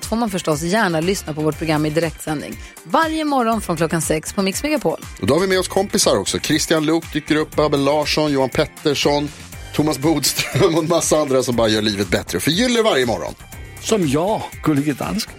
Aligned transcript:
allt 0.00 0.06
får 0.06 0.16
man 0.16 0.30
förstås 0.30 0.62
gärna 0.62 1.00
lyssna 1.00 1.34
på 1.34 1.40
vårt 1.40 1.58
program 1.58 1.86
i 1.86 1.90
direktsändning. 1.90 2.56
Varje 2.84 3.24
morgon 3.24 3.60
från 3.60 3.76
klockan 3.76 4.02
sex 4.02 4.32
på 4.32 4.42
Mix 4.42 4.62
Megapol. 4.62 5.00
Och 5.20 5.26
då 5.26 5.34
har 5.34 5.40
vi 5.40 5.46
med 5.46 5.58
oss 5.58 5.68
kompisar 5.68 6.16
också. 6.16 6.38
Christian 6.38 6.86
Luuk 6.86 7.12
dyker 7.12 7.36
upp, 7.36 7.58
Abel 7.58 7.84
Larsson, 7.84 8.32
Johan 8.32 8.48
Pettersson, 8.48 9.28
Thomas 9.74 9.98
Bodström 9.98 10.74
och 10.74 10.82
en 10.82 10.88
massa 10.88 11.16
andra 11.16 11.42
som 11.42 11.56
bara 11.56 11.68
gör 11.68 11.82
livet 11.82 12.08
bättre. 12.08 12.40
Förgyller 12.40 12.82
varje 12.82 13.06
morgon. 13.06 13.34
Som 13.80 14.08
jag, 14.08 14.42
Gullige 14.62 14.92
Dansken. 14.92 15.34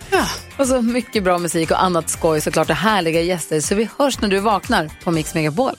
Och 0.58 0.68
så 0.68 0.82
mycket 0.82 1.24
bra 1.24 1.38
musik 1.38 1.72
och 1.72 1.84
annat 1.84 2.10
skoj 2.10 2.42
såklart 2.42 2.70
och 2.70 2.76
härliga 2.76 3.22
gäster. 3.22 3.60
Så 3.60 3.76
vi 3.76 3.90
hörs 3.98 4.22
när 4.22 4.30
du 4.30 4.40
vaknar 4.40 4.92
på 5.04 5.12
Mix 5.12 5.34
Megapol. 5.34 5.74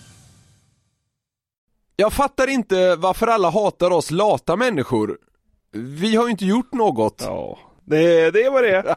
Jag 1.97 2.13
fattar 2.13 2.47
inte 2.49 2.97
varför 2.97 3.27
alla 3.27 3.51
hatar 3.51 3.91
oss 3.91 4.11
lata 4.11 4.57
människor. 4.57 5.19
Vi 5.73 6.17
har 6.17 6.25
ju 6.25 6.31
inte 6.31 6.45
gjort 6.47 6.73
något. 6.73 7.23
Ja, 7.25 7.59
det, 7.85 8.31
det 8.31 8.43
är 8.43 8.51
vad 8.51 8.63
det 8.63 8.77
är. 8.77 8.85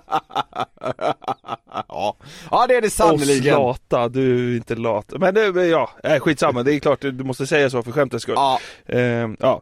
ja. 1.88 2.17
ja, 2.52 2.67
det 2.67 2.76
är 2.76 2.81
det 2.81 2.89
sannerligen. 2.89 3.55
lata, 3.55 4.09
du 4.09 4.51
är 4.51 4.55
inte 4.55 4.76
lat. 4.76 5.13
Men 5.20 5.34
det, 5.34 5.65
ja, 5.65 5.90
skitsamma, 6.20 6.63
det 6.63 6.73
är 6.73 6.79
klart 6.79 7.01
du 7.01 7.24
måste 7.24 7.48
säga 7.48 7.70
så 7.70 7.84
för 7.84 7.91
skämtets 7.91 8.24
skull. 8.24 8.35
Ja. 8.37 8.59
Eh, 8.85 9.29
ja. 9.40 9.62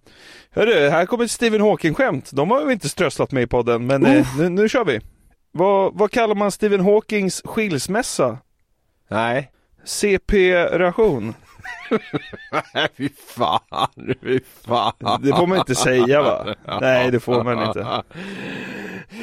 Hörru, 0.52 0.90
här 0.90 1.06
kommer 1.06 1.26
ett 1.26 1.32
Stephen 1.32 1.62
Hawking-skämt. 1.62 2.32
De 2.32 2.52
har 2.52 2.66
vi 2.66 2.74
inte 2.74 2.90
strösslat 2.90 3.32
med 3.32 3.44
i 3.44 3.48
podden, 3.48 3.88
men 3.88 4.06
eh, 4.06 4.28
nu, 4.38 4.50
nu 4.50 4.70
kör 4.70 4.86
vi. 4.86 5.02
Vad, 5.52 5.94
vad 5.98 6.12
kallar 6.12 6.36
man 6.36 6.52
Stephen 6.52 6.82
Hawkings 6.82 7.42
skilsmässa? 7.46 8.38
Nej. 9.10 9.52
CP-ration. 9.86 11.34
Nej, 12.74 12.88
fy 12.98 13.10
fan, 13.28 14.16
fy 14.22 14.40
fan. 14.66 15.22
Det 15.22 15.30
får 15.30 15.48
man 15.48 15.58
inte 15.58 15.76
säga 15.76 16.22
va? 16.22 16.56
Nej, 16.82 17.12
det 17.12 17.20
får 17.20 17.44
man 17.44 17.68
inte. 17.68 18.04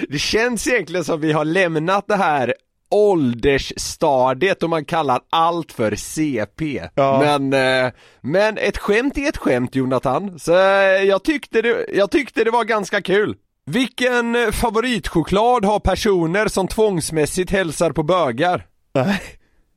Det 0.08 0.18
känns 0.18 0.66
egentligen 0.66 1.04
som 1.04 1.20
vi 1.20 1.32
har 1.32 1.44
lämnat 1.44 2.08
det 2.08 2.16
här 2.16 2.54
åldersstadiet 2.90 4.62
och 4.62 4.70
man 4.70 4.84
kallar 4.84 5.20
allt 5.30 5.72
för 5.72 5.94
CP. 5.96 6.88
Ja. 6.94 7.38
Men, 7.38 7.52
eh, 7.84 7.92
men 8.20 8.58
ett 8.58 8.78
skämt 8.78 9.18
är 9.18 9.28
ett 9.28 9.36
skämt 9.36 9.74
Jonathan, 9.74 10.38
så 10.38 10.54
eh, 10.54 11.02
jag 11.02 11.24
tyckte 11.24 11.62
det, 11.62 11.86
jag 11.92 12.10
tyckte 12.10 12.44
det 12.44 12.50
var 12.50 12.64
ganska 12.64 13.02
kul. 13.02 13.36
Vilken 13.66 14.52
favoritchoklad 14.52 15.64
har 15.64 15.80
personer 15.80 16.48
som 16.48 16.68
tvångsmässigt 16.68 17.50
hälsar 17.50 17.92
på 17.92 18.02
bögar? 18.02 18.66
Nej. 18.94 19.20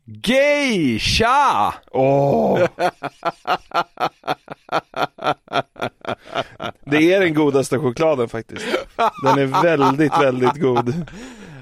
Geisha! 0.06 1.74
Åh! 1.92 2.68
Det 6.86 7.14
är 7.14 7.20
den 7.20 7.34
godaste 7.34 7.80
chokladen 7.80 8.30
faktiskt. 8.30 8.66
Den 9.24 9.40
är 9.40 9.62
väldigt, 9.64 10.14
väldigt 10.22 10.56
god. 10.62 11.12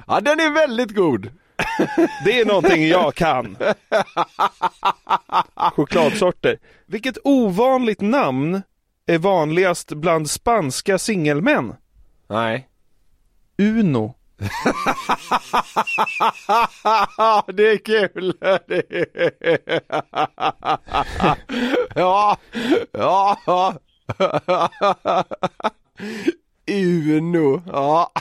Ja 0.07 0.21
den 0.21 0.39
är 0.39 0.53
väldigt 0.53 0.95
god. 0.95 1.31
Det 2.25 2.39
är 2.39 2.45
någonting 2.45 2.87
jag 2.87 3.15
kan. 3.15 3.57
Chokladsorter. 5.55 6.57
Vilket 6.85 7.17
ovanligt 7.23 8.01
namn 8.01 8.61
är 9.05 9.17
vanligast 9.17 9.93
bland 9.93 10.29
spanska 10.29 10.97
singelmän? 10.97 11.75
Nej. 12.29 12.67
Uno. 13.57 14.15
det 17.53 17.71
är 17.71 17.77
kul! 17.77 18.33
Ja, 21.95 22.37
ja. 22.91 23.37
Uno, 26.67 27.61
ja, 27.67 28.11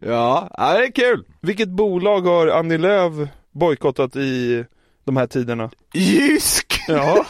ja, 0.00 0.48
det 0.56 0.86
är 0.86 0.92
kul. 0.92 1.24
Vilket 1.40 1.68
bolag 1.68 2.20
har 2.20 2.46
Annie 2.46 2.78
Lööf 2.78 3.12
bojkottat 3.52 4.16
i 4.16 4.64
de 5.08 5.16
här 5.16 5.26
tiderna? 5.26 5.70
Jysk! 5.94 6.80
Ja. 6.88 7.24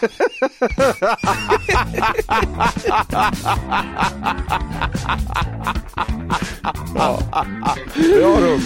ja. 6.94 7.18
Bra. 7.94 8.58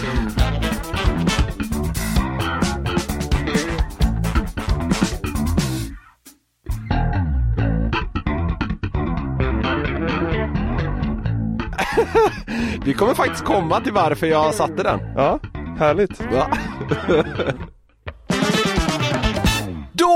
Vi 12.85 12.95
kommer 12.95 13.15
faktiskt 13.15 13.45
komma 13.45 13.81
till 13.81 13.93
varför 13.93 14.27
jag 14.27 14.55
satte 14.55 14.83
den. 14.83 15.01
Ja, 15.17 15.41
härligt. 15.79 16.21
Va? 16.21 16.49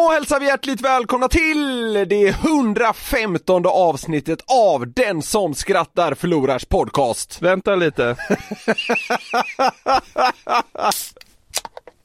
Då 0.07 0.13
hälsar 0.13 0.41
vi 0.41 0.47
hjärtligt 0.47 0.81
välkomna 0.81 1.29
till 1.29 1.93
det 1.93 2.29
115 2.29 3.63
avsnittet 3.67 4.39
av 4.47 4.93
Den 4.93 5.23
som 5.23 5.55
skrattar 5.55 6.15
förlorars 6.15 6.65
podcast. 6.65 7.43
Vänta 7.43 7.75
lite. 7.75 8.03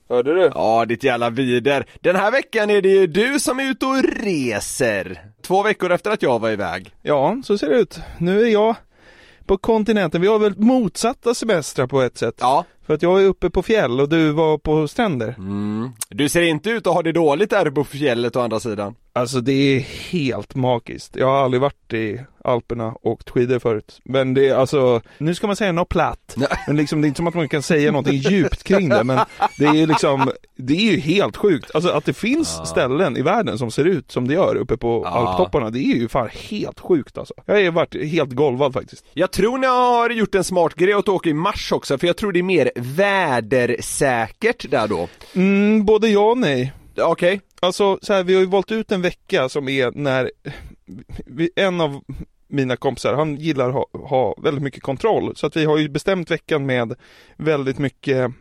Hörde 0.10 0.34
du? 0.34 0.52
Ja, 0.54 0.86
ditt 0.86 1.04
jävla 1.04 1.30
vider. 1.30 1.86
Den 2.00 2.16
här 2.16 2.32
veckan 2.32 2.70
är 2.70 2.82
det 2.82 2.90
ju 2.90 3.08
du 3.08 3.40
som 3.40 3.60
är 3.60 3.64
ute 3.64 3.86
och 3.86 4.04
reser. 4.04 5.26
Två 5.42 5.64
veckor 5.64 5.92
efter 5.92 6.12
att 6.12 6.22
jag 6.22 6.40
var 6.40 6.50
iväg. 6.50 6.96
Ja, 7.02 7.38
så 7.44 7.58
ser 7.58 7.70
det 7.70 7.76
ut. 7.76 8.00
Nu 8.18 8.42
är 8.42 8.50
jag 8.50 8.76
på 9.46 9.58
kontinenten. 9.58 10.22
Vi 10.22 10.28
har 10.28 10.40
väl 10.40 10.60
motsatta 10.60 11.34
semestrar 11.34 11.88
på 11.88 12.02
ett 12.02 12.18
sätt. 12.18 12.36
Ja. 12.40 12.66
För 12.92 12.96
att 12.96 13.02
jag 13.02 13.22
är 13.22 13.26
uppe 13.26 13.50
på 13.50 13.64
fjäll 13.64 14.00
och 14.00 14.10
du 14.10 14.32
var 14.32 14.58
på 14.58 14.88
stränder. 14.88 15.36
Mm. 15.38 15.92
Du 16.10 16.30
ser 16.30 16.42
inte 16.42 16.70
ut 16.70 16.88
att 16.88 16.94
ha 16.94 17.02
det 17.02 17.12
dåligt 17.12 17.50
där 17.50 17.70
på 17.72 17.84
fjället 17.84 18.36
å 18.36 18.40
andra 18.40 18.60
sidan. 18.60 18.96
Alltså 19.14 19.42
det 19.42 19.52
är 19.54 19.80
helt 20.12 20.56
magiskt. 20.56 21.16
Jag 21.16 21.28
har 21.28 21.44
aldrig 21.44 21.62
varit 21.62 21.94
i 21.94 22.22
Alperna 22.44 22.88
och 22.88 23.06
åkt 23.06 23.30
skidor 23.30 23.60
förut. 23.60 24.00
Men 24.04 24.34
det 24.34 24.48
är 24.48 24.56
alltså, 24.56 25.02
nu 25.18 25.36
ska 25.36 25.48
man 25.48 25.56
säga 25.56 25.72
något 25.72 25.90
platt. 25.90 26.36
Men 26.68 26.76
liksom 26.78 27.02
det 27.02 27.06
är 27.06 27.08
inte 27.08 27.18
som 27.18 27.28
att 27.28 27.34
man 27.34 27.50
kan 27.50 27.62
säga 27.62 27.92
någonting 27.92 28.16
djupt 28.32 28.64
kring 28.64 28.90
det. 28.90 29.04
Men 29.04 29.20
det 29.58 29.66
är 29.66 29.74
ju 29.74 29.86
liksom, 29.86 30.32
det 30.56 30.74
är 30.74 30.92
ju 30.92 31.00
helt 31.00 31.38
sjukt. 31.38 31.72
Alltså 31.74 31.90
att 31.90 32.06
det 32.06 32.14
finns 32.14 32.62
ställen 32.66 33.18
i 33.18 33.22
världen 33.22 33.58
som 33.58 33.72
ser 33.72 33.86
ut 33.86 34.12
som 34.12 34.28
det 34.28 34.34
gör 34.34 34.56
uppe 34.56 34.78
på 34.78 35.06
alptopparna. 35.06 35.70
Det 35.70 35.80
är 35.80 35.96
ju 35.96 36.08
fan 36.08 36.30
helt 36.50 36.80
sjukt 36.80 37.18
alltså. 37.18 37.34
Jag 37.46 37.66
har 37.66 37.72
varit 37.72 37.96
helt 37.96 38.32
golvad 38.32 38.74
faktiskt. 38.74 39.06
Jag 39.14 39.32
tror 39.32 39.58
ni 39.58 39.68
har 39.68 40.10
gjort 40.10 40.36
en 40.36 40.44
smart 40.44 40.76
grej 40.76 40.94
att 40.94 41.10
åka 41.10 41.30
i 41.30 41.34
mars 41.34 41.72
också, 41.72 41.98
för 41.98 42.08
jag 42.08 42.18
tror 42.18 42.32
det 42.32 42.40
är 42.40 42.44
mer 42.44 42.72
vädersäkert 42.82 44.72
där 44.72 44.88
då. 44.88 45.08
Mm, 45.36 45.86
både 45.86 46.10
ja 46.10 46.32
och 46.32 46.38
nej. 46.38 46.74
Okej. 46.98 47.42
Alltså 47.60 48.00
så 48.02 48.14
här, 48.14 48.24
vi 48.24 48.34
har 48.34 48.42
ju 48.42 48.48
valt 48.48 48.72
ut 48.72 48.92
en 48.92 49.02
vecka 49.02 49.50
som 49.50 49.70
är 49.70 49.92
när 49.92 50.32
vi, 51.26 51.50
en 51.56 51.82
av 51.82 52.02
mina 52.48 52.78
kompisar, 52.78 53.14
han 53.14 53.36
gillar 53.36 53.70
ha, 53.70 53.88
ha 53.94 54.36
väldigt 54.44 54.64
mycket 54.64 54.84
kontroll. 54.84 55.36
Så 55.36 55.48
att 55.48 55.58
vi 55.58 55.66
har 55.66 55.78
ju 55.78 55.90
bestämt 55.90 56.32
veckan 56.32 56.66
med 56.66 56.94
väldigt 57.38 57.80
mycket 57.80 58.32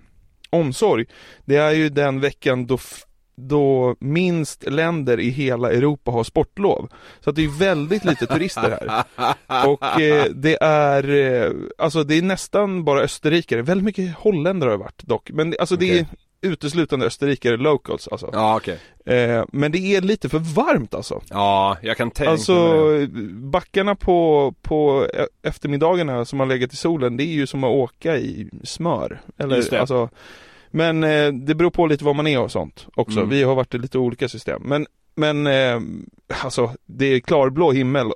omsorg. 0.50 1.06
Det 1.44 1.56
är 1.56 1.70
ju 1.70 1.88
den 1.88 2.20
veckan 2.20 2.66
då 2.66 2.78
då 3.48 3.96
minst 4.00 4.70
länder 4.70 5.20
i 5.20 5.30
hela 5.30 5.70
Europa 5.72 6.10
har 6.10 6.24
sportlov. 6.24 6.88
Så 7.20 7.30
att 7.30 7.36
det 7.36 7.44
är 7.44 7.58
väldigt 7.58 8.04
lite 8.04 8.26
turister 8.26 8.78
här. 8.80 9.04
Och 9.68 10.00
eh, 10.00 10.24
det 10.34 10.58
är, 10.62 11.14
eh, 11.14 11.52
alltså 11.78 12.04
det 12.04 12.14
är 12.18 12.22
nästan 12.22 12.84
bara 12.84 13.00
österrikare, 13.00 13.62
väldigt 13.62 13.84
mycket 13.84 14.14
holländare 14.14 14.68
har 14.68 14.76
det 14.78 14.84
varit 14.84 15.02
dock. 15.02 15.30
Men 15.30 15.54
alltså 15.60 15.76
det 15.76 15.98
är 15.98 16.06
uteslutande 16.42 17.06
österrikare 17.06 17.56
locals 17.56 18.08
alltså. 18.08 18.30
Ja, 18.32 18.56
okej. 18.56 18.78
Eh, 19.06 19.44
men 19.52 19.72
det 19.72 19.78
är 19.78 20.00
lite 20.00 20.28
för 20.28 20.38
varmt 20.38 20.94
alltså. 20.94 21.22
Ja, 21.30 21.76
jag 21.82 21.96
kan 21.96 22.10
tänka 22.10 22.30
Alltså 22.30 22.86
backarna 23.30 23.94
på, 23.94 24.54
på 24.62 25.06
e- 25.14 25.26
eftermiddagarna 25.48 26.24
som 26.24 26.40
har 26.40 26.46
legat 26.46 26.72
i 26.72 26.76
solen, 26.76 27.16
det 27.16 27.22
är 27.24 27.32
ju 27.32 27.46
som 27.46 27.64
att 27.64 27.70
åka 27.70 28.16
i 28.16 28.50
smör. 28.64 29.20
Eller, 29.38 29.56
Just 29.56 29.70
det. 29.70 29.80
Alltså, 29.80 30.08
men 30.70 31.04
eh, 31.04 31.32
det 31.32 31.54
beror 31.54 31.70
på 31.70 31.86
lite 31.86 32.04
vad 32.04 32.16
man 32.16 32.26
är 32.26 32.40
och 32.40 32.50
sånt 32.50 32.86
också. 32.94 33.18
Mm. 33.18 33.30
Vi 33.30 33.42
har 33.42 33.54
varit 33.54 33.74
i 33.74 33.78
lite 33.78 33.98
olika 33.98 34.28
system. 34.28 34.62
Men, 34.64 34.86
men 35.14 35.46
eh, 35.46 35.80
alltså 36.42 36.74
det 36.86 37.06
är 37.06 37.20
klarblå 37.20 37.72
himmel 37.72 38.12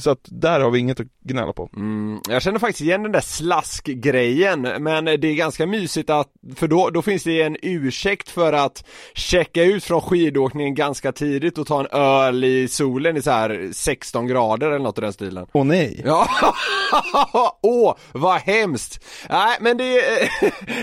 Så 0.00 0.10
att 0.10 0.20
där 0.24 0.60
har 0.60 0.70
vi 0.70 0.78
inget 0.78 1.00
att 1.00 1.06
gnälla 1.20 1.52
på. 1.52 1.70
Mm, 1.76 2.20
jag 2.28 2.42
känner 2.42 2.58
faktiskt 2.58 2.80
igen 2.80 3.02
den 3.02 3.12
där 3.12 3.20
slaskgrejen 3.20 4.60
men 4.62 5.04
det 5.04 5.28
är 5.28 5.34
ganska 5.34 5.66
mysigt 5.66 6.10
att, 6.10 6.28
för 6.56 6.68
då, 6.68 6.90
då 6.90 7.02
finns 7.02 7.24
det 7.24 7.42
en 7.42 7.56
ursäkt 7.62 8.28
för 8.28 8.52
att 8.52 8.84
checka 9.14 9.62
ut 9.62 9.84
från 9.84 10.00
skidåkningen 10.00 10.74
ganska 10.74 11.12
tidigt 11.12 11.58
och 11.58 11.66
ta 11.66 11.80
en 11.80 11.86
öl 11.92 12.44
i 12.44 12.68
solen 12.68 13.16
i 13.16 13.22
så 13.22 13.30
här 13.30 13.68
16 13.72 14.26
grader 14.26 14.66
eller 14.66 14.78
något 14.78 14.98
i 14.98 15.00
den 15.00 15.12
stilen. 15.12 15.46
Åh 15.52 15.64
nej! 15.64 16.02
Ja, 16.04 16.28
åh 17.62 17.94
vad 18.12 18.40
hemskt! 18.40 19.04
Nej 19.28 19.56
men 19.60 19.76
det, 19.76 19.94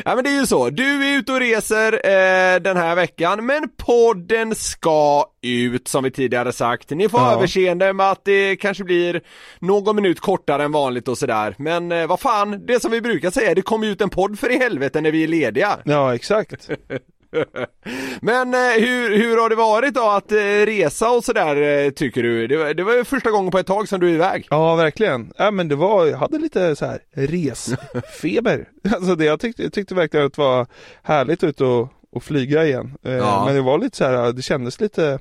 ja, 0.06 0.16
men 0.16 0.24
det 0.24 0.30
är 0.30 0.40
ju 0.40 0.48
så, 0.48 0.70
du 0.70 1.08
är 1.08 1.18
ute 1.18 1.32
och 1.32 1.40
reser 1.40 1.94
eh, 1.94 2.60
den 2.60 2.78
här 2.78 2.96
veckan 2.96 3.46
men 3.46 3.70
podden 3.78 4.56
ska 4.56 5.26
ut 5.44 5.88
som 5.88 6.04
vi 6.04 6.12
tidigare 6.12 6.52
sagt. 6.54 6.90
Ni 6.90 7.10
får 7.10 7.20
Ja. 7.20 7.34
överseende 7.34 7.94
med 7.94 8.12
att 8.12 8.26
det 8.26 8.56
kanske 8.56 8.84
blir 8.84 9.22
någon 9.60 9.96
minut 9.96 10.20
kortare 10.20 10.64
än 10.64 10.72
vanligt 10.72 11.08
och 11.08 11.18
sådär. 11.18 11.56
Men 11.58 11.92
eh, 11.92 12.08
vad 12.08 12.20
fan, 12.20 12.66
det 12.66 12.80
som 12.82 12.92
vi 12.92 13.02
brukar 13.02 13.32
säga, 13.32 13.56
det 13.56 13.62
kommer 13.62 13.88
ut 13.88 14.02
en 14.02 14.10
podd 14.10 14.40
för 14.40 14.52
i 14.52 14.58
helvete 14.58 15.02
när 15.02 15.12
vi 15.12 15.24
är 15.24 15.28
lediga. 15.28 15.78
Ja, 15.86 16.16
exakt. 16.16 16.70
Men 18.22 18.54
eh, 18.54 18.60
hur, 18.60 19.18
hur 19.18 19.38
har 19.42 19.50
det 19.50 19.56
varit 19.56 19.94
då 19.94 20.10
att 20.10 20.32
eh, 20.32 20.38
resa 20.66 21.10
och 21.12 21.24
sådär 21.24 21.86
eh, 21.86 21.90
tycker 21.92 22.24
du? 22.24 22.48
Det, 22.48 22.58
var- 22.58 22.74
det 22.74 22.84
var 22.84 22.94
ju 22.96 23.04
första 23.04 23.32
gången 23.32 23.52
på 23.52 23.60
ett 23.60 23.68
tag 23.68 23.88
som 23.88 24.00
du 24.00 24.10
är 24.10 24.14
iväg. 24.14 24.48
Ja, 24.50 24.76
verkligen. 24.76 25.34
Ja, 25.38 25.52
men 25.52 25.68
det 25.68 25.76
var, 25.76 26.06
jag 26.06 26.18
hade 26.18 26.38
lite 26.38 26.76
så 26.76 26.86
här 26.86 27.00
resfeber. 27.16 28.68
alltså 28.96 29.16
det, 29.16 29.26
jag 29.26 29.40
tyckte, 29.40 29.64
jag 29.64 29.74
tyckte 29.74 29.96
verkligen 29.96 30.26
att 30.26 30.34
det 30.34 30.42
var 30.42 30.68
härligt 31.04 31.44
ut 31.44 31.62
och, 31.62 31.88
och 32.12 32.24
flyga 32.24 32.66
igen. 32.66 32.98
Eh, 33.06 33.12
Ja. 33.14 33.44
Men 33.46 33.56
det 33.56 33.62
var 33.62 33.78
lite 33.78 33.98
så 33.98 34.04
här, 34.06 34.32
det 34.34 34.42
kändes 34.42 34.82
lite 34.82 35.20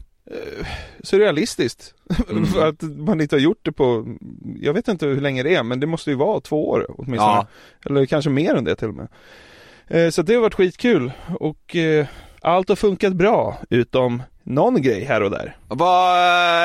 surrealistiskt. 1.02 1.94
Mm. 2.30 2.46
För 2.46 2.66
att 2.68 2.82
man 2.82 3.20
inte 3.20 3.36
har 3.36 3.40
gjort 3.40 3.58
det 3.62 3.72
på, 3.72 4.06
jag 4.60 4.72
vet 4.72 4.88
inte 4.88 5.06
hur 5.06 5.20
länge 5.20 5.42
det 5.42 5.54
är, 5.54 5.62
men 5.62 5.80
det 5.80 5.86
måste 5.86 6.10
ju 6.10 6.16
vara 6.16 6.40
två 6.40 6.68
år 6.68 6.86
åtminstone. 6.88 7.32
Ja. 7.32 7.46
Eller 7.86 8.06
kanske 8.06 8.30
mer 8.30 8.54
än 8.54 8.64
det 8.64 8.76
till 8.76 8.88
och 8.88 8.94
med. 8.94 9.08
Eh, 9.88 10.10
Så 10.10 10.22
det 10.22 10.34
har 10.34 10.40
varit 10.42 10.54
skitkul 10.54 11.12
och 11.40 11.76
eh, 11.76 12.06
allt 12.40 12.68
har 12.68 12.76
funkat 12.76 13.12
bra 13.12 13.58
utom 13.70 14.22
någon 14.42 14.82
grej 14.82 15.04
här 15.04 15.22
och 15.22 15.30
där. 15.30 15.56
Vad, 15.68 16.16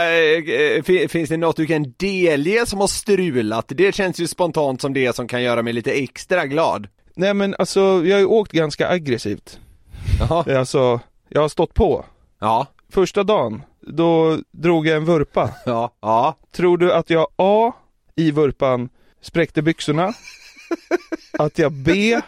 eh, 0.08 0.84
fi- 0.84 1.08
finns 1.08 1.30
det 1.30 1.38
något 1.38 1.56
du 1.58 1.66
kan 1.66 1.94
delge 1.98 2.66
som 2.66 2.80
har 2.80 2.88
strulat? 2.88 3.66
Det 3.68 3.96
känns 3.96 4.20
ju 4.20 4.28
spontant 4.28 4.82
som 4.82 4.94
det 4.94 5.16
som 5.16 5.28
kan 5.28 5.44
göra 5.44 5.62
mig 5.62 5.74
lite 5.74 5.92
extra 5.92 6.46
glad. 6.46 6.88
Nej 7.16 7.34
men 7.34 7.56
alltså, 7.60 7.80
jag 7.80 8.16
har 8.16 8.20
ju 8.20 8.26
åkt 8.26 8.52
ganska 8.52 8.90
aggressivt. 8.90 9.60
Jaha. 10.20 10.58
Alltså, 10.60 11.00
jag 11.30 11.42
har 11.42 11.50
stått 11.50 11.74
på. 11.74 12.06
Ja, 12.40 12.68
Första 12.90 13.24
dagen, 13.24 13.64
då 13.82 14.40
drog 14.52 14.88
jag 14.88 14.98
en 14.98 15.06
vurpa. 15.06 15.50
ja, 15.66 15.92
ja. 16.00 16.38
Tror 16.52 16.78
du 16.78 16.94
att 16.94 17.10
jag 17.10 17.28
A, 17.36 17.74
i 18.16 18.32
vurpan, 18.32 18.90
spräckte 19.22 19.62
byxorna? 19.62 20.14
Att 21.40 21.60
jag 21.60 21.72
B, 21.72 22.22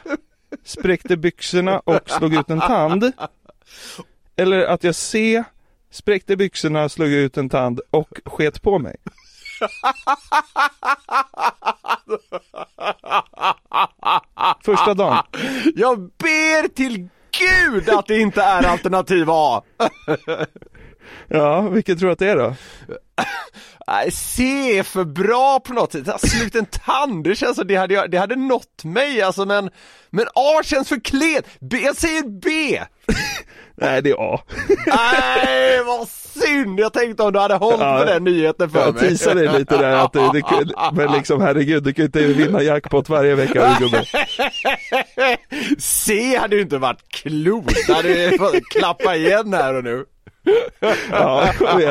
spräckte 0.63 1.17
byxorna 1.17 1.79
och 1.79 2.09
slog 2.09 2.33
ut 2.33 2.49
en 2.49 2.59
tand? 2.59 3.11
Eller 4.35 4.65
att 4.65 4.83
jag 4.83 4.95
C, 4.95 5.43
spräckte 5.91 6.35
byxorna, 6.35 6.89
slog 6.89 7.09
ut 7.09 7.37
en 7.37 7.49
tand 7.49 7.81
och 7.89 8.19
sket 8.25 8.61
på 8.61 8.79
mig? 8.79 8.95
Första 14.65 14.93
dagen. 14.93 15.23
Jag 15.75 15.99
ber 15.99 16.67
till 16.67 17.07
gud 17.39 17.89
att 17.89 18.07
det 18.07 18.19
inte 18.19 18.41
är 18.41 18.63
alternativ 18.63 19.25
A! 19.29 19.63
Ja, 21.27 21.61
vilket 21.61 21.99
tror 21.99 22.07
du 22.07 22.13
att 22.13 22.19
det 22.19 22.29
är 22.29 22.35
då? 22.35 22.55
Nej, 23.87 24.11
C 24.11 24.43
är 24.79 24.83
för 24.83 25.03
bra 25.03 25.59
på 25.59 25.73
något 25.73 25.91
sätt. 25.91 26.21
Slut 26.29 26.55
en 26.55 26.65
tand, 26.65 27.23
det 27.23 27.35
känns 27.35 27.55
som 27.57 27.67
det 27.67 27.75
hade, 27.75 27.93
jag- 27.93 28.11
det 28.11 28.17
hade 28.17 28.35
nått 28.35 28.83
mig 28.83 29.21
alltså 29.21 29.45
men, 29.45 29.69
men 30.09 30.25
A 30.35 30.61
känns 30.63 30.89
för 30.89 30.99
klen. 31.03 31.41
B, 31.61 31.77
jag 31.83 31.95
säger 31.95 32.23
B! 32.41 32.79
Nej, 33.81 34.01
det 34.01 34.09
är 34.09 34.33
A. 34.35 34.39
Nej, 34.87 35.83
vad 35.83 36.07
synd! 36.07 36.79
Jag 36.79 36.93
tänkte 36.93 37.23
om 37.23 37.33
du 37.33 37.39
hade 37.39 37.55
hållit 37.55 37.79
Ja, 37.81 37.99
på 37.99 38.05
den 38.05 38.23
nyheten 38.23 38.69
för 38.69 38.79
Jag 38.79 38.93
mig. 38.93 39.03
teasade 39.09 39.47
dig 39.47 39.59
lite 39.59 39.77
där 39.77 39.91
att 39.95 40.13
det, 40.13 40.31
det, 40.33 40.43
men 40.93 41.11
liksom 41.11 41.41
herregud, 41.41 41.83
du 41.83 41.93
kan 41.93 42.03
ju 42.03 42.05
inte 42.05 42.19
vinna 42.21 42.61
jackpot 42.61 43.09
varje 43.09 43.35
vecka 43.35 43.75
du 43.79 43.85
gubbe. 43.85 44.05
C 45.79 46.37
hade 46.37 46.55
ju 46.55 46.61
inte 46.61 46.77
varit 46.77 47.09
klokt, 47.11 47.87
det 47.87 47.93
hade 47.93 48.09
ju 48.09 48.37
klappa 48.71 49.15
igen 49.15 49.53
här 49.53 49.73
och 49.73 49.83
nu. 49.83 50.05
Ja, 51.11 51.53
jag 51.59 51.75
vet. 51.77 51.87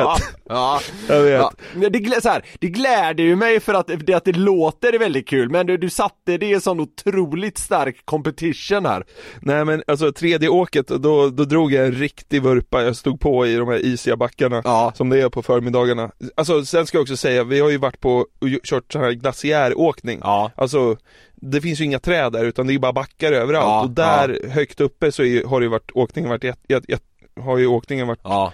Ja, 0.49 0.79
Jag 1.09 1.21
vet. 1.23 1.33
ja. 1.33 1.51
Det, 1.89 2.21
så 2.23 2.29
här, 2.29 2.45
det 2.59 2.67
gläder 2.67 3.23
ju 3.23 3.35
mig 3.35 3.59
för 3.59 3.73
att 3.73 3.89
det, 4.05 4.13
att 4.13 4.25
det 4.25 4.31
låter 4.37 4.99
väldigt 4.99 5.27
kul, 5.27 5.49
men 5.49 5.65
du, 5.67 5.77
du 5.77 5.89
satte 5.89 6.37
det 6.37 6.45
i 6.45 6.53
en 6.53 6.61
sån 6.61 6.79
otroligt 6.79 7.57
stark 7.57 8.01
competition 8.05 8.85
här. 8.85 9.03
Nej 9.41 9.65
men 9.65 9.83
alltså 9.87 10.11
tredje 10.11 10.49
åket, 10.49 10.87
då, 10.87 11.29
då 11.29 11.43
drog 11.43 11.71
jag 11.73 11.85
en 11.85 11.91
riktig 11.91 12.41
vurpa, 12.43 12.83
jag 12.83 12.95
stod 12.95 13.19
på 13.19 13.47
i 13.47 13.55
de 13.55 13.67
här 13.67 13.85
isiga 13.85 14.15
backarna 14.17 14.61
Ja. 14.63 14.91
som 14.95 15.09
det 15.09 15.21
är 15.21 15.29
på 15.29 15.43
förmiddagarna. 15.43 16.11
Alltså 16.35 16.65
sen 16.65 16.85
ska 16.87 16.97
jag 16.97 17.01
också 17.03 17.17
säga, 17.17 17.43
vi 17.43 17.59
har 17.59 17.69
ju 17.69 17.77
varit 17.77 17.99
på 17.99 18.15
och 18.17 18.47
kört 18.63 18.93
sån 18.93 19.01
här 19.01 19.11
glaciäråkning. 19.11 20.19
Ja. 20.23 20.51
Alltså 20.55 20.97
det 21.35 21.61
finns 21.61 21.79
ju 21.81 21.85
inga 21.85 21.99
träd 21.99 22.31
där 22.33 22.45
utan 22.45 22.67
det 22.67 22.73
är 22.73 22.79
bara 22.79 22.93
backar 22.93 23.31
överallt 23.31 23.65
Ja, 23.65 23.81
och 23.83 23.89
där 23.89 24.49
högt 24.49 24.81
uppe 24.81 25.11
så 25.11 25.23
är, 25.23 25.43
har 25.45 25.59
det 25.59 25.63
ju 25.63 25.69
varit, 25.69 25.91
åkningen 25.93 26.29
varit 26.29 26.43
jätte, 26.43 26.73
jätte, 26.73 26.91
har 27.41 27.57
ju 27.57 27.67
åkningen 27.67 28.07
varit 28.07 28.19
Ja. 28.23 28.53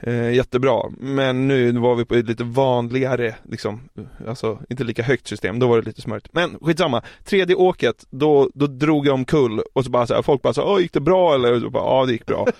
eh, 0.00 0.30
jättebra. 0.32 0.82
Men 0.98 1.48
nu 1.48 1.72
var 1.72 1.94
vi 1.94 2.04
på 2.04 2.14
ett 2.14 2.26
lite 2.26 2.44
vanligare, 2.44 3.34
liksom, 3.50 3.80
alltså 4.28 4.58
inte 4.70 4.84
lika 4.84 5.02
högt 5.02 5.26
system, 5.26 5.58
då 5.58 5.68
var 5.68 5.76
det 5.80 5.86
lite 5.86 6.00
smörigt. 6.00 6.28
Men 6.32 6.58
skitsamma, 6.60 7.02
tredje 7.24 7.56
åket, 7.56 8.06
då, 8.10 8.50
då 8.54 8.66
drog 8.66 9.06
jag 9.06 9.14
omkull 9.14 9.60
och 9.72 9.84
så 9.84 9.90
bara 9.90 10.06
så 10.06 10.14
här, 10.14 10.22
folk 10.22 10.42
bara 10.42 10.52
så 10.54 10.60
här, 10.60 10.68
"Åh, 10.68 10.80
gick 10.80 10.92
det 10.92 11.00
bra 11.00 11.34
eller? 11.34 11.52
Och 11.52 11.60
så 11.60 11.70
bara, 11.70 11.84
ja 11.84 12.06
det 12.06 12.12
gick 12.12 12.26
bra. 12.26 12.46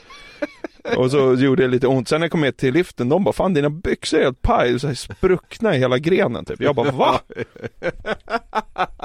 och 0.96 1.10
så 1.10 1.34
gjorde 1.34 1.62
det 1.62 1.68
lite 1.68 1.86
ont, 1.86 2.08
sen 2.08 2.20
när 2.20 2.24
jag 2.24 2.32
kom 2.32 2.40
ner 2.40 2.52
till 2.52 2.74
liften, 2.74 3.08
de 3.08 3.24
bara, 3.24 3.32
fan 3.32 3.54
dina 3.54 3.70
byxor 3.70 4.18
är 4.18 4.22
helt 4.24 4.42
paj, 4.42 4.80
så 4.80 4.86
här, 4.86 4.94
spruckna 4.94 5.76
i 5.76 5.78
hela 5.78 5.98
grenen 5.98 6.44
typ. 6.44 6.60
Jag 6.60 6.74
bara, 6.74 6.90
va? 6.90 7.20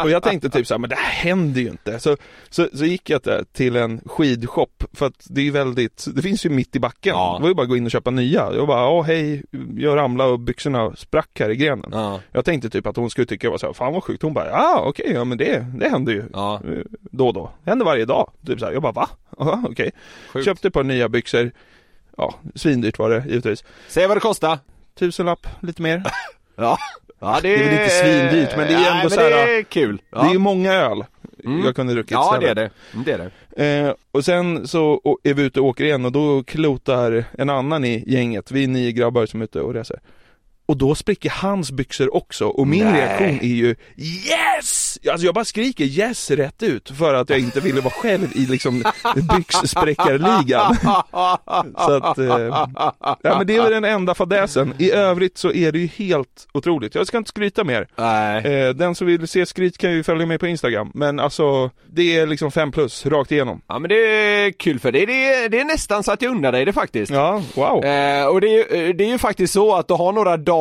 och 0.03 0.09
jag 0.09 0.23
tänkte 0.23 0.49
typ 0.49 0.67
så 0.67 0.73
här, 0.73 0.79
men 0.79 0.89
det 0.89 0.95
här 0.95 1.11
händer 1.11 1.61
ju 1.61 1.67
inte. 1.69 1.99
Så, 1.99 2.17
så, 2.49 2.67
så 2.73 2.85
gick 2.85 3.09
jag 3.09 3.21
där 3.21 3.43
till 3.53 3.75
en 3.75 4.01
skidshop, 4.05 4.83
för 4.93 5.05
att 5.05 5.25
det 5.29 5.41
är 5.41 5.45
ju 5.45 5.51
väldigt, 5.51 6.05
det 6.15 6.21
finns 6.21 6.45
ju 6.45 6.49
mitt 6.49 6.75
i 6.75 6.79
backen. 6.79 7.13
Ja. 7.15 7.35
Det 7.37 7.41
var 7.41 7.49
ju 7.49 7.55
bara 7.55 7.63
att 7.63 7.69
gå 7.69 7.77
in 7.77 7.85
och 7.85 7.91
köpa 7.91 8.11
nya. 8.11 8.53
Jag 8.53 8.67
bara, 8.67 8.79
ja 8.81 9.01
hej, 9.01 9.43
jag 9.77 9.97
ramlade 9.97 10.31
och 10.31 10.39
byxorna 10.39 10.95
sprack 10.95 11.39
här 11.39 11.49
i 11.49 11.55
grenen. 11.55 11.89
Ja. 11.91 12.19
Jag 12.31 12.45
tänkte 12.45 12.69
typ 12.69 12.87
att 12.87 12.95
hon 12.95 13.09
skulle 13.09 13.27
tycka 13.27 13.47
jag 13.47 13.51
var 13.51 13.57
så 13.57 13.65
här, 13.65 13.73
fan 13.73 13.93
vad 13.93 14.03
sjukt. 14.03 14.23
Hon 14.23 14.33
bara, 14.33 14.49
ja 14.49 14.83
okej, 14.85 15.11
ja 15.13 15.23
men 15.23 15.37
det, 15.37 15.65
det 15.79 15.89
händer 15.89 16.13
ju 16.13 16.23
Ja. 16.33 16.61
eh, 16.65 16.79
då 17.11 17.27
och 17.27 17.33
då. 17.33 17.51
Det 17.63 17.69
händer 17.69 17.85
varje 17.85 18.05
dag. 18.05 18.31
Typ 18.45 18.59
så 18.59 18.65
här. 18.65 18.73
Jag 18.73 18.81
bara, 18.81 18.91
va? 18.91 19.09
Okej. 19.69 19.91
Sjukt. 20.33 20.45
Köpte 20.45 20.67
ett 20.67 20.73
par 20.73 20.83
nya 20.83 21.09
byxor. 21.09 21.51
Ja, 22.17 22.35
svindyrt 22.55 22.99
var 22.99 23.09
det 23.09 23.23
givetvis. 23.29 23.63
Säg 23.87 24.07
vad 24.07 24.17
det 24.17 24.21
kostar. 24.21 24.59
Tusenlapp, 24.99 25.47
lite 25.61 25.81
mer. 25.81 26.03
Ja. 26.59 26.77
Ja, 27.19 27.39
det, 27.41 27.49
Det 27.49 27.55
är 27.55 27.63
väl 27.63 27.73
inte 27.73 27.89
svindyrt, 27.89 28.57
men 28.57 28.67
det 28.67 28.73
är 28.73 28.79
Nej, 28.79 28.97
ändå 28.99 29.09
så 29.09 29.19
här- 29.21 29.29
Det 29.29 29.57
är 29.59 29.63
kul. 29.63 30.01
Ja. 30.11 30.23
Det 30.23 30.35
är 30.35 30.39
många 30.39 30.73
öl 30.73 31.03
Mm. 31.45 31.65
jag 31.65 31.75
kunde 31.75 31.93
druckit 31.93 32.11
Ja, 32.11 32.37
det 32.41 32.47
är 32.49 32.55
det. 32.55 32.69
Det 33.05 33.11
är 33.11 33.31
det. 33.55 33.87
Eh, 33.87 33.93
och 34.11 34.25
sen 34.25 34.67
så 34.67 35.01
är 35.23 35.33
vi 35.33 35.43
ute 35.43 35.59
och 35.59 35.65
åker 35.65 35.83
igen 35.83 36.05
och 36.05 36.11
då 36.11 36.43
klotar 36.43 37.25
en 37.37 37.49
annan 37.49 37.85
i 37.85 38.03
gänget, 38.07 38.51
vi 38.51 38.63
är 38.63 38.67
nio 38.67 38.91
grabbar 38.91 39.25
som 39.25 39.41
är 39.41 39.45
ute 39.45 39.61
och 39.61 39.73
reser. 39.73 39.99
Och 40.67 40.77
då 40.77 40.95
spricker 40.95 41.29
hans 41.29 41.71
byxor 41.71 42.15
också 42.15 42.45
och 42.47 42.67
min 42.67 42.83
Nej. 42.85 42.93
reaktion 43.01 43.39
är 43.41 43.55
ju 43.55 43.75
Yes! 43.97 44.99
Alltså 45.11 45.25
jag 45.25 45.35
bara 45.35 45.45
skriker 45.45 45.83
yes 45.85 46.31
rätt 46.31 46.63
ut 46.63 46.89
för 46.89 47.13
att 47.13 47.29
jag 47.29 47.39
inte 47.39 47.59
ville 47.59 47.81
vara 47.81 47.93
själv 47.93 48.27
i 48.35 48.45
liksom 48.45 48.83
byxspräckarligan. 49.37 50.75
Så 51.77 51.91
att, 51.95 52.17
eh, 52.17 52.27
ja 52.27 53.15
men 53.37 53.47
det 53.47 53.55
är 53.55 53.61
väl 53.63 53.71
den 53.71 53.83
enda 53.85 54.13
fadäsen. 54.15 54.73
I 54.77 54.91
övrigt 54.91 55.37
så 55.37 55.51
är 55.51 55.71
det 55.71 55.79
ju 55.79 55.87
helt 55.87 56.47
otroligt. 56.53 56.95
Jag 56.95 57.07
ska 57.07 57.17
inte 57.17 57.29
skryta 57.29 57.63
mer. 57.63 57.87
Nej. 57.95 58.45
Eh, 58.45 58.69
den 58.69 58.95
som 58.95 59.07
vill 59.07 59.27
se 59.27 59.45
skryt 59.45 59.77
kan 59.77 59.91
ju 59.91 60.03
följa 60.03 60.25
med 60.25 60.39
på 60.39 60.47
Instagram. 60.47 60.91
Men 60.93 61.19
alltså, 61.19 61.69
det 61.93 62.17
är 62.17 62.27
liksom 62.27 62.51
fem 62.51 62.71
plus 62.71 63.05
rakt 63.05 63.31
igenom. 63.31 63.61
Ja 63.67 63.79
men 63.79 63.89
det 63.89 63.95
är 63.95 64.51
kul 64.51 64.79
för 64.79 64.91
det. 64.91 65.05
Det 65.05 65.25
är, 65.33 65.49
det 65.49 65.59
är 65.59 65.65
nästan 65.65 66.03
så 66.03 66.11
att 66.11 66.21
jag 66.21 66.31
undrar 66.31 66.51
dig 66.51 66.65
det 66.65 66.73
faktiskt. 66.73 67.11
Ja, 67.11 67.41
wow. 67.55 67.85
Eh, 67.85 68.25
och 68.27 68.41
det 68.41 68.47
är, 68.47 68.77
ju- 68.77 68.93
det 68.93 69.03
är 69.03 69.09
ju 69.09 69.17
faktiskt 69.17 69.53
så 69.53 69.75
att 69.75 69.87
du 69.87 69.93
har 69.93 70.11
några 70.13 70.37
dagar 70.37 70.56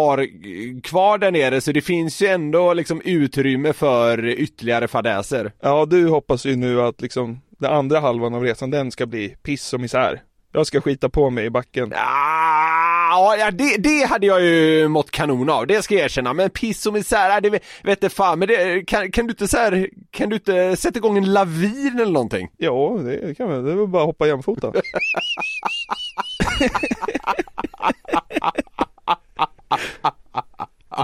kvar 0.83 1.19
där 1.19 1.31
nere 1.31 1.61
så 1.61 1.73
det 1.73 1.81
finns 1.81 2.23
ju 2.23 2.27
ändå 2.27 2.75
liksom 2.75 3.01
utrymme 3.05 3.73
för 3.73 4.27
ytterligare 4.29 4.89
fadäser. 4.89 5.53
Ja, 5.61 5.87
du 5.87 6.09
hoppas 6.09 6.47
ju 6.47 6.57
nu 6.57 6.83
att 6.83 7.01
liksom 7.01 7.41
den 7.59 7.73
andra 7.73 8.01
halvan 8.01 8.35
av 8.35 8.43
resan, 8.43 8.71
den 8.71 8.91
ska 8.91 9.07
bli 9.07 9.29
piss 9.43 9.73
och 9.73 9.81
misär. 9.81 10.23
Jag 10.53 10.67
ska 10.67 10.81
skita 10.81 11.09
på 11.09 11.31
mig 11.31 11.45
i 11.47 11.51
backen. 11.51 11.93
Ah, 11.97 13.37
ja, 13.37 13.51
det, 13.51 13.77
det 13.77 14.05
hade 14.09 14.27
jag 14.27 14.43
ju 14.43 14.89
mått 14.89 15.11
kanon 15.11 15.51
av, 15.51 15.67
det 15.67 15.83
ska 15.83 15.95
jag 15.95 16.05
erkänna. 16.05 16.33
Men 16.33 16.51
piss 16.51 16.87
och 16.87 16.93
misär, 16.93 17.41
det 17.41 17.51
vet- 17.51 18.03
jag 18.03 18.13
fan. 18.13 18.39
Men 18.39 18.49
det, 18.49 18.87
kan, 18.87 19.13
kan 19.13 19.27
du 19.27 19.31
inte 19.31 19.49
så 19.49 19.57
här, 19.57 19.89
kan 20.11 20.29
du 20.29 20.37
inte 20.37 20.77
sätta 20.77 20.99
igång 20.99 21.19
en 21.19 21.33
lavin 21.33 21.99
eller 22.01 22.13
någonting? 22.13 22.49
Ja, 22.57 22.99
det 23.05 23.35
kan 23.37 23.49
man. 23.49 23.65
Det 23.65 23.73
är 23.73 23.77
väl 23.77 23.87
bara 23.87 24.03
att 24.03 24.07
hoppa 24.07 24.27
jämfota. 24.27 24.73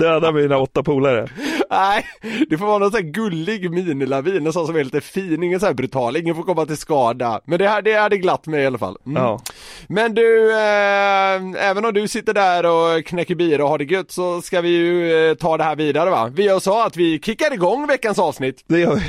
Döda 0.01 0.33
mina 0.33 0.59
åtta 0.59 0.83
polare. 0.83 1.29
Nej, 1.71 2.07
det 2.49 2.59
får 2.59 2.67
vara 2.67 2.79
någon 2.79 2.91
sån 2.91 3.03
här 3.03 3.11
gullig 3.11 3.71
minilavin, 3.71 4.47
en 4.47 4.53
sån 4.53 4.67
som 4.67 4.77
är 4.77 4.85
lite 4.85 5.01
fin, 5.01 5.43
ingen 5.43 5.61
sån 5.61 5.67
här 5.67 5.75
brutal, 5.75 6.17
ingen 6.17 6.35
får 6.35 6.43
komma 6.43 6.67
till 6.67 6.77
skada. 6.77 7.41
Men 7.45 7.59
det, 7.59 7.69
här, 7.69 7.83
det 7.83 7.95
hade 7.95 8.19
glatt 8.19 8.47
mig 8.47 8.63
i 8.63 8.67
alla 8.67 8.79
fall. 8.79 8.97
Mm. 9.07 9.23
Ja. 9.23 9.41
Men 9.89 10.15
du, 10.15 10.53
eh, 10.53 11.69
även 11.69 11.85
om 11.85 11.95
du 11.95 12.09
sitter 12.09 12.35
där 12.35 12.67
och 12.67 13.05
knäcker 13.05 13.35
bira 13.35 13.65
och 13.65 13.71
har 13.71 13.79
det 13.79 13.85
gött 13.85 14.11
så 14.11 14.43
ska 14.43 14.61
vi 14.61 14.69
ju 14.69 15.29
eh, 15.31 15.35
ta 15.35 15.57
det 15.57 15.65
här 15.65 15.77
vidare 15.77 16.11
va? 16.11 16.31
Vi 16.35 16.43
gör 16.43 16.59
så 16.59 16.83
att 16.83 16.97
vi 16.97 17.21
kickar 17.21 17.55
igång 17.55 17.87
veckans 17.87 18.19
avsnitt. 18.19 18.65
Det 18.67 18.79
gör 18.79 18.95
vi. 18.95 19.03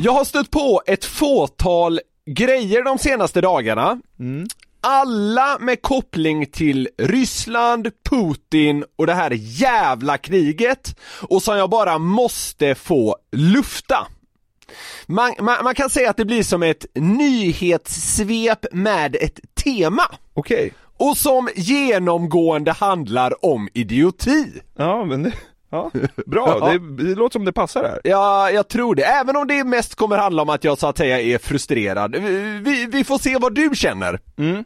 Jag 0.00 0.12
har 0.12 0.24
stött 0.24 0.50
på 0.50 0.82
ett 0.86 1.04
fåtal 1.04 2.00
grejer 2.26 2.84
de 2.84 2.98
senaste 2.98 3.40
dagarna. 3.40 4.00
Alla 4.88 5.58
med 5.60 5.82
koppling 5.82 6.46
till 6.46 6.88
Ryssland, 6.98 7.90
Putin 8.10 8.84
och 8.96 9.06
det 9.06 9.14
här 9.14 9.30
jävla 9.34 10.18
kriget 10.18 10.96
och 11.28 11.42
som 11.42 11.56
jag 11.58 11.70
bara 11.70 11.98
måste 11.98 12.74
få 12.74 13.16
lufta. 13.32 14.06
Man, 15.06 15.32
man, 15.40 15.64
man 15.64 15.74
kan 15.74 15.90
säga 15.90 16.10
att 16.10 16.16
det 16.16 16.24
blir 16.24 16.42
som 16.42 16.62
ett 16.62 16.86
nyhetssvep 16.94 18.66
med 18.72 19.16
ett 19.20 19.40
tema 19.64 20.02
Okej. 20.34 20.72
och 20.96 21.16
som 21.16 21.48
genomgående 21.56 22.72
handlar 22.72 23.44
om 23.44 23.68
idioti. 23.74 24.52
Ja, 24.76 25.04
men 25.04 25.22
det, 25.22 25.32
ja. 25.70 25.90
Bra, 26.26 26.58
Ja. 26.60 26.72
Det, 26.72 27.04
det 27.04 27.14
låter 27.14 27.32
som 27.32 27.44
det 27.44 27.52
passar 27.52 27.82
här. 27.84 28.00
Ja, 28.04 28.50
jag 28.50 28.68
tror 28.68 28.94
det. 28.94 29.02
Även 29.02 29.36
om 29.36 29.46
det 29.46 29.64
mest 29.64 29.94
kommer 29.94 30.18
handla 30.18 30.42
om 30.42 30.48
att 30.48 30.64
jag 30.64 30.78
så 30.78 30.86
att 30.86 30.98
säga 30.98 31.20
är 31.20 31.38
frustrerad. 31.38 32.16
Vi, 32.64 32.86
vi 32.92 33.04
får 33.04 33.18
se 33.18 33.38
vad 33.38 33.54
du 33.54 33.70
känner. 33.74 34.20
Mm. 34.38 34.64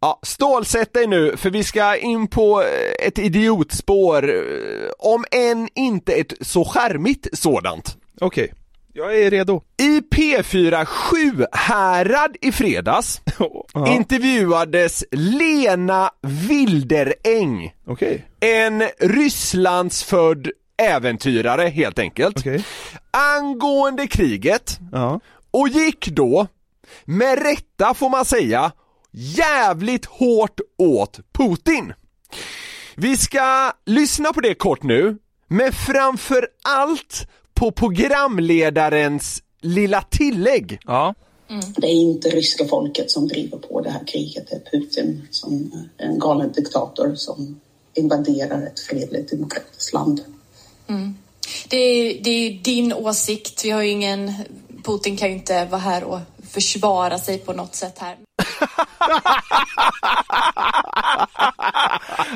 Ja, 0.00 0.18
stålsätt 0.22 0.92
dig 0.94 1.06
nu 1.06 1.36
för 1.36 1.50
vi 1.50 1.64
ska 1.64 1.96
in 1.96 2.28
på 2.28 2.62
eh, 2.62 3.06
ett 3.06 3.18
idiotspår, 3.18 4.28
eh, 4.34 4.90
om 4.98 5.24
än 5.30 5.68
inte 5.74 6.12
ett 6.12 6.32
så 6.40 6.64
skärmigt 6.64 7.28
sådant. 7.32 7.96
Okej. 8.20 8.52
Jag 8.94 9.18
är 9.18 9.30
redo. 9.30 9.62
I 9.82 10.00
P4 10.00 10.84
Sjuhärad 10.84 12.36
i 12.40 12.52
fredags 12.52 13.20
Ja. 13.74 13.94
intervjuades 13.96 15.04
Lena 15.10 16.10
Wilderäng, 16.22 17.74
Okej. 17.86 18.26
en 18.40 18.82
Rysslandsfödd 19.00 20.48
äventyrare 20.82 21.68
helt 21.68 21.98
enkelt, 21.98 22.38
Okej. 22.38 22.64
angående 23.10 24.06
kriget 24.06 24.78
Ja. 24.92 25.20
och 25.50 25.68
gick 25.68 26.08
då, 26.08 26.46
med 27.04 27.42
rätta 27.42 27.94
får 27.94 28.10
man 28.10 28.24
säga, 28.24 28.72
jävligt 29.12 30.04
hårt 30.04 30.60
åt 30.78 31.20
Putin. 31.32 31.92
Vi 32.96 33.16
ska 33.16 33.72
lyssna 33.86 34.32
på 34.32 34.40
det 34.40 34.54
kort 34.54 34.82
nu, 34.82 35.18
men 35.48 35.72
framför 35.72 36.48
allt 36.62 37.26
på 37.54 37.72
programledarens 37.72 39.42
lilla 39.60 40.02
tillägg. 40.02 40.78
Ja. 40.84 41.14
Det 41.76 41.86
är 41.86 41.94
inte 41.94 42.28
ryska 42.28 42.64
folket 42.64 43.10
som 43.10 43.28
driver 43.28 43.58
på 43.58 43.80
det 43.80 43.90
här 43.90 44.06
kriget. 44.06 44.46
Det 44.50 44.56
är 44.56 44.78
Putin 44.80 45.28
som 45.30 45.72
är 45.98 46.06
en 46.06 46.18
galen 46.18 46.52
diktator 46.52 47.14
som 47.14 47.60
invaderar 47.94 48.66
ett 48.66 48.80
fredligt 48.80 49.30
demokratiskt 49.30 49.92
land. 49.92 50.24
Det 51.68 51.76
är, 51.76 52.22
det 52.24 52.30
är 52.30 52.62
din 52.62 52.92
åsikt. 52.92 53.64
Vi 53.64 53.70
har 53.70 53.82
ju 53.82 53.90
ingen... 53.90 54.32
Putin 54.84 55.16
kan 55.16 55.28
ju 55.28 55.34
inte 55.34 55.64
vara 55.64 55.80
här 55.80 56.04
och 56.04 56.18
försvara 56.52 57.18
sig 57.18 57.38
på 57.38 57.52
något 57.52 57.74
sätt 57.74 57.98
här. 57.98 58.16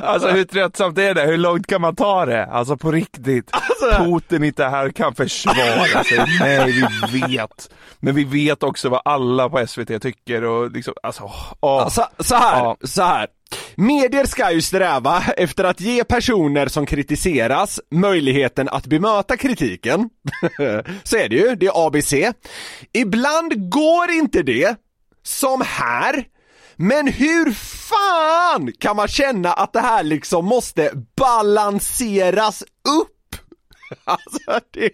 Alltså 0.02 0.28
hur 0.28 0.44
tröttsamt 0.44 0.99
är 0.99 1.14
det? 1.14 1.23
Hur 1.23 1.37
långt 1.37 1.66
kan 1.66 1.80
man 1.80 1.96
ta 1.96 2.26
det? 2.26 2.46
Alltså 2.46 2.76
på 2.76 2.92
riktigt. 2.92 3.50
Putin 3.99 4.44
inte 4.44 4.64
här 4.64 4.90
kan 4.90 5.14
försvara 5.14 6.04
sig. 6.04 6.25
Nej, 6.40 6.88
vi 7.12 7.20
vet. 7.37 7.70
Men 7.99 8.14
vi 8.14 8.25
vet 8.25 8.62
också 8.62 8.88
vad 8.88 9.00
alla 9.04 9.49
på 9.49 9.66
SVT 9.66 10.02
tycker 10.02 10.44
och 10.44 10.70
liksom, 10.70 10.94
alltså, 11.02 11.30
åh. 11.61 11.88
Så, 11.88 12.04
så 12.18 12.35
här, 12.35 12.58
Ja. 12.58 12.76
så 12.85 13.02
här. 13.02 13.26
Medier 13.75 14.25
ska 14.25 14.53
ju 14.53 14.62
sträva 14.62 15.23
efter 15.37 15.65
att 15.65 15.81
ge 15.81 16.05
personer 16.05 16.69
som 16.69 16.87
kritiseras 16.87 17.81
möjligheten 17.91 18.69
att 18.69 18.87
bemöta 18.87 19.37
kritiken. 19.37 20.11
så 21.05 21.17
är 21.17 21.29
det 21.29 21.37
ju, 21.37 21.55
det 21.55 21.67
är 21.67 21.87
ABC. 21.87 22.12
Ibland 22.93 23.71
går 23.71 24.11
inte 24.11 24.43
det, 24.43 24.76
som 25.23 25.62
här. 25.67 26.25
Men 26.76 27.09
hur 27.09 27.53
fan 27.88 28.73
kan 28.79 28.97
man 28.97 29.09
känna 29.09 29.53
att 29.53 29.73
det 29.73 29.81
här 29.81 30.03
liksom 30.03 30.45
måste 30.45 30.91
balanseras 31.17 32.62
upp? 32.62 33.12
Alltså 34.05 34.61
det... 34.73 34.91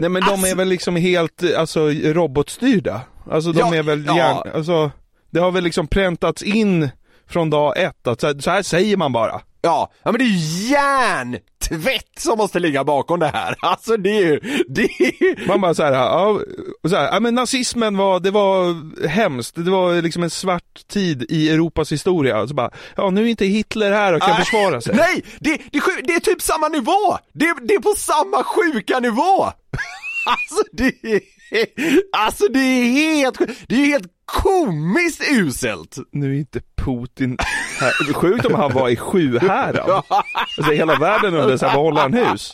Nej 0.00 0.10
men 0.10 0.22
de 0.22 0.44
är 0.44 0.54
väl 0.54 0.68
liksom 0.68 0.96
helt, 0.96 1.54
alltså 1.56 1.88
robotstyrda. 1.90 3.00
Alltså 3.30 3.52
de 3.52 3.58
Ja, 3.58 3.74
är 3.74 3.82
väl 3.82 4.04
ja. 4.06 4.16
hjärn, 4.16 4.50
alltså 4.54 4.90
det 5.30 5.40
har 5.40 5.50
väl 5.52 5.64
liksom 5.64 5.86
präntats 5.86 6.42
in 6.42 6.90
från 7.28 7.50
dag 7.50 7.78
ett 7.78 8.06
att 8.06 8.20
så 8.20 8.26
här, 8.26 8.38
så 8.38 8.50
här 8.50 8.62
säger 8.62 8.96
man 8.96 9.12
bara. 9.12 9.40
Ja, 9.66 9.92
ja 10.02 10.12
men 10.12 10.18
det 10.18 10.24
är 10.24 10.28
ju 10.28 10.68
hjärntvätt 10.68 12.18
som 12.18 12.38
måste 12.38 12.58
ligga 12.58 12.84
bakom 12.84 13.20
det 13.20 13.26
här. 13.26 13.56
Alltså 13.66 13.96
det 13.96 14.10
är 14.10 14.20
ju, 14.20 14.64
det 14.68 14.82
är 14.82 15.22
ju... 15.22 15.46
Man 15.46 15.60
bara 15.60 15.74
såhär, 15.74 15.92
ja, 15.92 16.40
så 16.88 16.96
här, 16.96 17.12
ja 17.12 17.20
men 17.20 17.34
nazismen 17.34 17.96
var, 17.96 18.20
det 18.20 18.30
var 18.30 18.74
hemskt, 19.08 19.54
det 19.54 19.70
var 19.70 20.02
liksom 20.02 20.22
en 20.22 20.30
svart 20.30 20.88
tid 20.88 21.26
i 21.28 21.50
Europas 21.50 21.92
historia. 21.92 22.40
Och 22.40 22.48
så 22.48 22.54
bara, 22.54 22.70
ja 22.96 23.10
nu 23.10 23.22
är 23.22 23.26
inte 23.26 23.46
Hitler 23.46 23.92
här 23.92 24.12
och 24.12 24.22
kan 24.22 24.30
Nej, 24.30 24.38
försvara 24.38 24.80
sig. 24.80 24.94
Nej, 24.96 25.24
det, 25.38 25.50
det, 25.72 25.82
det 26.04 26.14
är 26.14 26.20
typ 26.20 26.42
samma 26.42 26.68
nivå! 26.68 27.18
Det, 27.32 27.54
det 27.62 27.74
är 27.74 27.80
på 27.80 27.94
samma 27.96 28.44
sjuka 28.44 29.00
nivå! 29.00 29.44
Alltså 30.28 30.62
det 30.72 31.04
är, 31.04 31.20
alltså 32.12 32.44
det 32.48 32.58
är 32.58 32.84
helt, 32.84 33.38
det 33.68 33.74
är 33.74 33.78
ju 33.78 33.86
helt 33.86 34.15
komiskt 34.26 35.22
uselt! 35.30 35.96
Nu 36.12 36.34
är 36.34 36.38
inte 36.38 36.60
Putin 36.84 37.36
här. 37.80 38.12
Sjukt 38.12 38.46
om 38.46 38.54
han 38.54 38.72
var 38.72 38.88
i 38.88 38.96
Sjuhärad. 38.96 39.90
Alltså 40.58 40.72
hela 40.72 40.94
världen 40.94 41.34
undrar 41.34 41.56
såhär, 41.56 41.76
vad 41.76 41.84
håller 41.84 42.00
han 42.00 42.14
hus? 42.14 42.52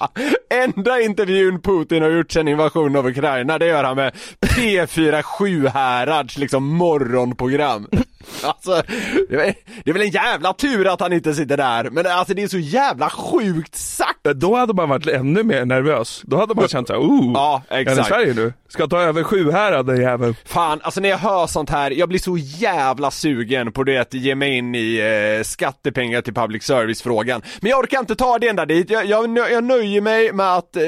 Enda 0.50 1.00
intervjun 1.00 1.60
Putin 1.62 2.02
har 2.02 2.10
gjort 2.10 2.32
sedan 2.32 2.48
invasionen 2.48 2.96
av 2.96 3.06
Ukraina, 3.06 3.58
det 3.58 3.66
gör 3.66 3.84
han 3.84 3.96
med 3.96 4.14
P4 4.46 5.22
Sjuhärads 5.22 6.38
liksom 6.38 6.64
morgonprogram. 6.64 7.88
Alltså, 8.42 8.82
det 9.28 9.34
är, 9.34 9.54
det 9.84 9.90
är 9.90 9.92
väl 9.92 10.02
en 10.02 10.10
jävla 10.10 10.52
tur 10.52 10.92
att 10.92 11.00
han 11.00 11.12
inte 11.12 11.34
sitter 11.34 11.56
där, 11.56 11.90
men 11.90 12.06
alltså 12.06 12.34
det 12.34 12.42
är 12.42 12.48
så 12.48 12.58
jävla 12.58 13.10
sjukt 13.10 13.74
sagt! 13.74 14.22
Då 14.34 14.56
hade 14.56 14.74
man 14.74 14.88
varit 14.88 15.06
ännu 15.06 15.42
mer 15.42 15.64
nervös. 15.64 16.22
Då 16.24 16.36
hade 16.36 16.54
man 16.54 16.68
känt 16.68 16.86
såhär, 16.86 17.00
oh, 17.00 17.32
Ja, 17.34 17.62
är 17.68 17.84
det 17.84 17.90
exakt. 17.90 18.08
Sverige 18.08 18.34
nu? 18.34 18.52
Ska 18.68 18.86
ta 18.86 19.00
över 19.00 19.22
Sjuhärad 19.22 19.86
den 19.86 20.00
jäveln. 20.00 20.34
Fan, 20.44 20.80
alltså 20.82 21.00
när 21.00 21.08
jag 21.08 21.18
hör 21.18 21.46
sånt 21.46 21.70
här, 21.70 21.90
jag 21.90 22.08
blir 22.08 22.18
så 22.18 22.36
jävla 22.38 23.10
sugen 23.10 23.72
på 23.72 23.84
det 23.84 23.98
att 23.98 24.14
ge 24.14 24.34
mig 24.34 24.56
in 24.56 24.74
i 24.74 24.98
eh, 25.38 25.42
skattepengar 25.44 26.20
till 26.20 26.34
public 26.34 26.64
service-frågan. 26.64 27.42
Men 27.60 27.70
jag 27.70 27.78
orkar 27.80 27.98
inte 28.00 28.16
ta 28.16 28.38
det 28.38 28.48
ända 28.48 28.66
dit, 28.66 28.90
jag, 28.90 29.06
jag, 29.06 29.38
jag 29.38 29.64
nöjer 29.64 30.00
mig 30.00 30.32
med 30.32 30.54
att 30.54 30.76
eh, 30.76 30.82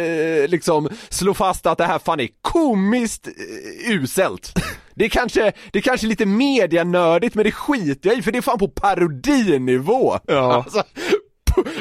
liksom 0.48 0.88
slå 1.08 1.34
fast 1.34 1.66
att 1.66 1.78
det 1.78 1.84
här 1.84 1.98
fan 1.98 2.20
är 2.20 2.28
komiskt 2.42 3.26
eh, 3.26 3.90
uselt. 3.90 4.52
Det 4.94 5.04
är 5.04 5.08
kanske, 5.08 5.52
det 5.72 5.78
är 5.78 5.82
kanske 5.82 6.06
lite 6.06 6.26
medianördigt 6.26 7.34
men 7.34 7.44
det 7.44 7.52
skiter 7.52 8.08
jag 8.10 8.18
i 8.18 8.22
för 8.22 8.32
det 8.32 8.38
är 8.38 8.42
fan 8.42 8.58
på 8.58 8.68
parodinivå. 8.68 10.18
Ja. 10.26 10.54
Alltså, 10.54 10.82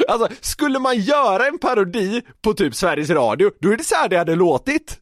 alltså, 0.08 0.28
skulle 0.40 0.78
man 0.78 0.98
göra 0.98 1.46
en 1.46 1.58
parodi 1.58 2.22
på 2.42 2.54
typ 2.54 2.74
Sveriges 2.74 3.10
Radio, 3.10 3.50
då 3.60 3.72
är 3.72 3.76
det 3.76 3.84
så 3.84 3.94
här 3.94 4.08
det 4.08 4.18
hade 4.18 4.34
låtit. 4.34 4.98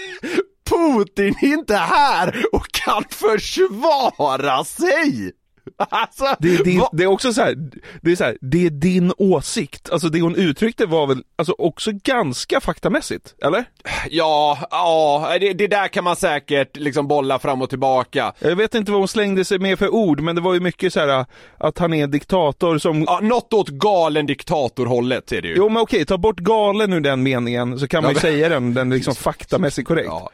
Putin 0.70 1.34
är 1.40 1.52
inte 1.52 1.76
här 1.76 2.44
och 2.52 2.66
kan 2.70 3.04
försvara 3.10 4.64
sig! 4.64 5.32
Alltså, 5.76 6.24
Det 6.38 6.54
är, 6.54 6.64
din, 6.64 6.82
det 6.92 7.02
är 7.02 7.06
också 7.06 7.32
så 7.32 7.40
här, 7.42 7.54
det 8.02 8.12
är 8.12 8.16
så 8.16 8.24
här, 8.24 8.36
det 8.40 8.66
är 8.66 8.70
din 8.70 9.12
åsikt. 9.18 9.90
Alltså 9.90 10.08
det 10.08 10.20
hon 10.20 10.34
uttryckte 10.36 10.86
var 10.86 11.06
väl 11.06 11.22
alltså 11.36 11.54
också 11.58 11.90
ganska 12.04 12.60
faktamässigt, 12.60 13.34
eller? 13.44 13.64
Ja, 14.10 14.58
ja, 14.70 15.36
det, 15.40 15.52
det 15.52 15.66
där 15.66 15.88
kan 15.88 16.04
man 16.04 16.16
säkert 16.16 16.76
liksom 16.76 17.08
bolla 17.08 17.38
fram 17.38 17.62
och 17.62 17.70
tillbaka. 17.70 18.32
Jag 18.38 18.56
vet 18.56 18.74
inte 18.74 18.90
vad 18.92 19.00
hon 19.00 19.08
slängde 19.08 19.44
sig 19.44 19.58
med 19.58 19.78
för 19.78 19.88
ord, 19.94 20.20
men 20.20 20.34
det 20.36 20.40
var 20.42 20.54
ju 20.54 20.60
mycket 20.60 20.92
så 20.92 21.00
här 21.00 21.26
att 21.58 21.78
han 21.78 21.94
är 21.94 22.04
en 22.04 22.10
diktator 22.10 22.78
som 22.78 23.02
Ja, 23.06 23.20
något 23.22 23.52
åt 23.52 23.68
galen 23.68 24.26
diktatorhållet 24.26 25.32
är 25.32 25.42
det 25.42 25.48
ju. 25.48 25.54
Jo 25.56 25.68
men 25.68 25.82
okej, 25.82 26.06
ta 26.06 26.18
bort 26.18 26.38
galen 26.38 26.92
ur 26.92 27.00
den 27.00 27.22
meningen 27.22 27.78
så 27.78 27.88
kan 27.88 28.02
man 28.02 28.12
ju 28.12 28.18
Ja, 28.18 28.20
men- 28.22 28.32
säga 28.32 28.48
den, 28.48 28.74
den 28.74 28.90
liksom 28.90 29.14
faktamässigt 29.14 29.88
korrekt. 29.88 30.06
Ja. 30.10 30.30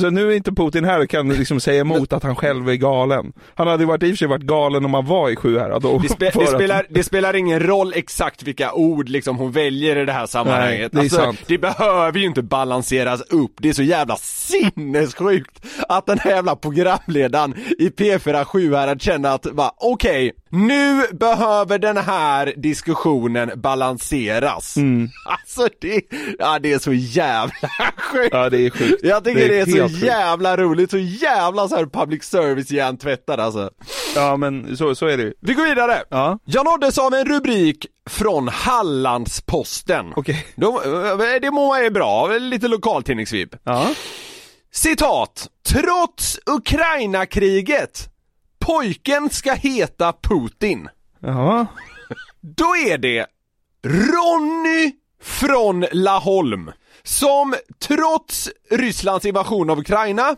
Så 0.00 0.10
nu 0.10 0.32
är 0.32 0.36
inte 0.36 0.52
Putin 0.52 0.84
här 0.84 1.00
och 1.00 1.08
kan 1.10 1.28
liksom 1.28 1.60
säga 1.60 1.80
emot 1.80 2.12
att 2.12 2.22
han 2.22 2.36
själv 2.36 2.68
är 2.68 2.74
galen. 2.74 3.32
Han 3.54 3.66
hade 3.68 3.82
ju 3.82 3.86
varit, 3.86 4.02
i 4.02 4.06
och 4.06 4.10
för 4.10 4.16
sig 4.16 4.28
varit 4.28 4.42
galen 4.42 4.84
om 4.84 4.94
han 4.94 5.06
var 5.06 5.30
i 5.30 5.36
Sjuhärad. 5.36 5.84
och- 5.84 6.02
Det, 6.02 6.08
spe, 6.08 6.30
det, 6.34 6.42
att- 6.42 6.48
spelar, 6.48 6.86
det 6.90 7.02
spelar 7.04 7.34
ingen 7.36 7.60
roll 7.60 7.92
exakt 7.96 8.42
vilka 8.42 8.72
ord 8.72 9.08
liksom 9.08 9.36
hon 9.36 9.52
väljer 9.52 9.96
i 9.98 10.04
det 10.04 10.12
här 10.12 10.26
sammanhanget. 10.26 10.92
Nej, 10.92 11.08
det 11.08 11.16
är 11.16 11.18
sant. 11.24 11.38
det 11.46 11.58
behöver 11.58 12.18
ju 12.18 12.26
inte 12.26 12.42
balanseras 12.42 13.20
upp. 13.20 13.52
Det 13.58 13.68
är 13.68 13.72
så 13.72 13.82
jävla 13.82 14.16
sinnessjukt 14.76 15.64
att 15.88 16.06
den 16.06 16.18
här 16.18 16.30
jävla 16.30 16.56
programledaren 16.56 17.54
i 17.78 17.88
P4 17.88 18.44
Sjuhärad 18.44 19.02
känner 19.02 19.34
att, 19.34 19.46
va, 19.46 19.74
okej, 19.76 20.32
Nu 20.54 21.06
behöver 21.12 21.78
den 21.78 21.96
här 21.96 22.54
diskussionen 22.56 23.52
balanseras. 23.56 24.74
Alltså 25.26 25.68
det, 25.80 26.02
ja, 26.38 26.58
det 26.58 26.72
är 26.72 26.78
så 26.78 26.92
jävla 26.92 27.52
sjukt. 27.96 28.28
Ja, 28.32 28.50
det 28.50 28.66
är 28.66 28.70
sjukt. 28.70 29.00
Jag 29.04 29.24
tycker 29.24 29.48
det 29.48 29.60
är, 29.60 29.66
helt 29.66 29.70
så 29.70 29.88
sjukt. 29.88 30.04
jävla 30.06 30.56
roligt, 30.56 30.90
så 30.90 30.98
jävla 30.98 31.68
så 31.68 31.76
här 31.76 31.86
public 31.86 32.24
service 32.24 32.70
hjärntvättad 32.70 33.40
alltså. 33.40 33.70
Ja, 34.14 34.36
men 34.36 34.76
så, 34.76 34.94
så 34.94 35.06
är 35.06 35.16
det 35.16 35.22
ju. 35.22 35.34
Vi 35.40 35.54
går 35.54 35.64
vidare. 35.64 36.02
Ja. 36.10 36.38
Jag 36.44 36.64
nåddes 36.64 36.98
av 36.98 37.14
en 37.14 37.24
rubrik 37.24 37.86
från 38.10 38.48
Hallandsposten. 38.48 40.06
Okej. 40.16 40.46
De, 40.54 40.80
det 41.42 41.50
må 41.50 41.68
vara 41.68 41.90
bra, 41.90 42.28
lite 42.38 42.68
lokaltidningsvibb. 42.68 43.56
Ja. 43.64 43.90
Citat. 44.74 45.48
Trots 45.68 46.38
Ukraina-kriget, 46.46 48.08
pojken 48.62 49.30
ska 49.30 49.52
heta 49.52 50.12
Putin. 50.12 50.88
Ja. 51.20 51.66
Då 52.40 52.76
är 52.76 52.98
det 52.98 53.26
Ronny 53.84 54.92
från 55.22 55.86
Laholm 55.92 56.70
som 57.02 57.54
trots 57.88 58.50
Rysslands 58.70 59.26
invasion 59.26 59.70
av 59.70 59.78
Ukraina 59.78 60.36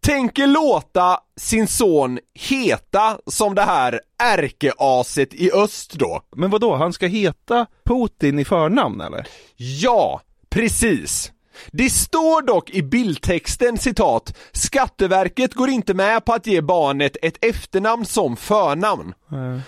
tänker 0.00 0.46
låta 0.46 1.20
sin 1.36 1.68
son 1.68 2.18
heta 2.34 3.18
som 3.26 3.54
det 3.54 3.62
här 3.62 4.00
ärkeaset 4.22 5.34
i 5.34 5.50
öst 5.52 5.92
då. 5.92 6.22
Men 6.36 6.50
vad 6.50 6.60
då? 6.60 6.74
han 6.74 6.92
ska 6.92 7.06
heta 7.06 7.66
Putin 7.84 8.38
i 8.38 8.44
förnamn 8.44 9.00
eller? 9.00 9.26
Ja, 9.56 10.20
precis. 10.50 11.32
Det 11.72 11.90
står 11.90 12.42
dock 12.42 12.70
i 12.70 12.82
bildtexten 12.82 13.78
citat 13.78 14.36
Skatteverket 14.52 15.54
går 15.54 15.68
inte 15.68 15.94
med 15.94 16.24
på 16.24 16.32
att 16.32 16.46
ge 16.46 16.60
barnet 16.60 17.16
ett 17.22 17.44
efternamn 17.44 18.04
som 18.04 18.36
förnamn. 18.36 19.14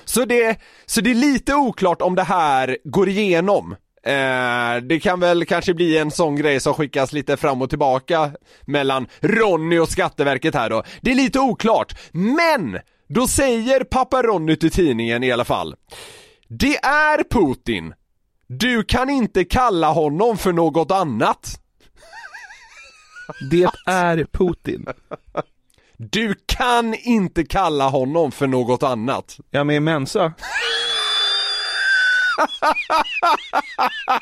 Så, 0.04 0.24
det, 0.24 0.60
så 0.86 1.00
det 1.00 1.10
är 1.10 1.14
lite 1.14 1.54
oklart 1.54 2.02
om 2.02 2.14
det 2.14 2.22
här 2.22 2.78
går 2.84 3.08
igenom. 3.08 3.76
Eh, 4.06 4.82
det 4.82 5.00
kan 5.00 5.20
väl 5.20 5.46
kanske 5.46 5.74
bli 5.74 5.98
en 5.98 6.10
sån 6.10 6.36
grej 6.36 6.60
som 6.60 6.74
skickas 6.74 7.12
lite 7.12 7.36
fram 7.36 7.62
och 7.62 7.70
tillbaka 7.70 8.30
mellan 8.66 9.06
Ronny 9.20 9.78
och 9.78 9.88
Skatteverket 9.88 10.54
här 10.54 10.70
då. 10.70 10.82
Det 11.00 11.10
är 11.10 11.14
lite 11.14 11.40
oklart, 11.40 11.98
men 12.12 12.78
då 13.08 13.26
säger 13.26 13.84
pappa 13.84 14.22
Ronny 14.22 14.56
till 14.56 14.70
tidningen 14.70 15.22
i 15.22 15.32
alla 15.32 15.44
fall. 15.44 15.74
Det 16.48 16.76
är 16.84 17.22
Putin. 17.30 17.94
Du 18.48 18.82
kan 18.84 19.10
inte 19.10 19.44
kalla 19.44 19.92
honom 19.92 20.38
för 20.38 20.52
något 20.52 20.90
annat. 20.90 21.60
Det 23.50 23.68
är 23.86 24.26
Putin. 24.32 24.86
Du 25.96 26.34
kan 26.46 26.94
inte 26.94 27.44
kalla 27.44 27.88
honom 27.88 28.32
för 28.32 28.46
något 28.46 28.82
annat. 28.82 29.38
Med 29.50 29.76
i 29.76 29.80
Mensa. 29.80 30.32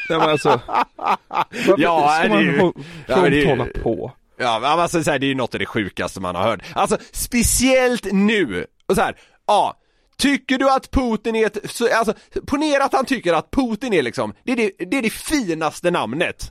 Nej 0.08 0.18
men 0.18 0.20
alltså. 0.30 0.60
Varför 0.96 1.74
Ja, 1.78 2.16
ska 2.20 2.28
man 2.28 2.42
ju- 2.42 2.58
hå- 2.58 2.84
ja, 3.06 3.16
det 3.30 3.42
är 3.42 3.46
hålla 3.46 3.66
på? 3.82 4.12
Ja, 4.38 4.58
men 4.60 4.70
alltså 4.70 5.02
så 5.04 5.10
här, 5.10 5.18
det 5.18 5.26
är 5.26 5.28
ju 5.28 5.34
något 5.34 5.54
av 5.54 5.58
det 5.60 5.66
sjukaste 5.66 6.20
man 6.20 6.34
har 6.34 6.42
hört. 6.42 6.60
Alltså, 6.74 6.98
speciellt 7.12 8.12
nu. 8.12 8.66
Och 8.88 8.94
så 8.94 9.00
här, 9.02 9.16
ja. 9.46 9.80
Tycker 10.18 10.58
du 10.58 10.70
att 10.70 10.90
Putin 10.90 11.36
är 11.36 11.46
ett, 11.46 11.70
så, 11.70 11.94
alltså, 11.94 12.14
ponera 12.46 12.84
att 12.84 12.92
han 12.92 13.04
tycker 13.04 13.32
att 13.32 13.50
Putin 13.50 13.92
är 13.92 14.02
liksom, 14.02 14.34
det 14.44 14.52
är 14.52 14.56
det, 14.56 14.70
det, 14.90 14.96
är 14.98 15.02
det 15.02 15.10
finaste 15.12 15.90
namnet. 15.90 16.50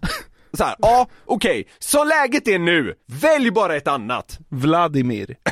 Så 0.58 0.64
här, 0.64 0.76
ja, 0.80 1.08
okej, 1.26 1.68
så 1.80 2.04
läget 2.04 2.48
är 2.48 2.60
nu, 2.60 2.94
välj 3.08 3.52
bara 3.52 3.76
ett 3.76 3.88
annat. 3.88 4.40
Vladimir. 4.50 5.36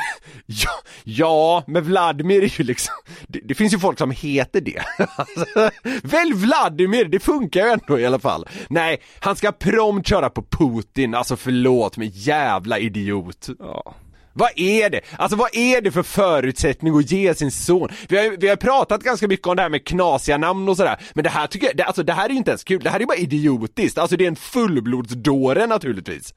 Ja, 0.46 0.72
ja, 1.03 1.63
men 1.67 1.84
Vladimir 1.84 2.43
är 2.43 2.60
ju 2.60 2.63
liksom, 2.63 2.93
det, 3.27 3.39
det 3.43 3.55
finns 3.55 3.74
ju 3.74 3.79
folk 3.79 3.98
som 3.98 4.12
heter 4.12 4.62
det. 4.62 4.81
Alltså, 5.15 5.46
Välj 6.03 6.34
Vladimir, 6.34 7.05
det 7.05 7.20
funkar 7.20 7.65
ju 7.65 7.72
ändå 7.72 8.00
i 8.00 8.05
alla 8.05 8.20
fall. 8.20 8.48
Nej, 8.70 9.01
han 9.20 9.36
ska 9.36 9.51
prompt 9.51 10.08
köra 10.08 10.29
på 10.29 10.43
Putin, 10.43 11.15
alltså 11.15 11.36
förlåt 11.36 11.98
mig 11.98 12.12
jävla 12.13 12.79
idiot. 12.79 13.50
Ja. 13.60 13.96
Vad 14.34 14.50
är 14.56 14.90
det? 14.90 15.02
Alltså 15.18 15.38
vad 15.38 15.56
är 15.56 15.82
det 15.82 15.92
för 15.92 16.04
förutsättning 16.04 16.98
att 16.98 17.12
ge 17.12 17.34
sin 17.36 17.52
son? 17.52 17.89
Vi 18.10 18.17
har, 18.17 18.38
vi 18.38 18.48
har 18.48 18.56
pratat 18.56 19.04
ganska 19.04 19.28
mycket 19.28 19.48
om 19.48 19.56
det 19.56 19.62
här 19.62 19.70
med 19.70 19.86
knasiga 19.88 20.38
namn 20.38 20.70
och 20.70 20.78
sådär, 20.78 21.00
men 21.13 21.24
det 21.24 21.30
här 21.30 21.48
tycker 21.48 21.67
jag, 21.67 21.78
det, 21.78 21.84
alltså 21.84 22.04
det 22.04 22.13
här 22.13 22.26
är 22.26 22.30
ju 22.30 22.38
inte 22.38 22.52
ens 22.52 22.63
kul, 22.63 22.84
det 22.84 22.89
här 22.89 23.00
är 23.00 23.06
bara 23.06 23.17
idiotiskt, 23.17 23.98
alltså 23.98 24.17
det 24.17 24.24
är 24.24 24.28
en 24.28 24.36
fullblodsdåre 24.36 25.67
naturligtvis. 25.67 26.34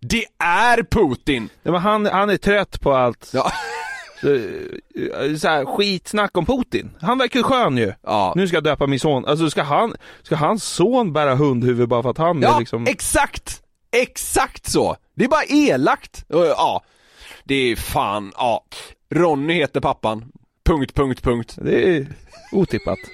Det 0.00 0.24
är 0.44 0.82
Putin! 0.82 1.48
Nej, 1.62 1.72
men 1.72 1.80
han, 1.80 2.06
han 2.06 2.30
är 2.30 2.36
trött 2.36 2.80
på 2.80 2.92
allt. 2.94 3.30
Ja. 3.32 3.52
Så, 4.20 4.34
eh, 4.34 5.36
så 5.36 5.48
här, 5.48 5.64
skitsnack 5.76 6.36
om 6.38 6.46
Putin. 6.46 6.90
Han 7.00 7.18
verkar 7.18 7.40
ju 7.40 7.44
skön 7.44 7.76
ju. 7.76 7.92
Ja. 8.02 8.32
Nu 8.36 8.48
ska 8.48 8.56
jag 8.56 8.64
döpa 8.64 8.86
min 8.86 9.00
son. 9.00 9.24
Alltså 9.26 9.50
ska 9.50 9.62
han, 9.62 9.94
ska 10.22 10.36
hans 10.36 10.64
son 10.64 11.12
bära 11.12 11.34
hundhuvud 11.34 11.88
bara 11.88 12.02
för 12.02 12.10
att 12.10 12.18
han 12.18 12.38
är 12.42 12.46
Ja, 12.46 12.58
liksom... 12.58 12.86
exakt! 12.86 13.62
Exakt 13.96 14.70
så! 14.70 14.96
Det 15.16 15.24
är 15.24 15.28
bara 15.28 15.44
elakt! 15.44 16.24
Ja, 16.28 16.82
det 17.44 17.54
är 17.54 17.76
fan, 17.76 18.32
ja. 18.36 18.64
Ronny 19.10 19.54
heter 19.54 19.80
pappan. 19.80 20.24
Punkt, 20.64 20.94
punkt, 20.94 21.22
punkt. 21.22 21.58
Det 21.62 21.96
är 21.96 22.06
otippat. 22.52 22.98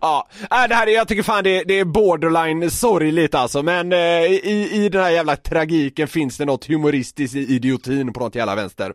ja, 0.00 0.28
äh, 0.50 0.68
det 0.68 0.74
här 0.74 0.86
är, 0.86 0.94
jag 0.94 1.08
tycker 1.08 1.22
fan 1.22 1.44
det, 1.44 1.64
det 1.64 1.74
är 1.74 1.84
borderline 1.84 2.70
sorgligt 2.70 3.34
alltså, 3.34 3.62
men 3.62 3.92
eh, 3.92 3.98
i, 3.98 4.68
i 4.72 4.88
den 4.88 5.02
här 5.02 5.10
jävla 5.10 5.36
tragiken 5.36 6.08
finns 6.08 6.36
det 6.36 6.44
något 6.44 6.66
humoristiskt 6.66 7.36
i 7.36 7.54
idiotin 7.54 8.12
på 8.12 8.20
något 8.20 8.34
jävla 8.34 8.54
vänster. 8.54 8.92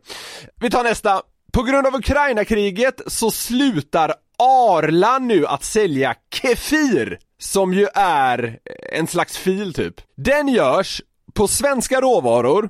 Vi 0.62 0.70
tar 0.70 0.84
nästa. 0.84 1.22
På 1.54 1.64
grund 1.64 1.88
av 1.88 1.96
Ukraina-kriget 1.96 3.02
så 3.08 3.32
slutar 3.32 4.14
Arla 4.40 5.20
nu 5.20 5.48
att 5.48 5.64
sälja 5.64 6.16
Kefir, 6.34 7.20
som 7.44 7.74
ju 7.74 7.88
är 7.94 8.60
en 8.92 9.08
slags 9.08 9.38
fil 9.38 9.74
typ. 9.74 10.02
Den 10.16 10.48
görs 10.48 11.02
på 11.34 11.48
svenska 11.48 12.02
råvaror, 12.02 12.70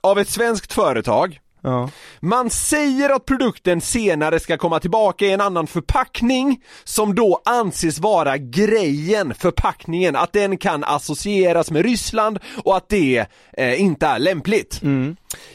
av 0.00 0.18
ett 0.18 0.28
svenskt 0.28 0.72
företag, 0.72 1.40
Ja. 1.62 1.90
man 2.20 2.50
säger 2.50 3.10
att 3.10 3.26
produkten 3.26 3.80
senare 3.80 4.40
ska 4.40 4.56
komma 4.56 4.80
tillbaka 4.80 5.26
i 5.26 5.30
en 5.30 5.40
annan 5.40 5.66
förpackning 5.66 6.62
som 6.84 7.14
då 7.14 7.42
anses 7.44 7.98
vara 7.98 8.38
grejen, 8.38 9.34
förpackningen, 9.34 10.16
att 10.16 10.32
den 10.32 10.56
kan 10.56 10.84
associeras 10.84 11.70
med 11.70 11.82
Ryssland 11.82 12.38
och 12.64 12.76
att 12.76 12.88
det 12.88 13.26
eh, 13.52 13.80
inte 13.80 14.06
är 14.06 14.18
lämpligt. 14.18 14.80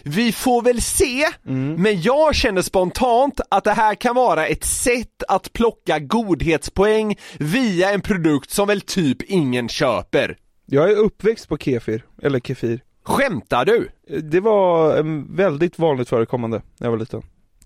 Vi 0.03 0.31
får 0.31 0.61
väl 0.61 0.81
se, 0.81 1.27
men 1.77 2.01
jag 2.01 2.35
känner 2.35 2.61
spontant 2.61 3.41
att 3.49 3.63
det 3.63 3.73
här 3.73 3.95
kan 3.95 4.15
vara 4.15 4.47
ett 4.47 4.63
sätt 4.63 5.23
att 5.27 5.53
plocka 5.53 5.99
godhetspoäng 5.99 7.15
via 7.37 7.91
en 7.91 8.01
produkt 8.01 8.49
som 8.51 8.67
väl 8.67 8.81
typ 8.81 9.21
ingen 9.21 9.69
köper. 9.69 10.37
Jag 10.65 10.91
är 10.91 10.95
uppväxt 10.95 11.49
på 11.49 11.57
kefir, 11.57 12.05
eller 12.21 12.39
kefir. 12.39 12.81
Skämtar 13.07 13.65
du? 13.65 13.89
Det 14.21 14.39
var 14.39 15.03
väldigt 15.35 15.79
vanligt 15.79 16.09
förekommande 16.09 16.61
när 16.77 16.87
jag 16.87 16.91
var 16.91 16.97
liten. 16.97 17.21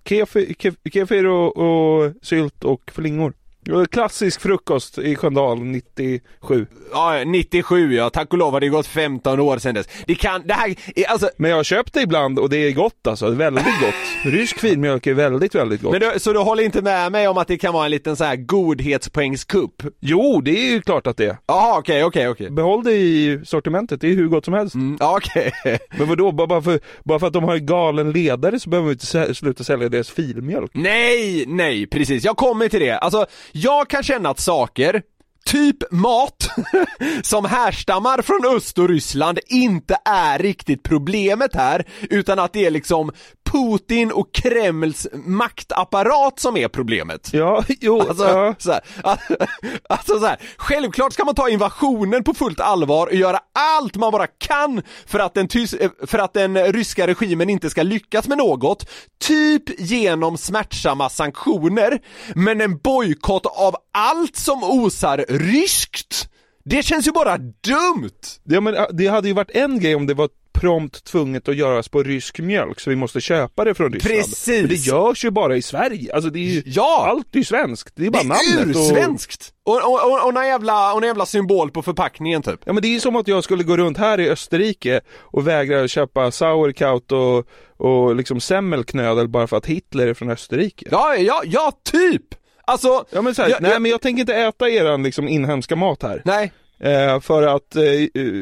Kefir, 0.05 0.53
kef, 0.59 0.75
kefir 0.93 1.25
och, 1.25 1.57
och 1.57 2.13
sylt 2.21 2.63
och 2.63 2.91
flingor. 2.93 3.33
Klassisk 3.91 4.41
frukost 4.41 4.97
i 4.97 5.15
Sköndal 5.15 5.59
97. 5.61 6.67
Ja, 6.91 7.23
97 7.25 7.93
ja, 7.93 8.09
tack 8.09 8.33
och 8.33 8.37
lov 8.37 8.53
har 8.53 8.59
det 8.59 8.67
gått 8.67 8.87
15 8.87 9.39
år 9.39 9.57
sedan 9.57 9.75
dess. 9.75 9.87
Det 10.07 10.15
kan, 10.15 10.47
det 10.47 10.53
här, 10.53 10.75
är, 10.95 11.05
alltså 11.05 11.29
Men 11.37 11.49
jag 11.49 11.57
har 11.57 11.63
köpt 11.63 11.93
det 11.93 12.01
ibland 12.01 12.39
och 12.39 12.49
det 12.49 12.57
är 12.57 12.71
gott 12.71 13.07
alltså, 13.07 13.29
väldigt 13.29 13.65
gott. 13.65 14.33
Rysk 14.33 14.59
filmjölk 14.59 15.07
är 15.07 15.13
väldigt, 15.13 15.55
väldigt 15.55 15.81
gott. 15.81 15.91
Men 15.91 16.01
du, 16.01 16.19
så 16.19 16.33
du 16.33 16.39
håller 16.39 16.63
inte 16.63 16.81
med 16.81 17.11
mig 17.11 17.27
om 17.27 17.37
att 17.37 17.47
det 17.47 17.57
kan 17.57 17.73
vara 17.73 17.85
en 17.85 17.91
liten 17.91 18.15
så 18.15 18.23
här 18.23 18.35
godhetspoängskupp? 18.35 19.83
Jo, 19.99 20.41
det 20.41 20.51
är 20.51 20.71
ju 20.71 20.81
klart 20.81 21.07
att 21.07 21.17
det 21.17 21.25
är. 21.25 21.37
Jaha 21.47 21.77
okej, 21.79 22.03
okej, 22.03 22.29
okej. 22.29 22.49
Behåll 22.49 22.83
det 22.83 22.93
i 22.93 23.41
sortimentet, 23.45 24.01
det 24.01 24.07
är 24.07 24.15
hur 24.15 24.27
gott 24.27 24.45
som 24.45 24.53
helst. 24.53 24.75
Mm, 24.75 24.97
okej. 25.01 25.51
Men 25.97 26.07
vadå, 26.07 26.31
bara 26.31 26.61
för, 26.61 26.79
bara 27.03 27.19
för 27.19 27.27
att 27.27 27.33
de 27.33 27.43
har 27.43 27.55
en 27.55 27.65
galen 27.65 28.11
ledare 28.11 28.59
så 28.59 28.69
behöver 28.69 28.87
vi 28.87 28.93
inte 28.93 29.35
sluta 29.35 29.63
sälja 29.63 29.89
deras 29.89 30.09
filmjölk. 30.09 30.71
Nej, 30.73 31.45
nej, 31.47 31.87
precis. 31.87 32.23
Jag 32.23 32.37
kommer 32.37 32.69
till 32.69 32.79
det. 32.79 32.97
Alltså, 32.97 33.25
jag 33.51 33.89
kan 33.89 34.03
känna 34.03 34.29
att 34.29 34.39
saker, 34.39 35.01
typ 35.45 35.91
mat, 35.91 36.49
som 37.23 37.45
härstammar 37.45 38.21
från 38.21 38.55
öst 38.57 38.77
och 38.77 38.89
Ryssland 38.89 39.39
inte 39.47 39.97
är 40.05 40.39
riktigt 40.39 40.83
problemet 40.83 41.55
här, 41.55 41.85
utan 42.01 42.39
att 42.39 42.53
det 42.53 42.65
är 42.65 42.71
liksom 42.71 43.11
Putin 43.51 44.11
och 44.11 44.33
Kremls 44.33 45.07
maktapparat 45.13 46.39
som 46.39 46.57
är 46.57 46.67
problemet. 46.67 47.29
Ja, 47.33 47.63
jo, 47.81 48.01
Alltså, 48.01 48.23
ja. 48.23 48.55
så 48.59 48.71
här, 48.71 48.81
alltså 49.89 50.19
så 50.19 50.25
här, 50.25 50.37
självklart 50.57 51.13
ska 51.13 51.25
man 51.25 51.35
ta 51.35 51.49
invasionen 51.49 52.23
på 52.23 52.33
fullt 52.33 52.59
allvar 52.59 53.07
och 53.07 53.13
göra 53.15 53.39
allt 53.77 53.95
man 53.95 54.11
bara 54.11 54.27
kan 54.27 54.81
för 55.05 55.19
att 55.19 55.33
den, 55.33 55.47
tys- 55.47 55.81
eh, 55.83 55.89
för 56.07 56.17
att 56.19 56.33
den 56.33 56.57
ryska 56.73 57.07
regimen 57.07 57.49
inte 57.49 57.69
ska 57.69 57.83
lyckas 57.83 58.27
med 58.27 58.37
något, 58.37 58.89
typ 59.21 59.79
genom 59.79 60.37
smärtsamma 60.37 61.09
sanktioner, 61.09 61.99
men 62.35 62.61
en 62.61 62.77
bojkott 62.77 63.45
av 63.45 63.75
allt 63.93 64.35
som 64.35 64.63
osar 64.63 65.25
ryskt, 65.29 66.27
det 66.65 66.83
känns 66.83 67.07
ju 67.07 67.11
bara 67.11 67.37
dumt! 67.37 68.19
Ja 68.43 68.61
men 68.61 68.75
det 68.93 69.07
hade 69.07 69.27
ju 69.27 69.33
varit 69.33 69.51
en 69.51 69.79
grej 69.79 69.95
om 69.95 70.07
det 70.07 70.13
var 70.13 70.29
prompt 70.53 71.03
tvunget 71.03 71.47
att 71.49 71.55
göras 71.55 71.87
på 71.89 72.03
rysk 72.03 72.39
mjölk 72.39 72.79
så 72.79 72.89
vi 72.89 72.95
måste 72.95 73.21
köpa 73.21 73.63
det 73.63 73.73
från 73.73 73.93
Ryssland. 73.93 74.15
Precis. 74.17 74.47
Men 74.61 74.67
det 74.69 74.75
görs 74.75 75.25
ju 75.25 75.31
bara 75.31 75.55
i 75.57 75.61
Sverige, 75.61 76.13
alltså 76.15 76.29
det 76.29 76.39
är 76.39 76.43
ju, 76.53 76.63
Ja! 76.65 77.05
allt 77.09 77.35
är 77.35 77.37
ju 77.39 77.43
svenskt. 77.45 77.93
Det 77.95 78.05
är 78.05 78.09
bara 78.09 78.23
Det 78.23 78.29
är 78.29 78.57
namnet 78.57 78.75
och... 78.75 78.81
ursvenskt! 78.81 79.53
Och, 79.63 79.75
och, 79.75 80.11
och, 80.11 80.25
och, 80.27 80.33
någon 80.33 80.45
jävla, 80.47 80.93
och 80.93 81.01
någon 81.01 81.07
jävla 81.07 81.25
symbol 81.25 81.71
på 81.71 81.81
förpackningen 81.81 82.41
typ. 82.41 82.59
Ja 82.65 82.73
men 82.73 82.81
det 82.81 82.87
är 82.87 82.93
ju 82.93 82.99
som 82.99 83.15
att 83.15 83.27
jag 83.27 83.43
skulle 83.43 83.63
gå 83.63 83.77
runt 83.77 83.97
här 83.97 84.19
i 84.19 84.29
Österrike 84.29 85.01
och 85.19 85.47
vägra 85.47 85.87
köpa 85.87 86.31
sauerkraut 86.31 87.11
och, 87.11 87.47
och 87.77 88.15
liksom 88.15 88.41
semmelknödel 88.41 89.27
bara 89.27 89.47
för 89.47 89.57
att 89.57 89.65
Hitler 89.65 90.07
är 90.07 90.13
från 90.13 90.29
Österrike. 90.29 90.85
Ja, 90.91 91.15
ja, 91.15 91.41
ja 91.45 91.71
typ! 91.91 92.23
Alltså, 92.65 93.05
Ja 93.11 93.21
men 93.21 93.35
så 93.35 93.41
här, 93.41 93.49
Ja, 93.49 93.57
nej 93.59 93.71
ja. 93.71 93.79
men 93.79 93.91
jag 93.91 94.01
tänker 94.01 94.19
inte 94.21 94.35
äta 94.35 94.69
eran 94.69 95.03
liksom 95.03 95.27
inhemska 95.27 95.75
mat 95.75 96.03
här. 96.03 96.21
nej, 96.25 96.51
Eh, 96.83 97.19
för 97.19 97.43
att 97.55 97.75
eh, 97.75 97.83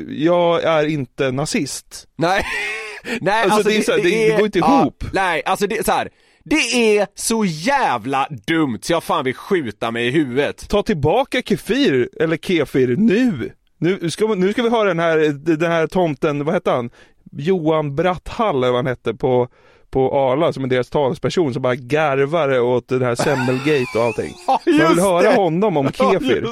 jag 0.09 0.63
är 0.63 0.85
inte 0.85 1.31
nazist. 1.31 2.07
nej, 2.15 2.43
nej 3.21 3.43
Alltså, 3.43 3.69
det 3.69 3.77
är 3.77 3.81
så 3.81 3.91
här, 3.91 3.97
det- 4.03 4.09
det 4.29 4.35
går 4.37 4.45
inte 4.45 4.59
ja, 4.59 4.81
ihop. 4.81 5.03
Nej, 5.13 5.41
alltså 5.45 5.67
det 5.67 5.77
är 5.77 5.83
så 5.83 5.91
här. 5.91 6.09
Det 6.43 6.97
är 6.97 7.07
så 7.15 7.45
jävla 7.45 8.27
dumt 8.47 8.79
så 8.81 8.93
jag 8.93 9.03
fan 9.03 9.23
vill 9.25 9.35
skjuta 9.35 9.91
mig 9.91 10.07
i 10.07 10.11
huvudet. 10.11 10.69
Ta 10.69 10.83
tillbaka 10.83 11.41
kefir, 11.41 12.09
eller 12.19 12.37
kefir, 12.37 12.95
nu! 12.97 13.51
Nu 13.77 14.09
ska, 14.09 14.27
nu 14.27 14.51
ska 14.53 14.61
vi 14.63 14.69
höra 14.69 14.87
den 14.87 14.99
här, 14.99 15.17
den 15.57 15.71
här 15.71 15.87
tomten, 15.87 16.45
vad 16.45 16.53
hette 16.53 16.71
han? 16.71 16.89
Johan 17.31 17.95
Bratthall 17.95 18.55
eller 18.55 18.67
vad 18.67 18.75
han 18.77 18.87
hette 18.87 19.13
på, 19.13 19.47
på 19.91 20.19
Arla 20.31 20.53
som 20.53 20.63
är 20.63 20.67
deras 20.67 20.89
talesperson 20.89 21.53
som 21.53 21.61
bara 21.61 21.75
garvar 21.75 22.59
åt 22.59 22.87
det 22.87 23.05
här 23.05 23.15
semmelgate 23.15 23.97
och 23.97 24.03
allting. 24.03 24.33
Ja, 24.47 24.59
just 24.65 24.91
vill 24.91 24.99
höra 24.99 25.21
det. 25.21 25.35
honom 25.35 25.77
om 25.77 25.91
kefir. 25.93 26.45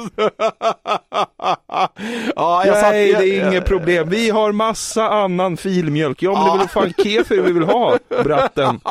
ja, 2.36 2.62
jag 2.66 2.76
satt, 2.76 2.90
Nej, 2.90 3.12
det 3.12 3.28
är 3.28 3.38
jag- 3.44 3.52
inget 3.52 3.64
problem. 3.64 4.08
Vi 4.08 4.30
har 4.30 4.52
massa 4.52 5.08
annan 5.10 5.56
filmjölk. 5.56 6.22
Ja, 6.22 6.32
men 6.32 6.44
det 6.44 6.50
är 6.54 6.58
väl 6.58 6.68
fan 6.68 6.92
kefir 7.04 7.42
vi 7.42 7.52
vill 7.52 7.62
ha, 7.62 7.98
bratten. 8.24 8.80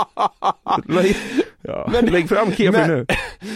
Ja, 1.62 1.90
lägg 2.02 2.30
fram 2.30 2.52
kefir 2.52 2.72
men- 2.72 2.90
nu. 2.90 3.06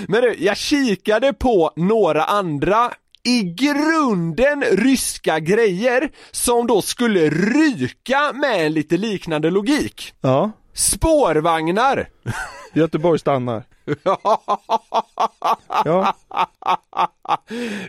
Men 0.08 0.22
du, 0.22 0.36
jag 0.40 0.58
kikade 0.58 1.34
på 1.34 1.72
några 1.76 2.24
andra 2.24 2.92
i 3.24 3.42
grunden 3.44 4.64
ryska 4.72 5.40
grejer 5.40 6.10
som 6.32 6.68
då 6.68 6.82
skulle 6.82 7.30
ryka 7.30 8.34
med 8.34 8.66
en 8.66 8.74
lite 8.74 8.98
liknande 8.98 9.50
logik. 9.50 10.14
Ja, 10.22 10.52
Spårvagnar! 10.74 12.10
Göteborg 12.74 13.20
stannar. 13.20 13.64
Ja, 15.86 16.16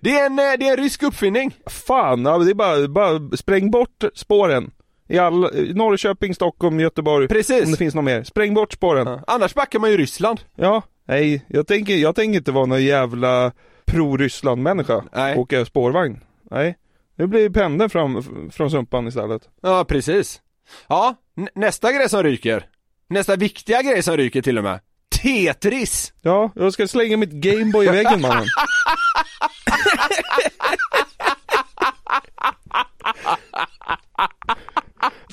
Det 0.01 0.11
är 0.19 0.27
en, 0.27 0.39
eh, 0.39 0.53
det 0.59 0.69
är 0.69 0.71
en 0.71 0.77
rysk 0.77 1.03
uppfinning. 1.03 1.55
fan, 1.67 2.25
ja, 2.25 2.39
det 2.39 2.51
är 2.51 2.55
bara, 2.55 2.89
bara 2.89 3.37
spräng 3.37 3.71
bort 3.71 4.05
spåren. 4.15 4.71
I 5.09 5.19
all, 5.19 5.41
Norrköping, 5.75 6.35
Stockholm, 6.35 6.81
Göteborg. 6.81 7.29
Precis. 7.29 7.65
Om 7.65 7.71
det 7.71 7.77
finns 7.77 7.95
något 7.95 8.05
mer. 8.05 8.23
Spräng 8.25 8.55
bort 8.55 8.73
spåren. 8.73 9.21
Annars 9.27 9.55
backar 9.55 9.79
man 9.79 9.91
ju 9.91 9.97
Ryssland. 9.97 10.41
Ja, 10.55 10.83
nej, 11.05 11.45
jag 11.49 11.67
tänker, 11.67 11.95
jag 11.97 12.15
tänker 12.15 12.39
inte 12.39 12.53
vara 12.53 12.67
någon 12.67 12.85
jävla 12.85 13.53
pro-Ryssland-människa. 13.87 15.05
Nej. 15.13 15.37
Åka 15.39 15.65
spårvagn. 15.65 16.21
Nej. 16.51 16.77
Nu 17.17 17.27
blir 17.27 17.51
pendeln 17.51 17.91
fram, 17.91 18.23
från 18.53 18.71
Sumpan 18.71 19.07
istället. 19.09 19.43
Ja, 19.63 19.85
precis. 19.85 20.41
Ja, 20.89 21.15
nästa 21.55 21.93
grej 21.93 22.09
som 22.09 22.23
ryker. 22.23 22.67
Nästa 23.13 23.37
viktiga 23.37 23.83
grej 23.83 24.03
som 24.03 24.17
ryker 24.17 24.43
till 24.43 24.59
och 24.59 24.65
med. 24.65 24.81
Tetris! 25.23 26.13
Ja, 26.23 26.53
jag 26.55 26.73
ska 26.73 26.89
slänga 26.89 27.17
mitt 27.17 27.31
Gameboy 27.31 27.87
i 27.87 27.91
väggen 27.91 28.21
mannen. 28.21 28.47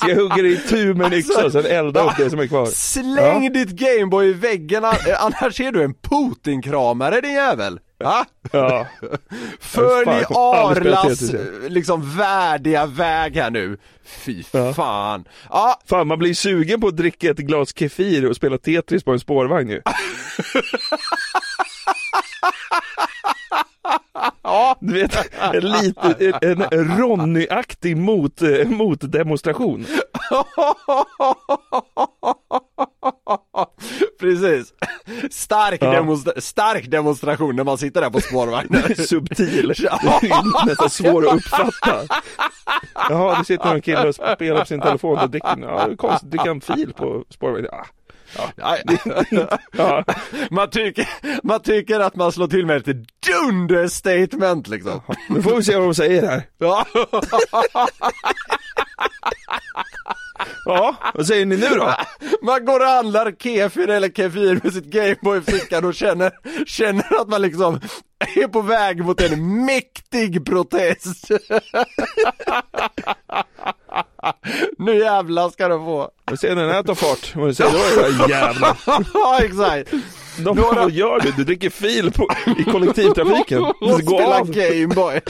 Jag 0.08 0.16
hugga 0.16 0.36
det 0.36 0.50
i 0.50 0.58
tu 0.58 0.94
med 0.94 1.08
en 1.08 1.14
yxa 1.14 1.46
och 1.46 1.52
sen 1.52 1.66
elda 1.66 2.04
upp 2.04 2.18
det 2.18 2.30
som 2.30 2.40
är 2.40 2.48
kvar? 2.48 2.66
Släng 2.74 3.54
ditt 3.54 3.70
Gameboy 3.70 4.28
i 4.30 4.34
väggen, 4.34 4.84
eh, 4.84 4.92
annars 5.20 5.60
är 5.60 5.72
du 5.72 5.84
en 5.84 5.94
Putin-kramare 5.94 7.22
din 7.22 7.34
jävel! 7.34 7.80
Va? 8.04 8.26
Ja. 8.52 8.88
Aldrig 9.78 10.26
spela 10.26 10.28
Arlas 10.36 11.34
eh, 11.34 11.40
liksom 11.70 12.18
värdiga 12.18 12.86
väg 12.86 13.36
här 13.36 13.50
nu. 13.50 13.78
Fy 14.06 14.44
Ja. 14.52 14.74
fan. 14.74 15.26
Ja, 15.50 15.80
Fan, 15.90 16.08
man 16.08 16.20
blir 16.20 16.34
sugen 16.34 16.82
på 16.82 16.88
att 16.88 16.98
dricka 16.98 17.30
ett 17.32 17.38
glas 17.38 17.74
kefir 17.80 18.30
och 18.30 18.36
spela 18.36 18.58
Tetris 18.58 19.04
på 19.04 19.12
en 19.12 19.20
spårvagn 19.20 19.70
ju. 19.70 19.82
Du 24.80 24.94
vet, 24.94 25.16
en 26.42 26.62
en, 26.72 26.98
Ronny-aktig 27.00 27.98
mot, 27.98 28.42
eh, 28.42 28.68
motdemonstration. 28.68 29.86
Precis. 34.20 34.74
Stark, 35.32 35.82
Ja. 35.84 35.92
demonstra- 35.94 36.40
stark 36.42 36.92
demonstration 36.92 37.56
när 37.56 37.64
man 37.64 37.78
sitter 37.78 38.02
där 38.02 38.10
på 38.10 38.22
spårvagnen. 38.22 38.96
Subtil. 39.08 39.68
Nästan 40.66 40.90
svår 40.90 41.28
att 41.28 41.34
uppfatta. 41.36 42.02
Jaha, 43.10 43.38
det 43.40 43.46
sitter 43.46 43.76
en 43.76 43.82
kille 43.82 44.08
och 44.08 44.16
spelar 44.16 44.60
på 44.60 44.66
sin 44.66 44.82
telefon 44.82 45.18
och 45.20 45.30
dricker, 45.30 45.58
ja, 45.62 45.90
konstigt, 45.98 46.32
dricker 46.32 46.50
en 46.50 46.62
fil 46.62 46.94
på 46.94 47.24
spårvagnen. 47.30 47.70
Ja. 47.72 47.86
Ja, 48.56 48.78
Ja. 49.72 50.04
man, 50.52 50.70
tycker, 50.70 51.08
man 51.48 51.62
tycker 51.62 52.00
att 52.00 52.16
man 52.16 52.32
slår 52.32 52.48
till 52.48 52.66
med 52.66 52.88
ett 52.88 52.98
dunderstatement 53.28 54.68
liksom. 54.68 55.02
Nu 55.30 55.42
får 55.42 55.56
vi 55.56 55.64
se 55.64 55.76
vad 55.78 55.88
de 55.88 55.96
säger 55.96 56.28
här. 56.28 56.44
Ja. 56.58 56.86
Ja, 60.66 60.96
vad 61.14 61.28
säger 61.28 61.46
ni 61.46 61.58
nu 61.58 61.68
då? 61.68 61.94
Man 62.42 62.66
går 62.66 62.80
och 62.80 62.86
handlar 62.86 63.32
kefir 63.32 63.90
eller 63.90 64.10
kefir 64.10 64.60
med 64.64 64.74
sitt 64.74 64.86
Gameboy 64.86 65.38
i 65.38 65.42
fickan 65.42 65.86
och 65.86 65.96
känner, 65.96 66.32
känner 66.66 67.22
att 67.22 67.30
man 67.30 67.42
liksom 67.42 67.80
är 68.36 68.48
på 68.48 68.62
väg 68.62 69.04
mot 69.06 69.22
en 69.22 69.66
mäktig 69.66 70.46
protest. 70.46 71.26
nu 74.78 74.98
jävlar 75.00 75.50
ska 75.50 75.68
du 75.68 75.76
få. 75.78 76.10
Vi 76.32 76.38
ser 76.38 76.56
när 76.56 76.66
den 76.66 76.76
här 76.76 76.84
tar 76.84 76.96
fart. 76.96 77.36
Vad 77.36 77.58
säger 77.58 77.72
då 77.72 78.02
era 78.02 78.30
jävlar? 78.30 78.78
ja 79.14 79.40
exakt. 79.42 79.92
De, 80.38 80.56
Några- 80.58 80.82
Vad 80.82 80.92
gör 80.92 81.20
du? 81.20 81.32
Du 81.32 81.44
dricker 81.44 81.70
fil 81.70 82.12
på, 82.12 82.28
i 82.60 82.64
kollektivtrafiken. 82.64 83.62
och 83.64 83.74
Gå 83.82 83.98
spela 84.18 84.40
av. 84.40 84.52
Gameboy. 84.52 85.22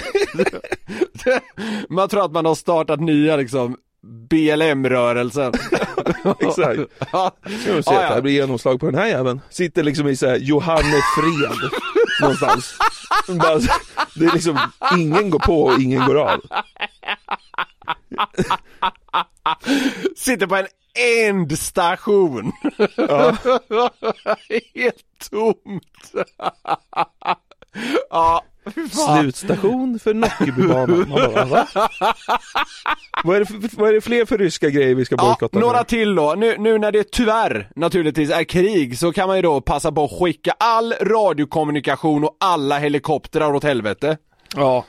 man 1.90 2.10
tror 2.10 2.26
att 2.26 2.32
man 2.32 2.46
har 2.46 2.56
startat 2.56 3.00
nya 3.00 3.36
liksom 3.36 3.78
BLM-rörelsen. 4.30 5.54
Exakt. 6.40 6.80
ja. 7.12 7.32
Ska 7.64 7.74
vi 7.74 7.84
se 7.84 7.94
Ja, 7.94 8.00
att 8.04 8.10
ja. 8.10 8.16
det 8.16 8.22
blir 8.22 8.34
genomslag 8.34 8.80
på 8.80 8.86
den 8.86 8.96
här 8.96 9.08
jäveln. 9.08 9.42
Sitter 9.50 9.84
liksom 9.84 10.08
i 10.08 10.16
såhär 10.16 10.36
Johannefred 10.38 11.70
någonstans. 12.22 12.76
Bara, 13.28 13.60
det 14.16 14.26
är 14.26 14.34
liksom, 14.34 14.60
ingen 14.98 15.30
går 15.30 15.40
på 15.40 15.64
och 15.64 15.80
ingen 15.80 16.06
går 16.06 16.16
av. 16.16 16.40
Sitter 20.16 20.48
på 20.48 20.56
en 20.56 20.68
ändstation. 21.28 22.52
Ja. 22.96 23.38
Helt 24.76 25.30
tomt. 25.32 26.12
ja, 28.10 28.44
fan. 28.92 29.20
Slutstation 29.22 30.00
för 30.00 30.14
Nockebybanan. 30.14 31.10
Vad 33.24 33.36
är, 33.36 33.40
det 33.40 33.46
för, 33.46 33.78
vad 33.78 33.90
är 33.90 33.94
det 33.94 34.02
fler 34.02 34.26
för 34.26 34.38
ryska 34.38 34.70
grejer 34.70 34.96
vi 34.96 35.06
ska 35.06 35.16
Ja, 35.16 35.24
bojkotta? 35.24 35.60
några 35.60 35.78
nu? 35.80 35.84
till 35.86 36.16
då. 36.16 36.36
Nu, 36.38 36.56
nu 36.58 36.78
när 36.78 36.92
det 36.92 37.12
tyvärr 37.12 37.70
naturligtvis 37.76 38.30
är 38.32 38.44
krig 38.44 38.98
så 39.00 39.12
kan 39.12 39.28
man 39.28 39.36
ju 39.36 39.42
då 39.42 39.62
passa 39.62 39.92
på 39.92 40.04
att 40.04 40.12
skicka 40.20 40.52
all 40.60 40.94
radiokommunikation 41.02 42.24
och 42.24 42.38
alla 42.40 42.78
helikoptrar 42.80 43.54
åt 43.56 43.64
helvete. 43.64 44.18
Ja. 44.56 44.86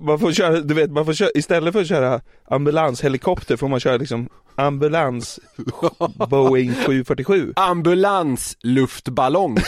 Man 0.00 0.18
får 0.18 0.32
köra, 0.32 0.60
du 0.60 0.74
vet, 0.74 0.90
man 0.90 1.04
får 1.04 1.12
köra, 1.12 1.30
istället 1.34 1.72
för 1.72 1.80
att 1.80 1.88
köra 1.88 2.20
ambulanshelikopter 2.50 3.56
får 3.56 3.68
man 3.68 3.80
köra 3.80 3.96
liksom 3.96 4.28
ambulans 4.54 5.40
Boeing 6.30 6.74
747. 6.74 7.52
Ambulansluftballong. 7.56 9.56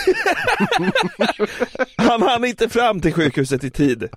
Han 1.96 2.22
hann 2.22 2.44
inte 2.44 2.68
fram 2.68 3.00
till 3.00 3.12
sjukhuset 3.12 3.64
i 3.64 3.70
tid. 3.70 4.08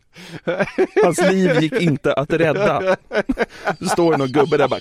Hans 1.03 1.21
liv 1.21 1.61
gick 1.61 1.73
inte 1.73 2.13
att 2.13 2.33
rädda. 2.33 2.95
Det 3.79 3.89
står 3.89 4.17
någon 4.17 4.31
gubbe 4.31 4.57
där 4.57 4.67
bara 4.67 4.79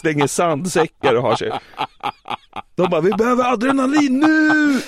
Slänger 0.00 0.26
sandsäckar 0.26 1.14
och 1.14 1.22
har 1.22 1.36
sig. 1.36 1.52
De 2.76 2.90
bara, 2.90 3.00
vi 3.00 3.10
behöver 3.10 3.52
adrenalin 3.52 4.20
nu! 4.20 4.80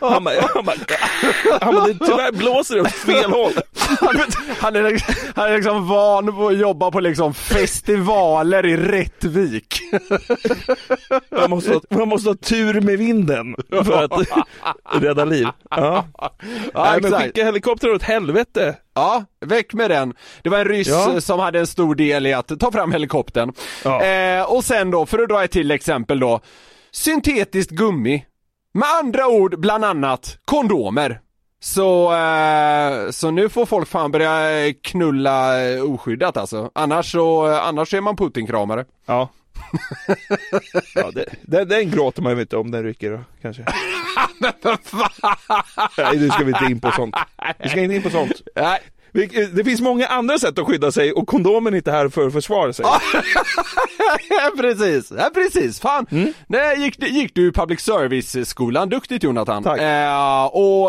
Han 0.00 0.24
bara, 0.24 0.34
han 0.54 0.64
bara, 0.64 0.76
han 1.60 1.74
bara 1.74 1.86
tyvärr 1.86 2.32
blåser 2.32 2.74
det 2.74 2.80
åt 2.80 2.92
fel 2.92 3.30
håll. 3.30 3.52
Han 4.60 4.76
är, 4.76 5.02
han 5.36 5.48
är 5.52 5.56
liksom 5.56 5.88
van 5.88 6.36
på 6.36 6.48
att 6.48 6.58
jobba 6.58 6.90
på 6.90 7.00
liksom 7.00 7.34
festivaler 7.34 8.66
i 8.66 8.76
Rättvik. 8.76 9.80
Man 11.30 11.50
måste, 11.50 11.72
ha, 11.72 11.80
man 11.90 12.08
måste 12.08 12.28
ha 12.30 12.34
tur 12.36 12.80
med 12.80 12.98
vinden 12.98 13.56
för 13.70 14.04
att 14.04 14.12
rädda 15.02 15.24
liv. 15.24 15.46
Ja. 15.70 16.04
Ja, 16.18 16.32
Nej, 16.74 17.00
men 17.02 17.12
skicka 17.12 17.44
helikopter 17.44 17.90
åt 17.94 18.02
helvete. 18.02 18.74
Ja, 18.94 19.24
väck 19.46 19.72
med 19.74 19.90
den. 19.90 20.14
Det 20.42 20.48
var 20.48 20.58
en 20.58 20.64
ryss 20.68 20.88
Ja. 20.88 21.20
som 21.20 21.40
hade 21.40 21.58
en 21.58 21.66
stor 21.66 21.94
del 21.94 22.26
i 22.26 22.32
att 22.32 22.60
ta 22.60 22.72
fram 22.72 22.92
helikoptern. 22.92 23.52
Ja. 23.84 24.02
Eh, 24.04 24.42
och 24.52 24.64
sen 24.64 24.90
då, 24.90 25.06
för 25.06 25.18
att 25.18 25.28
dra 25.28 25.44
ett 25.44 25.50
till 25.50 25.70
exempel 25.70 26.20
då, 26.20 26.40
syntetiskt 26.90 27.70
gummi. 27.70 28.24
Med 28.74 28.88
andra 29.02 29.26
ord, 29.26 29.60
bland 29.60 29.84
annat 29.84 30.38
kondomer. 30.44 31.20
Så, 31.60 32.14
eh, 32.14 33.10
så 33.10 33.30
nu 33.30 33.48
får 33.48 33.66
folk 33.66 33.88
fan 33.88 34.12
börja 34.12 34.66
eh, 34.66 34.74
knulla 34.82 35.64
eh, 35.68 35.82
oskyddat 35.82 36.36
alltså. 36.36 36.70
Annars 36.74 37.12
så, 37.12 37.50
eh, 37.50 37.66
annars 37.66 37.94
är 37.94 38.00
man 38.00 38.16
Putin-kramare. 38.16 38.84
Ja. 39.06 39.28
ja 40.94 41.10
det, 41.10 41.24
den, 41.42 41.68
den 41.68 41.90
gråter 41.90 42.22
man 42.22 42.36
ju 42.36 42.40
inte 42.40 42.56
om 42.56 42.70
den 42.70 42.82
rycker 42.82 43.10
då, 43.10 43.20
kanske. 43.42 43.62
Nej, 45.98 46.18
nu 46.18 46.30
ska 46.30 46.44
vi 46.44 46.52
inte 46.52 46.64
in 46.64 46.80
på 46.80 46.90
sånt. 46.90 47.16
Vi 47.58 47.68
ska 47.68 47.80
inte 47.80 47.96
in 47.96 48.02
på 48.02 48.10
sånt. 48.10 48.42
Nej. 48.56 48.80
Vi- 49.18 49.46
Det 49.52 49.64
finns 49.64 49.80
många 49.80 50.06
andra 50.06 50.38
sätt 50.38 50.58
att 50.58 50.66
skydda 50.66 50.92
sig 50.92 51.12
och 51.12 51.26
kondomen 51.28 51.72
är 51.74 51.76
inte 51.78 51.90
här 51.92 52.08
för 52.08 52.26
att 52.26 52.32
försvara 52.32 52.72
sig. 52.72 52.84
Ja, 54.30 54.50
precis, 54.56 55.12
ja, 55.18 55.30
precis. 55.34 55.80
Fan, 55.80 56.06
Mm. 56.10 56.32
Nej, 56.46 56.80
gick, 56.80 57.02
gick 57.08 57.34
du 57.34 57.52
public 57.52 57.80
service-skolan, 57.80 58.88
duktigt 58.88 59.22
Jonathan. 59.24 59.62
Tack. 59.62 59.80
Eh, 59.80 60.44
och, 60.44 60.86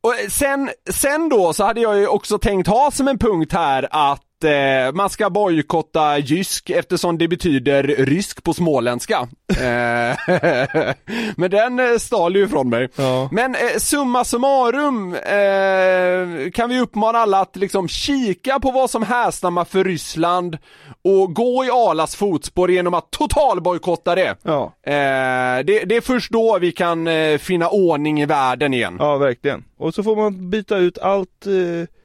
och 0.00 0.14
sen, 0.30 0.70
sen 0.90 1.28
då 1.28 1.52
så 1.52 1.64
hade 1.64 1.80
jag 1.80 1.98
ju 1.98 2.06
också 2.06 2.38
tänkt 2.38 2.66
ha 2.68 2.90
som 2.90 3.08
en 3.08 3.18
punkt 3.18 3.52
här 3.52 3.88
att 3.90 4.20
eh, 4.44 4.92
man 4.94 5.10
ska 5.10 5.30
bojkotta 5.30 6.18
Jysk 6.18 6.70
eftersom 6.70 7.18
det 7.18 7.28
betyder 7.28 7.82
rysk 7.82 8.44
på 8.44 8.54
småländska. 8.54 9.28
Eh, 9.48 10.16
Men 11.36 11.50
den 11.50 11.78
eh, 11.80 11.98
stal 11.98 12.36
ju 12.36 12.44
ifrån 12.44 12.68
mig. 12.68 12.88
Ja. 12.96 13.28
Men 13.32 13.54
eh, 13.54 13.78
summa 13.78 14.24
summarum 14.24 15.14
eh, 15.14 16.50
kan 16.50 16.70
vi 16.70 16.80
uppmana 16.80 17.18
alla 17.18 17.40
att 17.40 17.56
liksom 17.56 17.88
kika 17.88 18.60
på 18.60 18.70
vad 18.70 18.90
som 18.90 19.02
härstammar 19.02 19.64
för 19.64 19.84
Ryssland 19.84 20.58
och 21.04 21.34
gå 21.34 21.64
i 21.64 21.70
Alas 21.70 22.16
fotspår 22.16 22.70
genom 22.70 22.94
att 22.94 23.10
totalbojkotta 23.10 24.14
det. 24.14 24.36
Ja. 24.42 24.72
Eh, 24.82 25.64
det. 25.64 25.84
Det 25.84 25.96
är 25.96 26.00
först 26.00 26.30
då 26.32 26.58
vi 26.58 26.72
kan 26.72 27.08
finna 27.38 27.68
ordning 27.68 28.20
i 28.20 28.26
världen 28.26 28.74
igen. 28.74 28.96
Ja, 28.98 29.16
verkligen. 29.16 29.64
Och 29.78 29.94
så 29.94 30.02
får 30.02 30.16
man 30.16 30.50
byta 30.50 30.76
ut 30.76 30.98
allt 30.98 31.46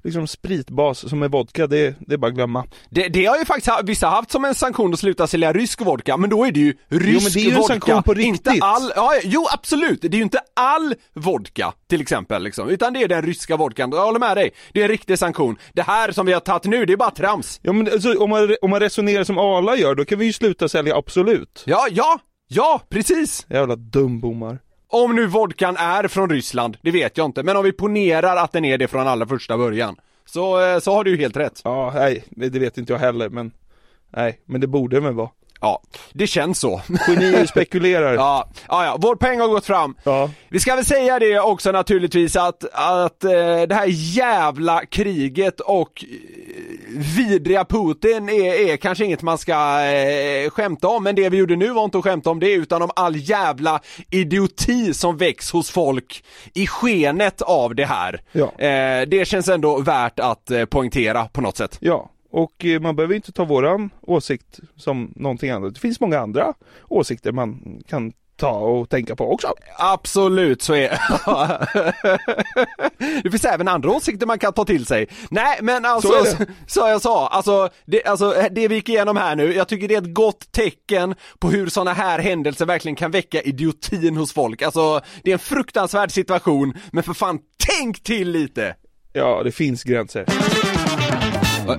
liksom 0.04 0.28
spritbas 0.28 1.10
som 1.10 1.24
är 1.24 1.30
vodka, 1.30 1.68
det, 1.68 1.96
det 2.00 2.14
är 2.14 2.18
bara 2.18 2.28
att 2.28 2.34
glömma. 2.34 2.66
Det, 2.90 3.08
det 3.08 3.26
har 3.26 3.38
ju 3.38 3.46
faktiskt 3.46 3.78
vissa 3.84 4.08
haft 4.08 4.32
som 4.32 4.46
en 4.46 4.56
sanktion 4.56 4.94
att 4.94 5.00
sluta 5.00 5.28
sälja 5.28 5.54
rysk 5.54 5.82
vodka, 5.82 6.18
men 6.18 6.30
då 6.30 6.46
är 6.46 6.52
det 6.52 6.60
ju 6.60 6.74
rysk 6.90 7.24
men 7.24 7.32
det 7.34 7.40
är 7.40 7.44
ju 7.44 7.50
en 7.50 7.56
vodka. 7.58 7.68
sanktion 7.74 8.04
på 8.04 8.12
Inte 8.22 8.50
riktigt. 8.50 8.64
all, 8.64 8.92
ja, 8.96 9.14
jo 9.24 9.46
absolut, 9.54 10.02
det 10.02 10.08
är 10.08 10.16
ju 10.16 10.22
inte 10.22 10.40
all 10.54 10.96
vodka 11.14 11.74
till 11.90 12.02
exempel 12.02 12.44
liksom, 12.44 12.70
utan 12.70 12.94
det 12.94 13.04
är 13.04 13.08
den 13.08 13.22
ryska 13.22 13.58
vodkan. 13.58 13.92
Jag 13.92 14.06
håller 14.06 14.20
med 14.20 14.38
dig, 14.38 14.52
det 14.74 14.80
är 14.80 14.84
en 14.84 14.90
riktig 14.90 15.20
sanktion. 15.20 15.58
Det 15.74 15.82
här 15.82 16.12
som 16.12 16.26
vi 16.26 16.34
har 16.34 16.40
tagit 16.40 16.66
nu, 16.66 16.86
det 16.86 16.94
är 16.94 16.98
bara 16.98 17.12
trams. 17.12 17.60
Ja 17.64 17.74
men 17.74 17.88
alltså, 17.94 18.14
om, 18.24 18.30
man, 18.30 18.56
om 18.62 18.70
man 18.70 18.80
resonerar 18.80 19.24
som 19.24 19.38
Arla 19.38 19.76
gör, 19.76 19.96
då 19.96 20.06
kan 20.06 20.20
vi 20.20 20.26
ju 20.26 20.34
sluta 20.34 20.70
sälja 20.70 20.96
Absolut. 20.98 21.64
Ja, 21.66 21.88
ja, 21.92 22.20
ja, 22.48 22.82
precis! 22.90 23.46
Jävla 23.50 23.76
dumbommar. 23.76 24.60
Om 24.96 25.16
nu 25.16 25.28
vodkan 25.28 25.78
är 25.78 26.08
från 26.08 26.30
Ryssland, 26.30 26.78
det 26.82 26.92
vet 26.92 27.18
jag 27.18 27.26
inte, 27.26 27.44
men 27.44 27.58
om 27.58 27.64
vi 27.64 27.72
ponerar 27.72 28.36
att 28.36 28.52
den 28.52 28.66
är 28.66 28.78
det 28.78 28.88
från 28.88 29.08
allra 29.08 29.28
första 29.28 29.58
början, 29.58 29.96
så, 30.26 30.62
eh, 30.66 30.80
så 30.80 30.94
har 30.94 31.04
du 31.04 31.12
ju 31.12 31.18
helt 31.18 31.38
rätt. 31.38 31.62
Ja, 31.64 31.92
nej, 31.96 32.24
det 32.30 32.60
vet 32.60 32.78
inte 32.78 32.94
jag 32.94 33.00
heller, 33.00 33.30
men 33.30 33.52
nej, 34.10 34.40
men 34.46 34.62
det 34.62 34.68
borde 34.68 34.96
den 34.96 35.04
väl 35.04 35.14
vara. 35.14 35.30
Ja, 35.64 35.82
det 36.14 36.28
känns 36.28 36.60
så. 36.60 36.82
Genier 37.08 37.46
spekulerar. 37.50 38.14
Ja, 38.14 38.48
ja, 38.68 38.86
ja, 38.86 38.98
vår 39.00 39.16
peng 39.16 39.40
har 39.40 39.48
gått 39.48 39.66
fram. 39.66 39.96
Ja. 40.04 40.30
Vi 40.50 40.60
ska 40.60 40.76
väl 40.76 40.86
säga 40.86 41.20
det 41.20 41.40
också 41.40 41.72
naturligtvis 41.72 42.36
att, 42.36 42.64
att 42.74 43.24
eh, 43.24 43.32
det 43.68 43.76
här 43.76 43.88
jävla 43.88 44.86
kriget 44.86 45.60
och 45.60 46.06
eh, 46.08 46.18
vidriga 47.18 47.66
Putin 47.66 48.30
är, 48.30 48.70
är 48.70 48.78
kanske 48.78 49.06
inget 49.06 49.22
man 49.22 49.38
ska 49.38 49.86
eh, 49.86 50.50
skämta 50.50 50.88
om, 50.88 51.04
men 51.04 51.16
det 51.16 51.30
vi 51.30 51.38
gjorde 51.38 51.56
nu 51.56 51.70
var 51.70 51.84
inte 51.84 51.98
att 51.98 52.04
skämta 52.04 52.30
om 52.30 52.40
det 52.40 52.54
utan 52.54 52.82
om 52.82 52.92
all 52.96 53.16
jävla 53.16 53.80
idioti 54.12 54.94
som 54.94 55.18
väcks 55.18 55.52
hos 55.52 55.70
folk 55.72 56.24
i 56.54 56.68
skenet 56.68 57.42
av 57.42 57.76
det 57.76 57.86
här. 57.86 58.22
Ja. 58.32 58.66
Eh, 58.66 59.08
det 59.08 59.28
känns 59.28 59.48
ändå 59.48 59.82
värt 59.82 60.20
att 60.20 60.52
eh, 60.52 60.66
poängtera 60.66 61.26
på 61.26 61.42
något 61.42 61.58
sätt. 61.58 61.78
Ja, 61.80 62.10
och 62.34 62.66
eh, 62.66 62.80
man 62.80 62.96
behöver 62.96 63.16
inte 63.16 63.32
ta 63.32 63.46
våran 63.46 63.90
åsikt 64.02 64.60
som 64.76 65.14
någonting 65.16 65.50
annat. 65.50 65.74
Det 65.74 65.80
finns 65.80 66.00
många 66.00 66.20
andra 66.20 66.54
åsikter 66.88 67.32
man 67.32 67.82
kan 67.88 68.14
ta 68.36 68.52
och 68.52 68.90
tänka 68.90 69.16
på 69.16 69.32
också. 69.34 69.54
Absolut 69.78 70.62
så 70.62 70.76
är 70.76 71.00
Det 73.24 73.32
finns 73.32 73.46
även 73.46 73.68
andra 73.68 73.92
åsikter 73.92 74.26
man 74.26 74.40
kan 74.40 74.54
ta 74.54 74.66
till 74.66 74.86
sig. 74.86 75.08
Nej 75.30 75.60
men 75.62 75.86
alltså, 75.86 76.08
Så 76.08 76.24
det. 76.24 76.48
så 76.68 76.80
jag 76.80 77.02
sa, 77.02 77.28
alltså 77.28 77.70
det, 77.86 78.04
alltså 78.04 78.36
det 78.52 78.68
vi 78.68 78.76
gick 78.76 78.90
igenom 78.90 79.18
här 79.18 79.36
nu, 79.36 79.54
jag 79.54 79.68
tycker 79.68 79.88
det 79.88 79.96
är 79.96 80.02
ett 80.02 80.14
gott 80.14 80.52
tecken 80.52 81.16
på 81.40 81.50
hur 81.50 81.68
sådana 81.68 81.94
här 81.94 82.20
händelser 82.20 82.66
verkligen 82.66 82.96
kan 82.96 83.12
väcka 83.12 83.42
idiotin 83.42 84.18
hos 84.18 84.34
folk. 84.34 84.62
Alltså 84.62 85.02
det 85.24 85.32
är 85.32 85.34
en 85.34 85.40
fruktansvärd 85.40 86.12
situation, 86.12 86.74
men 86.92 87.04
för 87.04 87.14
fan 87.14 87.40
tänk 87.68 88.04
till 88.04 88.32
lite! 88.32 88.76
Ja, 89.14 89.42
det 89.44 89.52
finns 89.52 89.84
gränser. 89.84 90.26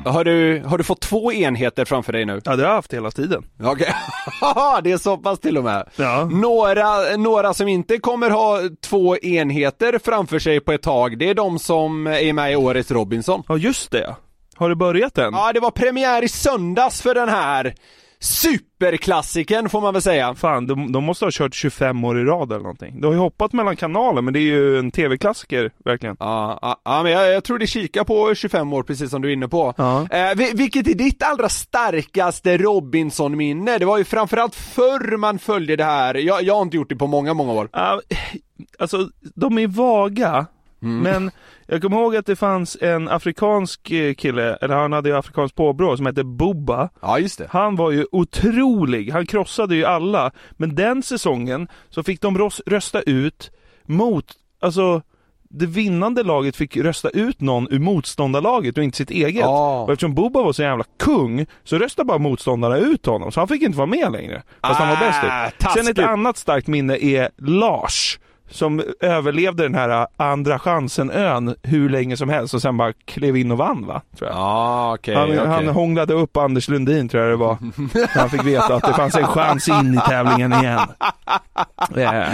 Har 0.05 0.25
du, 0.25 0.63
har 0.67 0.79
du 0.79 0.85
fått 0.85 1.01
två 1.01 1.33
enheter 1.33 1.85
framför 1.85 2.13
dig 2.13 2.25
nu? 2.25 2.41
Ja, 2.45 2.57
det 2.57 2.63
har 2.63 2.69
jag 2.69 2.77
haft 2.77 2.95
hela 2.95 3.11
tiden. 3.11 3.45
Okej, 3.63 3.95
det 4.83 4.93
är 4.93 4.99
så 4.99 5.17
pass 5.17 5.39
till 5.39 5.59
och 5.59 5.65
med. 5.65 5.89
Ja. 5.97 6.25
Några, 6.25 7.17
några 7.17 7.55
som 7.55 7.69
inte 7.69 7.99
kommer 7.99 8.31
ha 8.31 8.61
två 8.83 9.17
enheter 9.17 9.99
framför 10.05 10.39
sig 10.39 10.61
på 10.61 10.73
ett 10.73 10.83
tag, 10.83 11.19
det 11.19 11.31
är 11.31 11.35
de 11.35 11.59
som 11.59 12.07
är 12.07 12.33
med 12.33 12.53
i 12.53 12.57
årets 12.57 12.91
Robinson. 12.91 13.43
Ja, 13.49 13.57
just 13.57 13.91
det. 13.91 14.17
Har 14.57 14.69
du 14.69 14.75
börjat 14.75 15.19
än? 15.19 15.35
Ja, 15.35 15.53
det 15.53 15.61
var 15.61 15.71
premiär 15.71 16.23
i 16.23 16.29
söndags 16.29 17.03
för 17.03 17.15
den 17.15 17.29
här 17.29 17.75
superklassiken 18.21 19.69
får 19.69 19.81
man 19.81 19.93
väl 19.93 20.03
säga. 20.03 20.35
Fan, 20.35 20.67
de, 20.67 20.93
de 20.93 21.05
måste 21.05 21.25
ha 21.25 21.31
kört 21.33 21.55
25 21.55 22.05
år 22.05 22.21
i 22.21 22.25
rad 22.25 22.53
eller 22.53 22.63
någonting. 22.63 23.01
De 23.01 23.07
har 23.07 23.15
ju 23.15 23.19
hoppat 23.21 23.53
mellan 23.53 23.77
kanaler, 23.77 24.23
men 24.23 24.35
det 24.35 24.39
är 24.39 24.43
ju 24.43 24.79
en 24.79 24.91
tv-klassiker, 24.91 25.71
verkligen. 25.85 26.17
Ja, 26.21 26.59
ja, 26.63 26.81
ja 26.85 27.03
men 27.03 27.13
jag, 27.13 27.33
jag 27.33 27.45
tror 27.45 27.59
det 27.59 27.67
kikar 27.67 28.05
på 28.05 28.35
25 28.35 28.73
år 28.73 28.83
precis 28.83 29.11
som 29.11 29.23
du 29.23 29.29
är 29.29 29.33
inne 29.33 29.49
på. 29.49 29.75
Ja. 29.77 30.07
Eh, 30.11 30.35
vi- 30.37 30.53
vilket 30.55 30.89
är 30.89 30.95
ditt 30.95 31.23
allra 31.23 31.49
starkaste 31.49 32.57
Robinson-minne? 32.59 33.79
Det 33.79 33.85
var 33.85 33.99
ju 33.99 34.05
framförallt 34.05 34.55
förr 34.55 35.17
man 35.17 35.39
följde 35.39 35.77
det 35.77 35.85
här, 35.85 36.15
jag, 36.15 36.43
jag 36.43 36.55
har 36.55 36.63
inte 36.63 36.77
gjort 36.77 36.89
det 36.89 36.97
på 36.97 37.07
många, 37.07 37.35
många 37.35 37.53
år. 37.53 37.69
Ja, 37.73 38.01
alltså, 38.79 39.09
de 39.35 39.59
är 39.59 39.67
vaga, 39.67 40.47
Mm. 40.85 40.99
men 41.03 41.31
jag 41.67 41.83
kommer 41.83 41.97
ihåg 41.97 42.17
att 42.17 42.27
det 42.27 42.37
fanns 42.37 42.77
en 42.81 43.09
afrikansk 43.09 43.91
eh, 43.91 44.15
kille, 44.15 44.57
eller 44.57 44.75
han 44.75 44.93
hade 44.93 45.09
ju 45.09 45.17
afrikanskt 45.17 45.57
påbrå, 45.57 45.97
som 45.97 46.07
hette 46.07 46.25
Bubba. 46.25 46.89
Ja, 47.03 47.19
just 47.19 47.39
det. 47.39 47.47
Han 47.51 47.77
var 47.77 47.91
ju 47.91 48.07
otrolig, 48.13 49.11
han 49.11 49.27
krossade 49.27 49.75
ju 49.77 49.85
alla. 49.85 50.31
Men 50.51 50.75
den 50.75 51.03
säsongen 51.03 51.69
så 51.91 52.03
fick 52.03 52.21
de 52.21 52.51
rösta 52.67 53.01
ut 53.01 53.51
mot, 53.87 54.25
alltså 54.61 55.03
det 55.51 55.67
vinnande 55.67 56.23
laget 56.23 56.57
fick 56.57 56.77
rösta 56.77 57.09
ut 57.09 57.41
någon 57.41 57.69
ur 57.71 57.79
motståndarlaget 57.79 58.79
och 58.79 58.85
inte 58.85 58.97
sitt 58.97 59.11
eget. 59.11 59.41
Ja. 59.41 59.83
Och 59.83 59.93
eftersom 59.93 60.15
Bubba 60.15 60.43
var 60.43 60.53
så 60.53 60.63
jävla 60.63 60.85
kung 60.99 61.47
så 61.65 61.79
röstade 61.79 62.07
bara 62.07 62.19
motståndarna 62.19 62.77
ut 62.77 63.07
honom, 63.07 63.33
så 63.33 63.41
han 63.41 63.49
fick 63.49 63.63
inte 63.63 63.79
vara 63.79 63.87
med 63.87 64.13
längre. 64.13 64.43
Fast 64.63 64.81
han 64.81 64.89
var 64.89 64.97
bäst 64.97 65.19
Ah, 65.23 65.47
ut. 65.49 65.85
Sen 65.85 65.89
ett 65.89 65.99
annat 65.99 66.37
starkt 66.37 66.67
minne 66.67 66.97
är 66.97 67.29
Lars. 67.39 68.19
Som 68.55 68.83
överlevde 69.01 69.63
den 69.63 69.75
här 69.75 70.07
andra 70.17 70.59
chansen-ön 70.59 71.55
hur 71.63 71.89
länge 71.89 72.17
som 72.17 72.29
helst 72.29 72.55
och 72.55 72.63
sen 72.63 72.77
bara 72.77 72.93
klev 73.05 73.37
in 73.37 73.51
och 73.51 73.59
vann 73.59 73.87
va? 73.87 74.03
Tror 74.19 74.31
jag. 74.31 74.39
Ja, 74.39 74.95
okej, 74.95 75.15
Han, 75.15 75.25
okej. 75.31 75.47
han 75.47 75.67
hånglade 75.69 76.15
upp 76.15 76.37
Anders 76.37 76.69
Lundin 76.69 77.09
tror 77.09 77.23
jag 77.23 77.33
det 77.33 77.37
var. 77.37 77.57
Han 78.19 78.31
fick 78.31 78.45
veta 78.45 78.75
att 78.75 78.83
det 78.83 78.93
fanns 78.95 79.17
en 79.17 79.27
chans 79.27 79.69
in 79.69 79.95
i 79.95 80.01
tävlingen 80.09 80.53
igen. 80.53 80.79
Eh, 81.97 82.29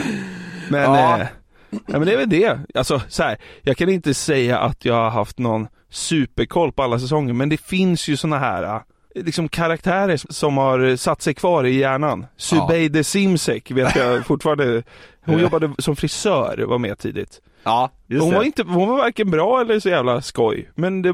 Men, 0.68 0.82
Ja. 0.82 1.18
eh, 1.20 1.26
ja, 1.70 1.76
men 1.86 2.00
det 2.06 2.12
är 2.12 2.16
väl 2.16 2.28
det. 2.28 2.58
Alltså 2.74 3.00
så 3.08 3.22
här, 3.22 3.36
jag 3.62 3.76
kan 3.76 3.88
inte 3.88 4.14
säga 4.14 4.58
att 4.58 4.84
jag 4.84 4.94
har 4.94 5.10
haft 5.10 5.38
någon 5.38 5.68
superkoll 5.90 6.72
på 6.72 6.82
alla 6.82 6.98
säsonger, 6.98 7.32
men 7.32 7.48
det 7.48 7.60
finns 7.60 8.08
ju 8.08 8.16
såna 8.16 8.38
här 8.38 8.80
liksom 9.14 9.48
karaktärer 9.48 10.16
som 10.32 10.56
har 10.56 10.96
satt 10.96 11.22
sig 11.22 11.34
kvar 11.34 11.64
i 11.64 11.78
hjärnan. 11.78 12.26
Subeide 12.36 13.04
Simsek 13.04 13.70
vet 13.70 13.96
jag 13.96 14.26
fortfarande. 14.26 14.82
Hon 15.24 15.38
jobbade 15.38 15.70
som 15.78 15.96
frisör, 15.96 16.64
var 16.68 16.78
med 16.78 16.98
tidigt. 16.98 17.40
Ja, 17.62 17.90
just 18.06 18.22
Hon 18.22 18.30
det. 18.30 18.36
var, 18.36 18.44
inte, 18.44 18.62
hon 18.62 18.88
var 18.88 18.96
varken 18.96 19.30
bra 19.30 19.60
eller 19.60 19.80
så 19.80 19.88
jävla 19.88 20.22
skoj. 20.22 20.70
Men 20.74 21.02
det, 21.02 21.12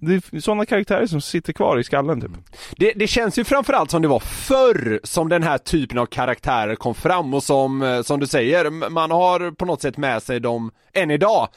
det 0.00 0.14
är 0.14 0.40
sådana 0.40 0.66
karaktärer 0.66 1.06
som 1.06 1.20
sitter 1.20 1.52
kvar 1.52 1.78
i 1.78 1.84
skallen 1.84 2.20
typ. 2.20 2.30
Det, 2.76 2.92
det 2.96 3.06
känns 3.06 3.38
ju 3.38 3.44
framförallt 3.44 3.90
som 3.90 4.02
det 4.02 4.08
var 4.08 4.20
förr 4.20 5.00
som 5.02 5.28
den 5.28 5.42
här 5.42 5.58
typen 5.58 5.98
av 5.98 6.06
karaktärer 6.06 6.74
kom 6.74 6.94
fram 6.94 7.34
och 7.34 7.42
som, 7.42 7.82
eh, 7.82 8.02
som 8.02 8.20
du 8.20 8.26
säger, 8.26 8.90
man 8.90 9.10
har 9.10 9.50
på 9.50 9.64
något 9.64 9.82
sätt 9.82 9.96
med 9.96 10.22
sig 10.22 10.40
dem 10.40 10.70
än 10.92 11.10
idag. 11.10 11.48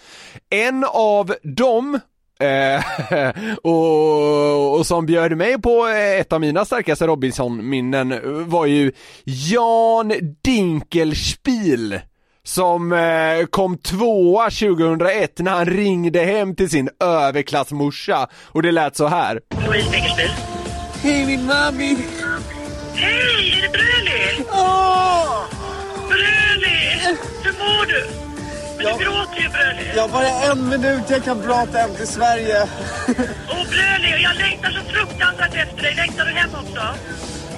En 0.49 0.85
av 0.93 1.33
dem 1.43 1.99
och, 3.63 4.77
och 4.77 4.87
som 4.87 5.05
bjöd 5.05 5.37
mig 5.37 5.61
på 5.61 5.87
eh, 5.87 6.19
ett 6.19 6.33
av 6.33 6.41
mina 6.41 6.65
starkaste 6.65 7.07
Robinson-minnen 7.07 8.11
eh, 8.11 8.19
var 8.29 8.65
ju 8.65 8.91
Jan 9.23 10.13
Dinkelspiel 10.43 11.99
som 12.43 12.93
eh, 12.93 13.45
kom 13.49 13.77
tvåa 13.77 14.49
2001 14.49 15.39
när 15.39 15.51
han 15.51 15.65
ringde 15.65 16.19
hem 16.19 16.55
till 16.55 16.69
sin 16.69 16.89
överklassmorsa 16.99 18.27
och 18.43 18.61
det 18.61 18.71
lät 18.71 18.95
så 18.95 19.07
här. 19.07 19.41
Hej 21.01 21.25
min 21.25 21.45
mami! 21.45 21.97
Hej, 22.93 23.57
är 23.57 23.61
det 23.61 23.69
Bröli? 23.69 24.36
Åh! 24.36 24.36
Du 28.97 29.03
gråter 29.03 29.41
ju 29.41 29.49
Bröli. 29.49 29.91
Jag 29.95 30.09
bara 30.11 30.27
en 30.51 30.69
minut, 30.69 31.03
jag 31.09 31.23
kan 31.23 31.41
prata 31.41 31.77
hem 31.77 31.89
till 31.95 32.07
Sverige. 32.07 32.57
Åh 33.49 33.63
Bröli, 33.69 34.23
jag 34.23 34.35
längtar 34.35 34.69
så 34.71 34.81
fruktansvärt 34.93 35.53
efter 35.55 35.81
dig. 35.83 35.93
Längtar 35.95 36.25
du 36.25 36.31
hem 36.31 36.49
också? 36.53 36.81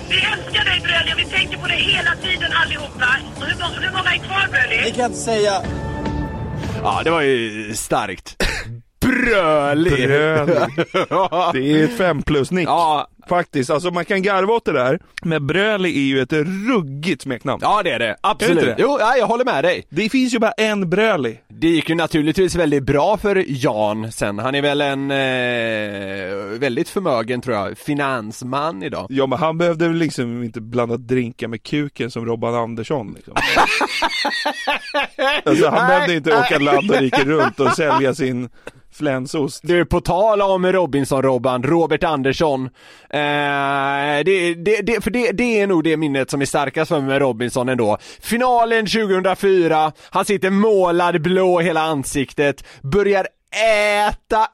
Vi 0.09 0.15
älskar 0.15 0.65
dig 0.65 0.79
Bröli 0.83 1.13
och 1.13 1.19
vi 1.19 1.25
tänker 1.25 1.57
på 1.57 1.67
dig 1.67 1.77
hela 1.79 2.11
tiden 2.23 2.51
allihopa. 2.65 3.05
Och 3.39 3.45
hur, 3.45 3.55
många, 3.59 3.79
hur 3.79 3.91
många 3.97 4.13
är 4.13 4.17
kvar 4.17 4.41
Det 4.41 4.51
Bröli? 4.51 4.91
kan 4.91 4.99
jag 5.01 5.09
inte 5.09 5.19
säga. 5.19 5.53
Ja, 6.83 7.01
det 7.03 7.09
var 7.11 7.21
ju 7.21 7.73
starkt. 7.75 8.35
Brölig! 9.01 9.93
Brölig. 10.07 10.57
Det 11.53 11.71
är 11.81 11.83
ett 11.83 11.97
fem 11.97 12.21
plus 12.21 12.51
nick. 12.51 12.67
Ja, 12.67 13.07
Faktiskt, 13.29 13.69
alltså 13.69 13.91
man 13.91 14.05
kan 14.05 14.21
garva 14.21 14.53
åt 14.53 14.65
det 14.65 14.73
där, 14.73 14.99
men 15.21 15.47
Bröli 15.47 15.89
är 15.89 16.01
ju 16.01 16.21
ett 16.21 16.33
ruggigt 16.69 17.21
smeknamn. 17.21 17.59
ja 17.63 17.83
det 17.83 17.91
är 17.91 17.99
det. 17.99 18.05
Är 18.05 18.09
det 18.09 18.17
Absolut. 18.21 18.57
inte 18.57 18.65
det? 18.65 18.75
Jo, 18.79 18.97
ja, 18.99 19.15
jag 19.17 19.27
håller 19.27 19.45
med 19.45 19.63
dig. 19.63 19.85
Det 19.89 20.09
finns 20.09 20.33
ju 20.33 20.39
bara 20.39 20.51
en 20.51 20.89
Bröli. 20.89 21.39
Det 21.47 21.67
gick 21.67 21.89
ju 21.89 21.95
naturligtvis 21.95 22.55
väldigt 22.55 22.83
bra 22.83 23.17
för 23.17 23.45
Jan 23.47 24.11
sen. 24.11 24.39
Han 24.39 24.55
är 24.55 24.61
väl 24.61 24.81
en 24.81 25.11
eh, 25.11 26.59
väldigt 26.59 26.89
förmögen 26.89 27.41
tror 27.41 27.55
jag, 27.55 27.77
finansman 27.77 28.83
idag. 28.83 29.07
Ja 29.09 29.27
men 29.27 29.39
han 29.39 29.57
behövde 29.57 29.87
väl 29.87 29.97
liksom 29.97 30.43
inte 30.43 30.61
blanda 30.61 30.97
drinkar 30.97 31.47
med 31.47 31.63
kuken 31.63 32.11
som 32.11 32.25
Robban 32.25 32.55
Andersson 32.55 33.13
liksom. 33.15 33.33
Alltså 35.45 35.69
han 35.69 35.87
behövde 35.87 36.15
inte 36.15 36.37
åka 36.39 36.59
land 36.59 36.91
och 36.91 36.97
rike 36.99 37.23
runt 37.23 37.59
och 37.59 37.71
sälja 37.71 38.15
sin 38.15 38.49
flänsost. 38.99 39.59
Du, 39.63 39.85
på 39.85 40.01
tal 40.01 40.41
om 40.41 40.65
Robinson-Robban, 40.65 41.63
Robert 41.63 42.03
Andersson. 42.03 42.65
Eh, 43.09 43.19
det, 44.25 44.53
det, 44.55 44.81
det, 44.81 45.03
för 45.03 45.11
det, 45.11 45.31
det 45.31 45.59
är 45.59 45.67
nog 45.67 45.83
det 45.83 45.97
minnet 45.97 46.29
som 46.29 46.41
är 46.41 46.45
starkast 46.45 46.89
för 46.89 46.99
mig 46.99 47.07
med 47.07 47.19
Robinson 47.19 47.69
ändå. 47.69 47.97
Finalen 48.21 48.85
2004, 48.85 49.91
han 50.09 50.25
sitter 50.25 50.49
målad 50.49 51.21
blå 51.21 51.61
i 51.61 51.63
hela 51.63 51.81
ansiktet, 51.81 52.63
börjar 52.81 53.27
äta 54.07 54.47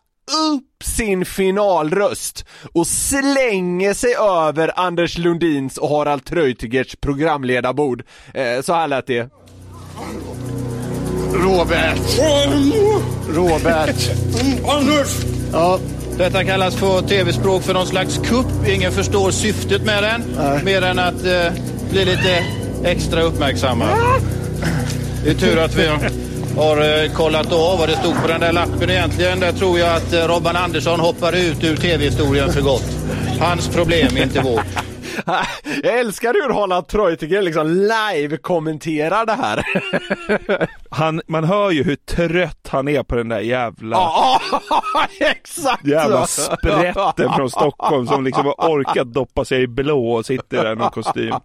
upp 0.49 0.83
sin 0.83 1.25
finalröst 1.25 2.45
och 2.73 2.87
slänger 2.87 3.93
sig 3.93 4.15
över 4.15 4.71
Anders 4.75 5.17
Lundins 5.17 5.77
och 5.77 5.89
Harald 5.89 6.23
Treutiger's 6.23 6.97
programledarbord. 7.01 8.03
Eh, 8.33 8.61
så 8.61 8.73
här 8.73 8.87
lät 8.87 9.07
det. 9.07 9.29
Robert! 11.33 12.01
Robert! 13.29 14.11
Anders! 14.67 15.17
Ja, 15.51 15.79
detta 16.17 16.43
kallas 16.43 16.75
på 16.75 17.01
tv-språk 17.01 17.63
för 17.63 17.73
någon 17.73 17.87
slags 17.87 18.17
kupp. 18.17 18.67
Ingen 18.67 18.91
förstår 18.91 19.31
syftet 19.31 19.85
med 19.85 20.03
den. 20.03 20.21
Mer 20.65 20.81
än 20.81 20.99
att 20.99 21.25
eh, 21.25 21.53
bli 21.89 22.05
lite 22.05 22.45
extra 22.83 23.21
uppmärksammad. 23.21 23.89
Det 25.23 25.29
är 25.29 25.33
tur 25.33 25.57
att 25.57 25.75
vi 25.75 25.87
har 26.55 27.03
eh, 27.03 27.11
kollat 27.11 27.51
av 27.51 27.79
vad 27.79 27.89
det 27.89 27.95
stod 27.97 28.21
på 28.21 28.27
den 28.27 28.41
där 28.41 28.51
lappen 28.51 28.89
egentligen. 28.89 29.39
Där 29.39 29.51
tror 29.51 29.79
jag 29.79 29.95
att 29.95 30.13
eh, 30.13 30.27
Robban 30.27 30.55
Andersson 30.55 30.99
hoppar 30.99 31.33
ut 31.35 31.63
ur 31.63 31.75
tv-historien 31.75 32.53
för 32.53 32.61
gott. 32.61 32.89
Hans 33.39 33.67
problem, 33.67 34.17
inte 34.17 34.41
vårt. 34.41 34.65
Jag 35.83 35.99
älskar 35.99 36.33
hur 36.33 36.53
Harald 36.53 36.87
Treutiger 36.87 37.41
liksom 37.41 37.67
live-kommenterar 37.69 39.25
det 39.25 39.33
här. 39.33 39.63
Han, 40.95 41.21
man 41.27 41.43
hör 41.43 41.71
ju 41.71 41.83
hur 41.83 41.95
trött 41.95 42.67
han 42.71 42.87
är 42.87 43.03
på 43.03 43.15
den 43.15 43.29
där 43.29 43.39
jävla 43.39 43.97
Ja, 43.97 44.39
exakt! 45.19 45.87
Jävla 45.87 46.27
sprätten 46.27 47.33
från 47.35 47.49
Stockholm 47.49 48.07
som 48.07 48.23
liksom 48.23 48.45
har 48.45 48.53
orkat 48.53 49.13
doppa 49.13 49.45
sig 49.45 49.61
i 49.61 49.67
blå 49.67 50.11
och 50.11 50.25
sitter 50.25 50.63
där 50.63 50.75
med 50.75 50.91
kostym. 50.91 51.35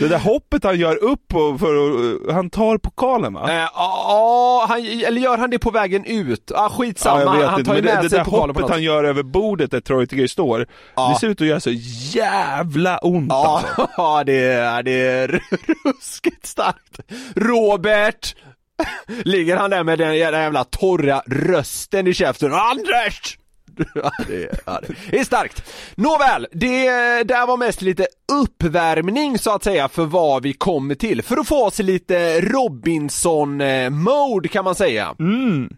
Det 0.00 0.08
där 0.08 0.18
hoppet 0.18 0.64
han 0.64 0.78
gör 0.78 0.96
upp 0.96 1.34
och 1.34 1.60
för 1.60 1.74
att, 1.76 2.34
han 2.34 2.50
tar 2.50 2.78
pokalen 2.78 3.34
va? 3.34 3.52
Eh, 3.52 3.68
Ja, 3.74 4.66
han, 4.68 4.78
eller 4.78 5.20
gör 5.20 5.38
han 5.38 5.50
det 5.50 5.58
på 5.58 5.70
vägen 5.70 6.04
ut? 6.04 6.52
Ah, 6.54 6.68
skitsamma, 6.68 7.20
Ja, 7.20 7.26
jag 7.34 7.40
vet 7.40 7.48
han 7.50 7.58
inte, 7.60 7.70
tar 7.70 7.76
ju 7.76 7.82
det, 7.82 7.94
med 7.94 8.04
det 8.04 8.10
sig 8.10 8.18
där 8.18 8.24
pokalen 8.24 8.54
på 8.54 8.60
hoppet 8.60 8.74
han 8.74 8.82
gör 8.82 9.04
över 9.04 9.22
bordet 9.22 9.70
där 9.70 9.80
Treutiger 9.80 10.26
står, 10.26 10.66
Ja. 10.96 11.08
det 11.08 11.20
ser 11.20 11.28
ut 11.28 11.40
att 11.40 11.46
göra 11.46 11.60
så 11.60 11.70
jävla 12.16 12.98
ont 12.98 13.26
Ja, 13.30 13.62
alltså. 13.66 13.88
ja 13.96 14.24
det, 14.24 14.42
är, 14.52 14.82
det 14.82 14.92
är 14.92 15.28
ruskigt 15.84 16.46
starkt. 16.46 17.00
Robert! 17.36 18.34
Ligger 19.24 19.56
han 19.56 19.70
där 19.70 19.84
med 19.84 19.98
den 19.98 20.16
jävla, 20.16 20.64
torra 20.64 21.22
rösten 21.26 22.06
i 22.06 22.14
käften. 22.14 22.52
Anders! 22.52 23.38
Ja, 23.94 24.10
det, 24.28 24.62
ja, 24.66 24.80
det 25.10 25.18
är 25.18 25.24
starkt. 25.24 25.62
Nåväl, 25.94 26.46
det 26.52 26.88
där 27.22 27.46
var 27.46 27.56
mest 27.56 27.82
lite 27.82 28.06
uppvärmning 28.32 29.38
så 29.38 29.50
att 29.50 29.64
säga 29.64 29.88
för 29.88 30.04
vad 30.04 30.42
vi 30.42 30.52
kommer 30.52 30.94
till. 30.94 31.22
För 31.22 31.36
att 31.36 31.48
få 31.48 31.66
oss 31.66 31.78
lite 31.78 32.40
Robinson-mode 32.40 34.48
kan 34.48 34.64
man 34.64 34.74
säga. 34.74 35.14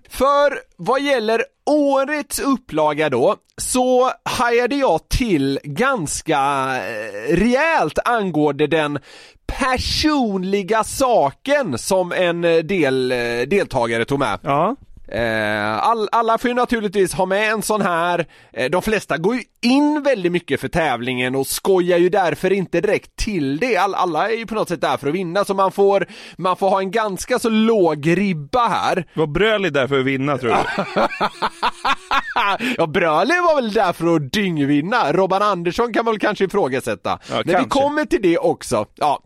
För 0.08 0.58
vad 0.76 1.02
gäller 1.02 1.44
årets 1.66 2.38
upplaga 2.38 3.10
då, 3.10 3.36
så 3.56 4.10
hajade 4.24 4.76
jag 4.76 5.08
till 5.08 5.60
ganska 5.62 6.38
eh, 6.76 7.36
rejält 7.36 7.98
angående 8.04 8.66
den 8.66 8.98
personliga 9.48 10.84
saken 10.84 11.78
som 11.78 12.12
en 12.12 12.44
eh, 12.44 12.56
del 12.56 13.12
eh, 13.12 13.18
deltagare 13.48 14.04
tog 14.04 14.18
med. 14.18 14.38
Ja. 14.42 14.76
Eh, 15.12 15.88
All, 15.88 16.08
alla 16.12 16.38
får 16.38 16.48
ju 16.48 16.54
naturligtvis 16.54 17.14
ha 17.14 17.26
med 17.26 17.52
en 17.52 17.62
sån 17.62 17.82
här, 17.82 18.26
Eh, 18.58 18.70
de 18.70 18.82
flesta 18.82 19.18
går 19.18 19.34
ju 19.34 19.42
in 19.60 20.02
väldigt 20.02 20.32
mycket 20.32 20.60
för 20.60 20.68
tävlingen 20.68 21.34
och 21.34 21.46
skojar 21.46 21.98
ju 21.98 22.08
därför 22.08 22.52
inte 22.52 22.80
direkt 22.80 23.16
till 23.16 23.58
det. 23.58 23.76
All, 23.76 23.94
alla 23.94 24.30
är 24.30 24.36
ju 24.36 24.46
på 24.46 24.54
något 24.54 24.68
sätt 24.68 24.80
där 24.80 24.96
för 24.96 25.08
att 25.08 25.14
vinna 25.14 25.44
så 25.44 25.54
man 25.54 25.72
får, 25.72 26.06
man 26.38 26.56
får 26.56 26.70
ha 26.70 26.80
en 26.80 26.90
ganska 26.90 27.38
så 27.38 27.48
låg 27.48 28.18
ribba 28.18 28.68
här. 28.68 29.04
Var 29.14 29.26
Bröli 29.26 29.70
där 29.70 29.86
för 29.86 30.00
att 30.00 30.06
vinna 30.06 30.38
tror 30.38 30.50
du? 30.50 30.56
ja, 32.76 32.86
Bröli 32.86 33.34
var 33.34 33.54
väl 33.54 33.72
där 33.72 33.92
för 33.92 34.16
att 34.16 34.32
dyngvinna. 34.32 35.12
Robban 35.12 35.42
Andersson 35.42 35.92
kan 35.92 36.04
man 36.04 36.14
väl 36.14 36.20
kanske 36.20 36.44
ifrågasätta. 36.44 37.18
Ja, 37.30 37.42
Men 37.44 37.62
vi 37.62 37.68
kommer 37.68 38.04
till 38.04 38.22
det 38.22 38.38
också. 38.38 38.86
Ja. 38.94 39.20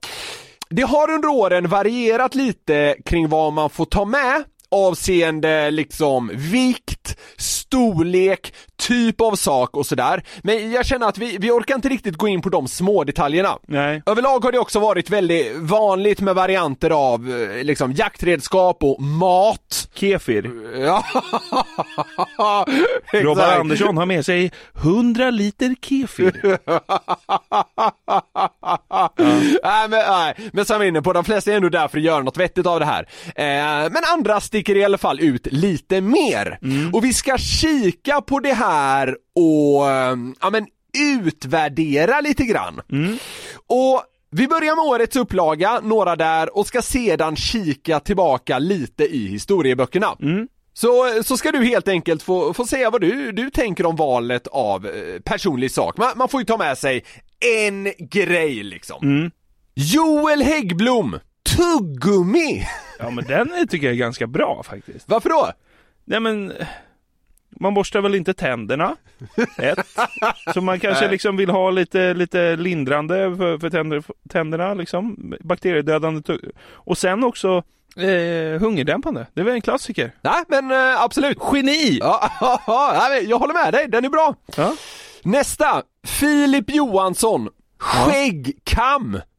Det 0.70 0.82
har 0.82 1.10
under 1.10 1.28
åren 1.28 1.68
varierat 1.68 2.34
lite 2.34 2.96
kring 3.04 3.28
vad 3.28 3.52
man 3.52 3.70
får 3.70 3.84
ta 3.84 4.04
med 4.04 4.44
avseende 4.72 5.70
liksom 5.70 6.30
vikt, 6.34 7.14
storlek, 7.36 8.52
typ 8.82 9.20
av 9.20 9.34
sak 9.36 9.76
och 9.76 9.86
sådär. 9.86 10.22
Men 10.42 10.72
jag 10.72 10.86
känner 10.86 11.08
att 11.08 11.18
vi, 11.18 11.38
vi 11.38 11.50
orkar 11.50 11.74
inte 11.74 11.88
riktigt 11.88 12.16
gå 12.16 12.28
in 12.28 12.42
på 12.42 12.48
de 12.48 12.68
små 12.68 13.04
detaljerna. 13.04 13.58
Nej. 13.66 14.02
Överlag 14.06 14.44
har 14.44 14.52
det 14.52 14.58
också 14.58 14.80
varit 14.80 15.10
väldigt 15.10 15.56
vanligt 15.56 16.20
med 16.20 16.34
varianter 16.34 16.90
av 16.90 17.30
eh, 17.30 17.64
liksom 17.64 17.92
jaktredskap 17.92 18.82
och 18.82 19.02
mat. 19.02 19.88
Kefir. 19.94 20.50
Ja, 20.80 21.04
Robban. 23.12 23.60
Andersson 23.60 23.96
har 23.96 24.06
med 24.06 24.26
sig 24.26 24.52
100 24.82 25.30
liter 25.30 25.74
kefir. 25.82 26.32
nej, 29.62 29.88
men, 29.88 29.90
nej, 29.90 30.34
men 30.52 30.64
som 30.64 30.78
vi 30.78 30.86
är 30.86 30.88
inne 30.88 31.02
på, 31.02 31.12
de 31.12 31.24
flesta 31.24 31.52
är 31.52 31.56
ändå 31.56 31.68
där 31.68 31.88
för 31.88 31.98
att 31.98 32.04
göra 32.04 32.22
något 32.22 32.36
vettigt 32.36 32.66
av 32.66 32.80
det 32.80 32.86
här. 32.86 33.08
Eh, 33.36 33.90
men 33.90 34.02
andra 34.12 34.40
sticker 34.40 34.76
i 34.76 34.84
alla 34.84 34.98
fall 34.98 35.20
ut 35.20 35.46
lite 35.50 36.00
mer. 36.00 36.58
Och 36.92 37.04
vi 37.04 37.12
ska 37.12 37.38
kika 37.38 38.20
på 38.20 38.40
det 38.40 38.52
här 38.54 38.71
och 39.34 39.90
eh, 39.90 40.16
ja, 40.40 40.50
men, 40.50 40.66
utvärdera 41.26 42.20
lite 42.20 42.44
grann. 42.44 42.80
Och 43.66 44.02
vi 44.30 44.48
börjar 44.48 44.76
med 44.76 44.84
årets 44.84 45.16
upplaga, 45.16 45.80
några 45.82 46.16
där, 46.16 46.56
och 46.56 46.66
ska 46.66 46.82
sedan 46.82 47.36
kika 47.36 48.00
tillbaka 48.00 48.58
lite 48.58 49.04
i 49.04 49.26
historieböckerna. 49.26 50.16
Så, 50.74 51.22
så 51.24 51.36
ska 51.36 51.52
du 51.52 51.64
helt 51.64 51.88
enkelt 51.88 52.22
få, 52.22 52.54
få 52.54 52.66
säga 52.66 52.90
vad 52.90 53.00
du, 53.00 53.32
du 53.32 53.50
tänker 53.50 53.86
om 53.86 53.96
valet 53.96 54.46
av 54.46 54.86
eh, 54.86 55.20
personlig 55.24 55.70
sak. 55.70 55.96
Man, 55.96 56.12
man 56.16 56.28
får 56.28 56.40
ju 56.40 56.44
ta 56.44 56.56
med 56.56 56.78
sig 56.78 57.04
en 57.64 57.92
grej 57.98 58.62
liksom. 58.62 58.98
Joel 59.74 60.42
Häggblom, 60.42 61.18
tuggummi! 61.56 62.66
Ja 62.98 63.10
men 63.10 63.24
den 63.24 63.68
tycker 63.68 63.86
jag 63.86 63.94
är 63.94 63.98
ganska 63.98 64.26
bra 64.26 64.62
faktiskt. 64.62 65.08
Varför 65.08 65.28
då? 65.28 65.52
Nej 66.04 66.20
men, 66.20 66.52
man 67.60 67.74
borstar 67.74 68.00
väl 68.00 68.14
inte 68.14 68.34
tänderna? 68.34 68.96
Ett. 69.58 69.86
Så 70.54 70.60
man 70.60 70.80
kanske 70.80 71.08
liksom 71.10 71.36
vill 71.36 71.50
ha 71.50 71.70
lite, 71.70 72.14
lite 72.14 72.56
lindrande 72.56 73.36
för, 73.36 73.58
för 73.58 73.70
tänder, 73.70 74.02
tänderna 74.28 74.74
liksom. 74.74 75.34
Bakteriedödande. 75.40 76.38
Och 76.72 76.98
sen 76.98 77.24
också 77.24 77.62
eh, 77.96 78.60
hungerdämpande. 78.60 79.26
Det 79.34 79.40
är 79.40 79.44
väl 79.44 79.54
en 79.54 79.60
klassiker? 79.60 80.12
Nej 80.20 80.42
men 80.48 80.70
eh, 80.70 81.02
absolut. 81.02 81.38
Geni! 81.52 81.98
Ja, 81.98 82.30
jag 83.22 83.38
håller 83.38 83.64
med 83.64 83.72
dig, 83.72 83.88
den 83.88 84.04
är 84.04 84.08
bra. 84.08 84.34
Ja. 84.56 84.76
Nästa, 85.22 85.82
Filip 86.06 86.70
Johansson, 86.70 87.48
skäggkam. 87.78 89.20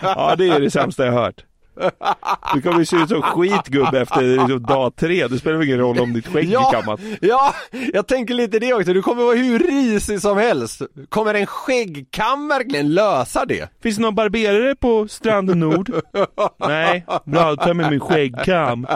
Ja, 0.00 0.34
det 0.36 0.48
är 0.48 0.60
det 0.60 0.70
sämsta 0.70 1.06
jag 1.06 1.12
hört. 1.12 1.44
Du 2.54 2.62
kommer 2.62 2.84
se 2.84 2.96
ut 2.96 3.08
som 3.08 3.22
skitgubbe 3.22 4.00
efter 4.00 4.22
liksom, 4.22 4.62
dag 4.62 4.96
tre. 4.96 5.26
Det 5.26 5.38
spelar 5.38 5.56
väl 5.56 5.66
ingen 5.66 5.78
roll 5.78 6.00
om 6.00 6.12
ditt 6.12 6.26
skägg 6.26 6.52
är 6.52 6.72
kammat. 6.72 7.00
ja, 7.20 7.54
jag 7.92 8.06
tänker 8.06 8.34
lite 8.34 8.58
det 8.58 8.74
också. 8.74 8.92
Du 8.92 9.02
kommer 9.02 9.22
vara 9.22 9.36
hur 9.36 9.58
risig 9.58 10.20
som 10.20 10.38
helst. 10.38 10.82
Kommer 11.08 11.34
en 11.34 11.46
skäggkam 11.46 12.48
verkligen 12.48 12.94
lösa 12.94 13.44
det? 13.44 13.70
Finns 13.82 13.96
det 13.96 14.02
någon 14.02 14.14
barberare 14.14 14.74
på 14.74 15.08
Strand 15.08 15.56
Nord? 15.56 15.90
Nej, 16.58 17.06
bra, 17.24 17.56
ta 17.56 17.74
med 17.74 17.90
min 17.90 18.00
skäggkam. 18.00 18.86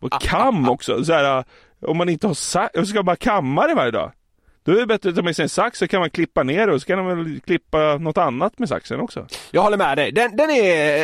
Och 0.00 0.20
kam 0.20 0.68
också, 0.68 1.04
så 1.04 1.12
här, 1.12 1.44
om 1.86 1.96
man 1.96 2.08
inte 2.08 2.26
har 2.26 2.34
sax, 2.34 2.88
ska 2.88 3.02
bara 3.02 3.16
kamma 3.16 3.66
det 3.66 3.74
varje 3.74 3.90
dag. 3.90 4.12
Då 4.68 4.74
är 4.74 4.78
det 4.78 4.86
bättre 4.86 5.08
att 5.08 5.16
ta 5.16 5.22
med 5.22 5.36
sig 5.36 5.42
en 5.42 5.48
sax 5.48 5.78
så 5.78 5.88
kan 5.88 6.00
man 6.00 6.10
klippa 6.10 6.42
ner 6.42 6.66
det 6.66 6.72
och 6.72 6.80
så 6.80 6.86
kan 6.86 7.04
man 7.04 7.24
väl 7.24 7.40
klippa 7.40 7.98
något 7.98 8.18
annat 8.18 8.58
med 8.58 8.68
saxen 8.68 9.00
också. 9.00 9.26
Jag 9.50 9.62
håller 9.62 9.76
med 9.76 9.98
dig, 9.98 10.12
den, 10.12 10.36
den 10.36 10.50
är 10.50 10.98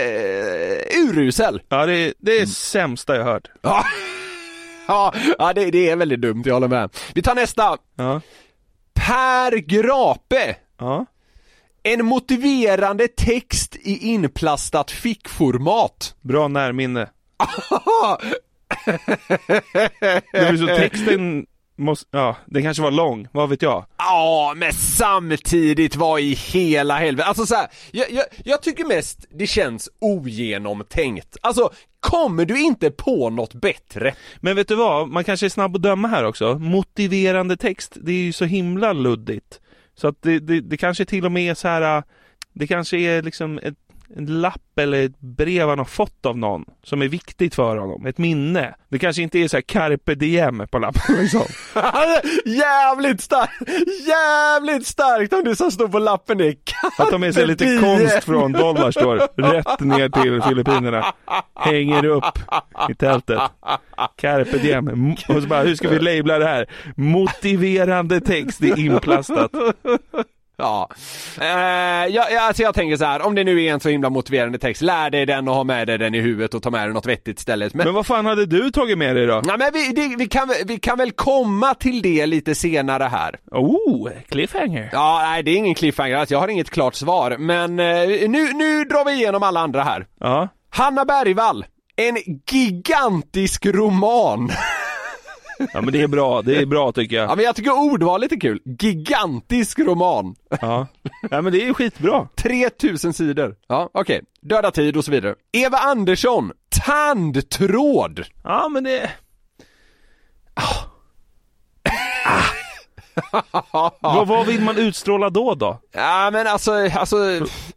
uh, 0.72 1.08
urusel. 1.08 1.62
Ja, 1.68 1.86
det 1.86 1.94
är 1.94 2.14
det 2.18 2.32
är 2.32 2.36
mm. 2.36 2.46
sämsta 2.46 3.16
jag 3.16 3.24
hört. 3.24 3.50
Ja, 4.88 5.14
ja, 5.38 5.52
det, 5.52 5.70
det, 5.70 5.90
är 5.90 5.96
väldigt 5.96 6.20
dumt, 6.20 6.42
jag 6.46 6.54
håller 6.54 6.68
med. 6.68 6.90
Vi 7.14 7.22
tar 7.22 7.34
nästa. 7.34 7.78
Ja. 7.96 8.20
Per 8.94 9.56
Grape. 9.56 10.56
Ja. 10.78 11.06
En 11.82 12.04
motiverande 12.04 13.08
text 13.08 13.76
i 13.76 14.08
inplastat 14.08 14.90
fickformat. 14.90 16.14
Bra 16.20 16.48
närminne. 16.48 17.00
det 20.32 20.50
blir 20.50 20.56
så 20.56 20.66
texten 20.66 21.46
Måste, 21.76 22.08
ja, 22.10 22.36
den 22.46 22.62
kanske 22.62 22.82
var 22.82 22.90
lång, 22.90 23.28
vad 23.32 23.48
vet 23.48 23.62
jag? 23.62 23.86
Ja, 23.98 24.52
men 24.56 24.72
samtidigt 24.72 25.96
var 25.96 26.18
i 26.18 26.34
hela 26.34 26.96
helvetet, 26.96 27.28
alltså 27.28 27.46
så 27.46 27.54
här, 27.54 27.66
jag, 27.90 28.10
jag, 28.10 28.24
jag, 28.44 28.62
tycker 28.62 28.84
mest 28.84 29.26
det 29.30 29.46
känns 29.46 29.88
ogenomtänkt. 29.98 31.36
Alltså, 31.40 31.70
kommer 32.00 32.44
du 32.44 32.60
inte 32.60 32.90
på 32.90 33.30
något 33.30 33.54
bättre? 33.54 34.14
Men 34.40 34.56
vet 34.56 34.68
du 34.68 34.74
vad, 34.74 35.08
man 35.08 35.24
kanske 35.24 35.46
är 35.46 35.50
snabb 35.50 35.76
att 35.76 35.82
döma 35.82 36.08
här 36.08 36.24
också. 36.24 36.58
Motiverande 36.58 37.56
text, 37.56 37.96
det 38.00 38.12
är 38.12 38.22
ju 38.22 38.32
så 38.32 38.44
himla 38.44 38.92
luddigt. 38.92 39.60
Så 39.94 40.08
att 40.08 40.22
det, 40.22 40.38
det, 40.38 40.60
det 40.60 40.76
kanske 40.76 41.04
till 41.04 41.24
och 41.24 41.32
med 41.32 41.50
är 41.50 41.54
så 41.54 41.68
här, 41.68 42.02
det 42.52 42.66
kanske 42.66 42.96
är 42.96 43.22
liksom 43.22 43.58
ett 43.58 43.83
en 44.16 44.40
lapp 44.40 44.78
eller 44.78 45.04
ett 45.04 45.20
brev 45.20 45.68
han 45.68 45.78
har 45.78 45.84
fått 45.84 46.26
av 46.26 46.38
någon 46.38 46.64
som 46.82 47.02
är 47.02 47.08
viktigt 47.08 47.54
för 47.54 47.76
honom, 47.76 48.06
ett 48.06 48.18
minne. 48.18 48.74
Det 48.88 48.98
kanske 48.98 49.22
inte 49.22 49.38
är 49.38 49.48
så 49.48 49.56
här 49.56 49.62
carpe 49.62 50.14
diem 50.14 50.66
på 50.70 50.78
lappen 50.78 51.16
liksom. 51.18 51.42
jävligt 52.44 53.20
starkt, 53.20 53.70
jävligt 54.06 54.86
starkt 54.86 55.32
om 55.32 55.44
det 55.44 55.56
som 55.56 55.70
står 55.70 55.88
på 55.88 55.98
lappen 55.98 56.40
är 56.40 56.52
carpe 56.64 57.02
Att 57.02 57.10
de 57.10 57.20
med 57.20 57.34
sig 57.34 57.46
lite 57.46 57.78
konst 57.80 58.24
från 58.24 58.52
dollar 58.52 58.90
står 58.90 59.16
rätt 59.42 59.80
ner 59.80 60.08
till 60.08 60.42
Filippinerna. 60.42 61.04
Hänger 61.54 62.04
upp 62.04 62.38
i 62.90 62.94
tältet. 62.94 63.40
Carpe 64.16 64.58
diem. 64.58 65.12
Och 65.28 65.42
så 65.42 65.48
bara, 65.48 65.62
hur 65.62 65.74
ska 65.74 65.88
vi 65.88 65.98
labla 65.98 66.38
det 66.38 66.46
här? 66.46 66.66
Motiverande 66.96 68.20
text 68.20 68.62
i 68.62 68.80
inplastat. 68.80 69.50
Ja, 70.56 70.88
eh, 71.40 71.46
jag, 72.14 72.36
alltså 72.36 72.62
jag 72.62 72.74
tänker 72.74 72.96
så 72.96 73.04
här, 73.04 73.22
om 73.22 73.34
det 73.34 73.44
nu 73.44 73.64
är 73.64 73.72
en 73.72 73.80
så 73.80 73.88
himla 73.88 74.10
motiverande 74.10 74.58
text, 74.58 74.82
lär 74.82 75.10
dig 75.10 75.26
den 75.26 75.48
och 75.48 75.54
ha 75.54 75.64
med 75.64 75.86
dig 75.86 75.98
den 75.98 76.14
i 76.14 76.20
huvudet 76.20 76.54
och 76.54 76.62
ta 76.62 76.70
med 76.70 76.86
dig 76.86 76.94
något 76.94 77.06
vettigt 77.06 77.38
istället. 77.38 77.74
Men, 77.74 77.84
men 77.84 77.94
vad 77.94 78.06
fan 78.06 78.26
hade 78.26 78.46
du 78.46 78.70
tagit 78.70 78.98
med 78.98 79.16
dig 79.16 79.26
då? 79.26 79.42
Nej 79.44 79.58
men 79.58 79.70
vi, 79.72 79.92
det, 79.92 80.16
vi, 80.18 80.28
kan, 80.28 80.52
vi 80.66 80.78
kan 80.78 80.98
väl 80.98 81.12
komma 81.12 81.74
till 81.74 82.02
det 82.02 82.26
lite 82.26 82.54
senare 82.54 83.04
här. 83.04 83.38
Oh, 83.50 84.10
cliffhanger. 84.28 84.90
Ja, 84.92 85.20
nej 85.22 85.42
det 85.42 85.50
är 85.50 85.56
ingen 85.56 85.74
cliffhanger, 85.74 86.16
alltså 86.16 86.34
jag 86.34 86.40
har 86.40 86.48
inget 86.48 86.70
klart 86.70 86.94
svar, 86.94 87.36
men 87.38 87.78
eh, 87.78 88.28
nu, 88.28 88.52
nu 88.52 88.84
drar 88.84 89.04
vi 89.04 89.12
igenom 89.12 89.42
alla 89.42 89.60
andra 89.60 89.82
här. 89.82 90.06
Ja. 90.20 90.48
Hanna 90.70 91.04
Bergvall, 91.04 91.64
en 91.96 92.16
gigantisk 92.50 93.66
roman. 93.66 94.50
Ja 95.58 95.80
men 95.80 95.92
det 95.92 96.00
är 96.00 96.08
bra, 96.08 96.42
det 96.42 96.56
är 96.56 96.66
bra 96.66 96.92
tycker 96.92 97.16
jag. 97.16 97.30
Ja 97.30 97.34
men 97.36 97.44
jag 97.44 97.56
tycker 97.56 97.92
ordvalet 97.92 98.32
är 98.32 98.40
kul. 98.40 98.60
Gigantisk 98.80 99.78
roman. 99.78 100.34
Ja, 100.60 100.86
ja 101.30 101.42
men 101.42 101.52
det 101.52 101.68
är 101.68 101.74
skitbra. 101.74 102.28
3000 102.34 103.12
sidor. 103.12 103.56
Ja, 103.68 103.90
okej. 103.92 104.16
Okay. 104.16 104.22
Döda 104.40 104.70
tid 104.70 104.96
och 104.96 105.04
så 105.04 105.10
vidare. 105.10 105.34
Eva 105.52 105.78
Andersson, 105.78 106.52
tandtråd. 106.68 108.24
Ja 108.44 108.68
men 108.68 108.84
det... 108.84 109.10
Oh. 110.56 110.94
Vad, 114.00 114.28
vad 114.28 114.46
vill 114.46 114.60
man 114.60 114.78
utstråla 114.78 115.30
då 115.30 115.54
då? 115.54 115.80
Ja 115.92 116.30
men 116.32 116.46
alltså, 116.46 116.72
alltså... 116.72 117.16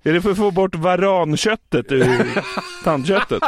Är 0.04 0.14
det 0.14 0.22
för 0.22 0.32
att 0.32 0.38
få 0.38 0.52
bort 0.52 0.76
varanköttet 0.76 1.92
ur 1.92 2.44
tandköttet? 2.84 3.44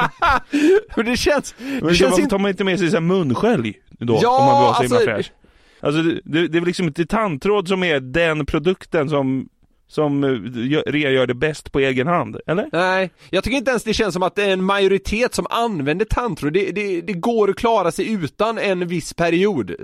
men 0.96 1.06
det 1.06 1.18
känns... 1.18 1.56
Det 1.58 1.84
men 1.84 1.96
känns 1.96 2.12
varför 2.12 2.26
tar 2.26 2.40
man 2.40 2.50
inte 2.52 2.64
med 2.64 2.80
sig 2.80 2.92
så 2.92 3.02
munskölj 3.02 3.74
då? 3.90 4.20
Ja, 4.22 4.40
om 4.40 4.46
man 4.46 4.56
vill 4.56 4.66
vara 4.66 4.76
så 4.76 4.82
himla 4.82 4.98
alltså... 4.98 5.12
fräsch? 5.12 5.32
Alltså 5.82 6.02
det, 6.02 6.22
det, 6.24 6.48
det 6.48 6.58
är 6.58 6.62
liksom 6.62 6.88
inte 6.88 7.06
tandtråd 7.06 7.68
som 7.68 7.84
är 7.84 8.00
den 8.00 8.46
produkten 8.46 9.10
som 9.10 9.50
som 9.90 10.24
eh, 10.24 10.28
Rea 10.92 11.12
gör 11.12 11.28
det 11.28 11.34
bäst 11.34 11.72
på 11.72 11.80
egen 11.80 12.08
hand, 12.08 12.38
eller? 12.48 12.70
Nej, 12.72 13.12
jag 13.30 13.44
tycker 13.44 13.58
inte 13.58 13.72
ens 13.72 13.84
det 13.84 13.94
känns 13.94 14.14
som 14.14 14.24
att 14.24 14.36
det 14.36 14.44
är 14.44 14.54
en 14.54 14.64
majoritet 14.64 15.34
som 15.34 15.48
använder 15.50 16.06
tandtråd. 16.06 16.54
Det, 16.54 16.72
det, 16.72 17.02
det 17.02 17.14
går 17.14 17.50
att 17.50 17.56
klara 17.56 17.92
sig 17.92 18.12
utan 18.14 18.58
en 18.58 18.88
viss 18.88 19.14
period, 19.14 19.70
eh, 19.70 19.78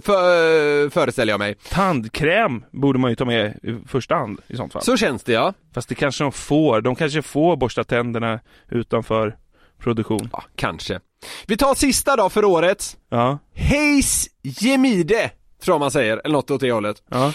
för, 0.00 0.90
föreställer 0.90 1.32
jag 1.32 1.38
mig. 1.38 1.54
Tandkräm 1.68 2.64
borde 2.70 2.98
man 2.98 3.10
ju 3.10 3.16
ta 3.16 3.24
med 3.24 3.58
i 3.62 3.88
första 3.88 4.14
hand 4.14 4.40
i 4.46 4.56
sånt 4.56 4.72
fall. 4.72 4.82
Så 4.82 4.96
känns 4.96 5.22
det 5.22 5.32
ja. 5.32 5.54
Fast 5.74 5.88
det 5.88 5.94
kanske 5.94 6.24
de 6.24 6.32
får, 6.32 6.80
de 6.80 6.94
kanske 6.94 7.22
får 7.22 7.56
borsta 7.56 7.84
tänderna 7.84 8.40
utanför 8.70 9.36
produktion. 9.78 10.28
Ja, 10.32 10.44
kanske. 10.56 11.00
Vi 11.46 11.56
tar 11.56 11.74
sista 11.74 12.16
då 12.16 12.28
för 12.28 12.44
året. 12.44 12.96
Ja. 13.10 13.38
Heis 13.54 14.28
Jemide, 14.42 15.30
tror 15.62 15.74
jag 15.74 15.80
man 15.80 15.90
säger, 15.90 16.20
eller 16.24 16.32
något 16.32 16.50
åt 16.50 16.60
det 16.60 16.72
hållet. 16.72 17.02
Ja. 17.10 17.32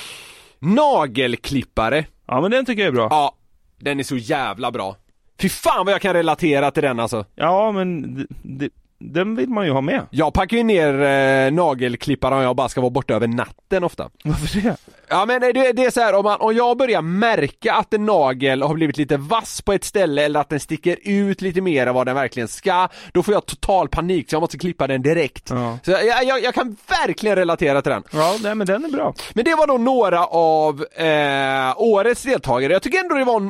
Nagelklippare. 0.60 2.05
Ja 2.28 2.41
men 2.41 2.51
den 2.51 2.66
tycker 2.66 2.82
jag 2.82 2.88
är 2.88 2.93
bra. 2.93 3.08
Ja, 3.12 3.36
den 3.80 3.99
är 3.99 4.03
så 4.03 4.18
jävla 4.18 4.72
bra. 4.72 4.95
Fy 5.39 5.49
fan 5.49 5.86
vad 5.86 5.93
jag 5.93 6.01
kan 6.01 6.14
relatera 6.14 6.72
till 6.72 6.84
den 6.84 6.99
alltså. 6.99 7.26
Ja 7.36 7.72
men 7.72 8.16
det, 8.43 8.70
den 9.00 9.36
vill 9.36 9.50
man 9.50 9.66
ju 9.66 9.72
ha 9.72 9.82
med. 9.82 10.02
Jag 10.10 10.34
packar 10.34 10.58
ju 10.58 10.64
ner 10.64 11.02
eh, 11.02 11.52
nagelklippare 11.52 12.36
om 12.36 12.41
jag 12.41 12.56
bara 12.56 12.70
ska 12.70 12.82
vara 12.82 12.89
borta 12.89 13.14
över 13.14 13.28
natten 13.28 13.84
ofta. 13.84 14.10
Varför 14.24 14.62
det? 14.62 14.78
Ja 15.10 15.26
men 15.26 15.41
det, 15.41 15.52
det 15.52 15.86
är 15.86 15.91
så 15.91 16.02
här, 16.02 16.16
om, 16.16 16.24
man, 16.24 16.39
om 16.39 16.56
jag 16.56 16.78
börjar 16.78 17.02
märka 17.02 17.74
att 17.74 17.93
en 17.93 18.06
nagel 18.06 18.62
har 18.62 18.74
blivit 18.74 18.98
lite 18.98 19.18
vass 19.18 19.62
på 19.62 19.74
ett 19.74 19.84
ställe 19.84 20.26
eller 20.26 20.39
att 20.39 20.50
den 20.50 20.60
sticker 20.60 20.98
ut 21.04 21.41
lite 21.41 21.62
mer 21.62 21.88
än 21.88 21.95
vad 21.95 22.08
den 22.08 22.16
verkligen 22.16 22.48
ska, 22.48 22.88
då 23.14 23.24
får 23.24 23.34
jag 23.34 23.45
total 23.45 23.89
panik 23.89 24.30
så 24.30 24.36
jag 24.36 24.41
måste 24.41 24.58
klippa 24.58 24.88
den 24.88 25.02
direkt. 25.02 25.50
Ja. 25.50 25.80
Så 25.84 25.91
jag, 25.91 26.24
jag, 26.24 26.43
jag, 26.43 26.54
kan 26.54 26.78
verkligen 26.89 27.36
relatera 27.36 27.82
till 27.82 27.91
den. 27.91 28.04
Ja, 28.12 28.36
nej, 28.43 28.56
men 28.56 28.68
den 28.68 28.86
är 28.86 28.89
bra. 28.89 29.14
Men 29.34 29.45
det 29.45 29.56
var 29.56 29.68
då 29.68 29.78
några 29.78 30.26
av 30.26 30.86
eh, 30.95 31.74
årets 31.82 32.24
deltagare. 32.24 32.74
Jag 32.74 32.82
tycker 32.82 33.00
ändå 33.00 33.16
det 33.16 33.24
var, 33.24 33.38
en, 33.38 33.48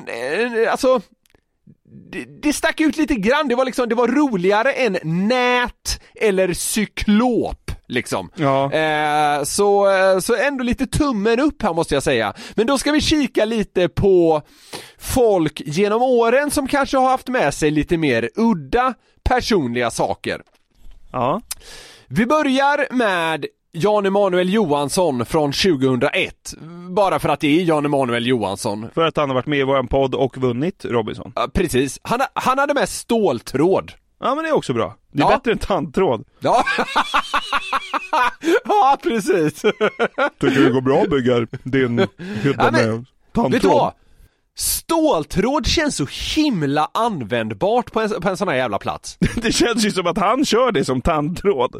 eh, 0.64 0.72
alltså 0.72 1.02
det, 2.12 2.41
det 2.41 2.54
stack 2.54 2.82
ut 2.82 2.98
lite 2.98 3.16
grann, 3.16 3.48
det 3.48 3.56
var 3.56 3.66
liksom, 3.66 3.89
det 3.89 3.95
var 3.95 4.08
roligare 4.08 4.72
än 4.72 4.98
nät 5.28 6.02
eller 6.16 6.54
cyklop 6.54 7.72
liksom. 7.88 8.30
Ja. 8.36 8.74
Eh, 8.74 9.43
så, 9.43 9.89
eh, 9.89 10.20
så 10.20 10.36
ändå 10.36 10.64
lite 10.64 10.88
tummen 10.88 11.39
upp 11.39 11.62
här 11.62 11.74
måste 11.74 11.93
jag 11.93 12.04
säga. 12.04 12.34
Men 12.56 12.68
då 12.68 12.78
ska 12.78 12.91
vi 12.91 13.02
kika 13.02 13.45
lite 13.45 13.89
på 13.89 14.41
folk 14.98 15.62
genom 15.66 16.02
åren 16.02 16.52
som 16.52 16.68
kanske 16.68 16.98
har 16.98 17.10
haft 17.10 17.28
med 17.28 17.54
sig 17.54 17.72
lite 17.72 17.98
mer 17.98 18.30
udda 18.36 18.93
personliga 19.24 19.91
saker. 19.91 20.41
Ja. 21.12 21.41
Vi 22.08 22.26
börjar 22.26 22.93
med 22.93 23.45
Jan 23.80 24.05
Emanuel 24.05 24.53
Johansson 24.53 25.25
från 25.25 25.51
2001. 25.51 26.53
Bara 26.89 27.19
för 27.19 27.30
att 27.30 27.39
det 27.39 27.59
är 27.59 27.63
Jan 27.63 27.86
Emanuel 27.86 28.28
Johansson. 28.28 28.88
För 28.93 29.05
att 29.05 29.17
han 29.17 29.30
har 29.30 29.36
varit 29.36 29.45
med 29.45 29.59
i 29.59 29.63
vår 29.63 29.84
podd 29.84 30.15
och 30.15 30.38
vunnit 30.38 30.86
Robinson. 30.86 31.32
Ja, 31.36 31.47
precis. 31.53 31.99
Han, 32.01 32.19
han 32.34 32.59
hade 32.59 32.73
med 32.73 32.89
ståltråd. 32.89 33.91
Ja 34.19 34.36
men 34.36 34.43
det 34.43 34.49
är 34.49 34.55
också 34.55 34.73
bra. 34.73 34.95
Det 35.11 35.23
är 35.23 35.25
ja. 35.25 35.38
bättre 35.38 35.51
än 35.51 35.57
tandtråd. 35.57 36.23
Ja, 36.39 36.63
ja 38.65 38.97
precis. 39.03 39.61
Tycker 40.39 40.61
det 40.63 40.69
går 40.69 40.82
bra 40.82 41.01
att 41.01 41.09
bygga 41.09 41.47
din 41.63 42.07
hydda 42.17 42.63
ja, 42.65 42.71
med 42.71 43.05
tandtråd? 43.34 43.51
Vet 43.51 43.61
du 43.61 43.67
vad? 43.67 43.93
Ståltråd 44.58 45.68
känns 45.68 45.95
så 45.95 46.08
himla 46.36 46.89
användbart 46.93 47.91
på 47.91 48.01
en, 48.01 48.10
på 48.10 48.30
en 48.30 48.38
sån 48.38 48.47
här 48.47 48.55
jävla 48.55 48.78
plats. 48.78 49.18
det 49.36 49.51
känns 49.51 49.86
ju 49.86 49.91
som 49.91 50.08
att 50.08 50.18
han 50.18 50.45
kör 50.45 50.72
det 50.72 50.86
som 50.86 51.01
tandtråd. 51.01 51.76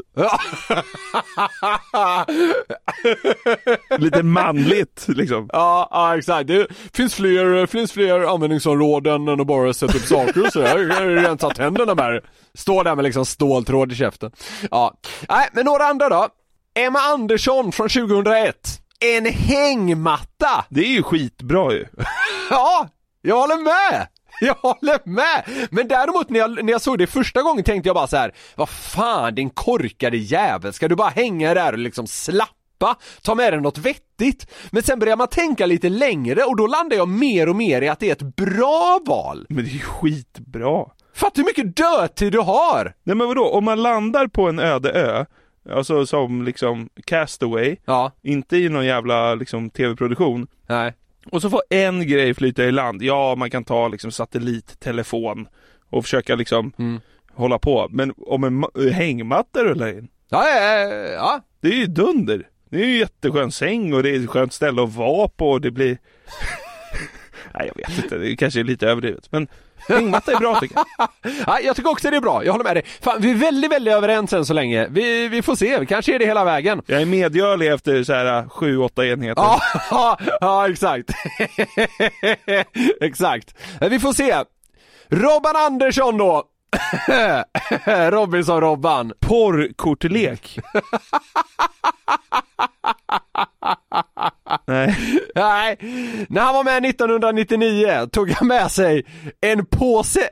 Lite 3.98 4.22
manligt 4.22 5.04
liksom. 5.08 5.50
Ja, 5.52 5.88
ja 5.90 6.18
exakt. 6.18 6.46
Det 6.46 6.66
finns 6.92 7.14
fler, 7.14 7.66
finns 7.66 7.92
fler 7.92 8.34
användningsområden 8.34 9.28
än 9.28 9.40
att 9.40 9.46
bara 9.46 9.72
sätta 9.72 9.96
upp 9.96 10.04
saker 10.04 10.46
och 10.46 10.52
så. 10.52 10.58
Jag 10.58 10.68
har 10.68 11.06
rensat 11.06 11.54
tänderna 11.54 11.94
med 11.94 12.22
Står 12.54 12.84
där 12.84 12.94
med 12.94 13.02
liksom 13.02 13.26
ståltråd 13.26 13.92
i 13.92 13.94
käften. 13.94 14.30
Ja, 14.70 14.94
nej 15.28 15.48
men 15.52 15.64
några 15.64 15.84
andra 15.84 16.08
då. 16.08 16.28
Emma 16.74 16.98
Andersson 16.98 17.72
från 17.72 17.88
2001. 17.88 18.80
En 19.00 19.26
hängmatta! 19.26 20.64
Det 20.68 20.80
är 20.80 20.88
ju 20.88 21.02
skitbra 21.02 21.72
ju. 21.72 21.86
Ja, 22.50 22.88
jag 23.22 23.40
håller 23.40 23.56
med! 23.64 24.06
Jag 24.40 24.54
håller 24.54 25.08
med! 25.08 25.68
Men 25.70 25.88
däremot 25.88 26.30
när 26.30 26.38
jag, 26.38 26.64
när 26.64 26.72
jag 26.72 26.80
såg 26.82 26.98
det 26.98 27.06
första 27.06 27.42
gången 27.42 27.64
tänkte 27.64 27.88
jag 27.88 27.96
bara 27.96 28.06
så 28.06 28.16
här: 28.16 28.34
vad 28.56 28.68
fan 28.68 29.34
din 29.34 29.50
korkade 29.50 30.16
jävel, 30.16 30.72
ska 30.72 30.88
du 30.88 30.96
bara 30.96 31.08
hänga 31.08 31.54
där 31.54 31.72
och 31.72 31.78
liksom 31.78 32.06
slappa? 32.06 32.96
Ta 33.22 33.34
med 33.34 33.52
dig 33.52 33.60
något 33.60 33.78
vettigt? 33.78 34.46
Men 34.70 34.82
sen 34.82 34.98
börjar 34.98 35.16
man 35.16 35.28
tänka 35.28 35.66
lite 35.66 35.88
längre 35.88 36.42
och 36.42 36.56
då 36.56 36.66
landar 36.66 36.96
jag 36.96 37.08
mer 37.08 37.48
och 37.48 37.56
mer 37.56 37.82
i 37.82 37.88
att 37.88 38.00
det 38.00 38.08
är 38.08 38.12
ett 38.12 38.36
bra 38.36 39.00
val. 39.06 39.46
Men 39.48 39.64
det 39.64 39.70
är 39.70 39.74
ju 39.74 39.80
skitbra. 39.80 40.84
Fattar 41.14 41.36
hur 41.36 41.44
mycket 41.44 41.76
dödtid 41.76 42.32
du 42.32 42.38
har! 42.40 42.94
Nej 43.04 43.16
men 43.16 43.28
vadå, 43.28 43.48
om 43.48 43.64
man 43.64 43.82
landar 43.82 44.26
på 44.26 44.48
en 44.48 44.58
öde 44.58 44.90
ö, 44.92 45.26
alltså 45.72 46.06
som 46.06 46.42
liksom 46.44 46.88
Castaway, 47.06 47.76
Ja, 47.84 48.12
inte 48.22 48.56
i 48.56 48.68
någon 48.68 48.86
jävla 48.86 49.34
liksom 49.34 49.70
tv-produktion, 49.70 50.46
nej. 50.68 50.92
och 51.32 51.42
så 51.42 51.50
får 51.50 51.60
en 51.70 52.06
grej 52.08 52.34
flyta 52.34 52.64
i 52.64 52.72
land, 52.72 53.02
ja 53.02 53.34
man 53.34 53.50
kan 53.50 53.64
ta 53.64 53.88
liksom 53.88 54.10
satellittelefon 54.12 55.48
och 55.90 56.04
försöka 56.04 56.34
liksom 56.34 56.72
Mm. 56.78 57.00
hålla 57.32 57.58
på, 57.58 57.88
men 57.90 58.12
om 58.16 58.44
en 58.44 58.64
ma- 58.64 58.90
hängmatta 58.90 59.64
rullar 59.64 59.88
in, 59.88 60.08
Ja, 60.30 60.48
ja, 60.48 60.88
ja. 61.12 61.40
det 61.60 61.68
är 61.68 61.72
ju 61.76 61.86
dunder. 61.86 62.48
Det 62.70 62.76
är 62.82 62.86
ju 62.86 62.98
jätteskön 62.98 63.52
säng 63.52 63.94
och 63.94 64.02
det 64.02 64.10
är 64.10 64.20
ett 64.24 64.30
skönt 64.30 64.52
ställe 64.52 64.82
att 64.82 64.94
vara 64.94 65.28
på 65.28 65.50
och 65.50 65.60
det 65.60 65.70
blir 65.70 65.98
Nej 67.54 67.70
jag 67.74 67.88
vet 67.88 68.04
inte, 68.04 68.18
det 68.18 68.36
kanske 68.36 68.60
är 68.60 68.64
lite 68.64 68.86
överdrivet 68.86 69.32
men 69.32 69.48
hängmatta 69.88 70.32
är 70.32 70.36
bra 70.36 70.60
tycker 70.60 70.76
jag. 70.76 71.08
ja. 71.46 71.60
Jag 71.60 71.76
tycker 71.76 71.90
också 71.90 72.10
det 72.10 72.16
är 72.16 72.20
bra, 72.20 72.44
jag 72.44 72.52
håller 72.52 72.64
med 72.64 72.76
dig. 72.76 72.84
Fan, 73.00 73.20
vi 73.20 73.30
är 73.30 73.34
väldigt, 73.34 73.72
väldigt 73.72 73.94
överens 73.94 74.32
än 74.32 74.46
så 74.46 74.52
länge. 74.54 74.86
Vi, 74.90 75.28
vi 75.28 75.42
får 75.42 75.56
se, 75.56 75.86
kanske 75.86 76.14
är 76.14 76.18
det 76.18 76.26
hela 76.26 76.44
vägen. 76.44 76.82
Jag 76.86 77.02
är 77.02 77.06
medgörlig 77.06 77.72
efter 77.72 78.02
så 78.04 78.12
här 78.12 78.42
7-8 78.42 79.12
enheter. 79.12 79.42
Ja, 79.90 80.18
ja 80.40 80.70
exakt. 80.70 81.10
exakt. 83.00 83.54
Men 83.80 83.90
Vi 83.90 84.00
får 84.00 84.12
se. 84.12 84.44
Robban 85.08 85.56
Andersson 85.56 86.18
då. 86.18 86.44
Robinson-Robban. 87.86 89.12
Porrkortlek. 89.20 90.58
Nej. 94.66 94.96
Nej, 95.34 95.76
när 96.28 96.40
han 96.40 96.54
var 96.54 96.64
med 96.64 96.84
1999 96.84 98.08
tog 98.12 98.30
han 98.30 98.48
med 98.48 98.70
sig 98.70 99.06
en 99.40 99.66
påse 99.66 100.28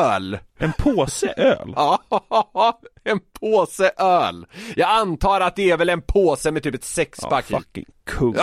öl. 0.00 0.38
En 0.58 0.72
påse 0.72 1.34
öl? 1.36 1.72
Ja, 1.76 1.98
en 3.04 3.20
påse 3.40 3.90
öl. 3.98 4.46
Jag 4.76 4.90
antar 4.90 5.40
att 5.40 5.56
det 5.56 5.70
är 5.70 5.76
väl 5.76 5.88
en 5.88 6.02
påse 6.02 6.50
med 6.50 6.62
typ 6.62 6.74
ett 6.74 6.84
sexpack 6.84 7.50
i. 7.50 7.54
fucking 7.54 7.84
kung. 8.06 8.36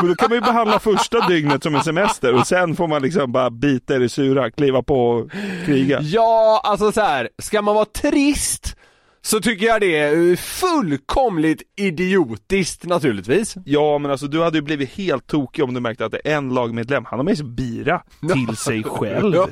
Men 0.00 0.08
då 0.08 0.14
kan 0.14 0.28
man 0.30 0.36
ju 0.36 0.40
behandla 0.40 0.78
första 0.78 1.28
dygnet 1.28 1.62
som 1.62 1.74
en 1.74 1.82
semester 1.82 2.34
och 2.34 2.46
sen 2.46 2.76
får 2.76 2.88
man 2.88 3.02
liksom 3.02 3.32
bara 3.32 3.50
bita 3.50 3.96
i 3.96 3.98
det 3.98 4.08
sura, 4.08 4.50
kliva 4.50 4.82
på 4.82 5.10
och 5.10 5.30
kriga. 5.66 6.00
Ja, 6.00 6.60
alltså 6.64 6.92
så 6.92 7.00
här, 7.00 7.28
ska 7.38 7.62
man 7.62 7.74
vara 7.74 7.84
trist 7.84 8.76
så 9.28 9.40
tycker 9.40 9.66
jag 9.66 9.80
det 9.80 9.96
är 9.96 10.36
fullkomligt 10.36 11.62
idiotiskt 11.76 12.84
naturligtvis. 12.84 13.54
Ja 13.64 13.98
men 13.98 14.10
alltså 14.10 14.26
du 14.26 14.42
hade 14.42 14.58
ju 14.58 14.62
blivit 14.62 14.90
helt 14.90 15.26
tokig 15.26 15.64
om 15.64 15.74
du 15.74 15.80
märkte 15.80 16.04
att 16.04 16.12
det 16.12 16.20
är 16.24 16.36
en 16.36 16.54
lagmedlem, 16.54 17.04
han 17.04 17.18
har 17.18 17.24
med 17.24 17.36
sig 17.36 17.46
bira 17.46 18.02
till 18.20 18.56
sig 18.56 18.82
själv. 18.82 19.32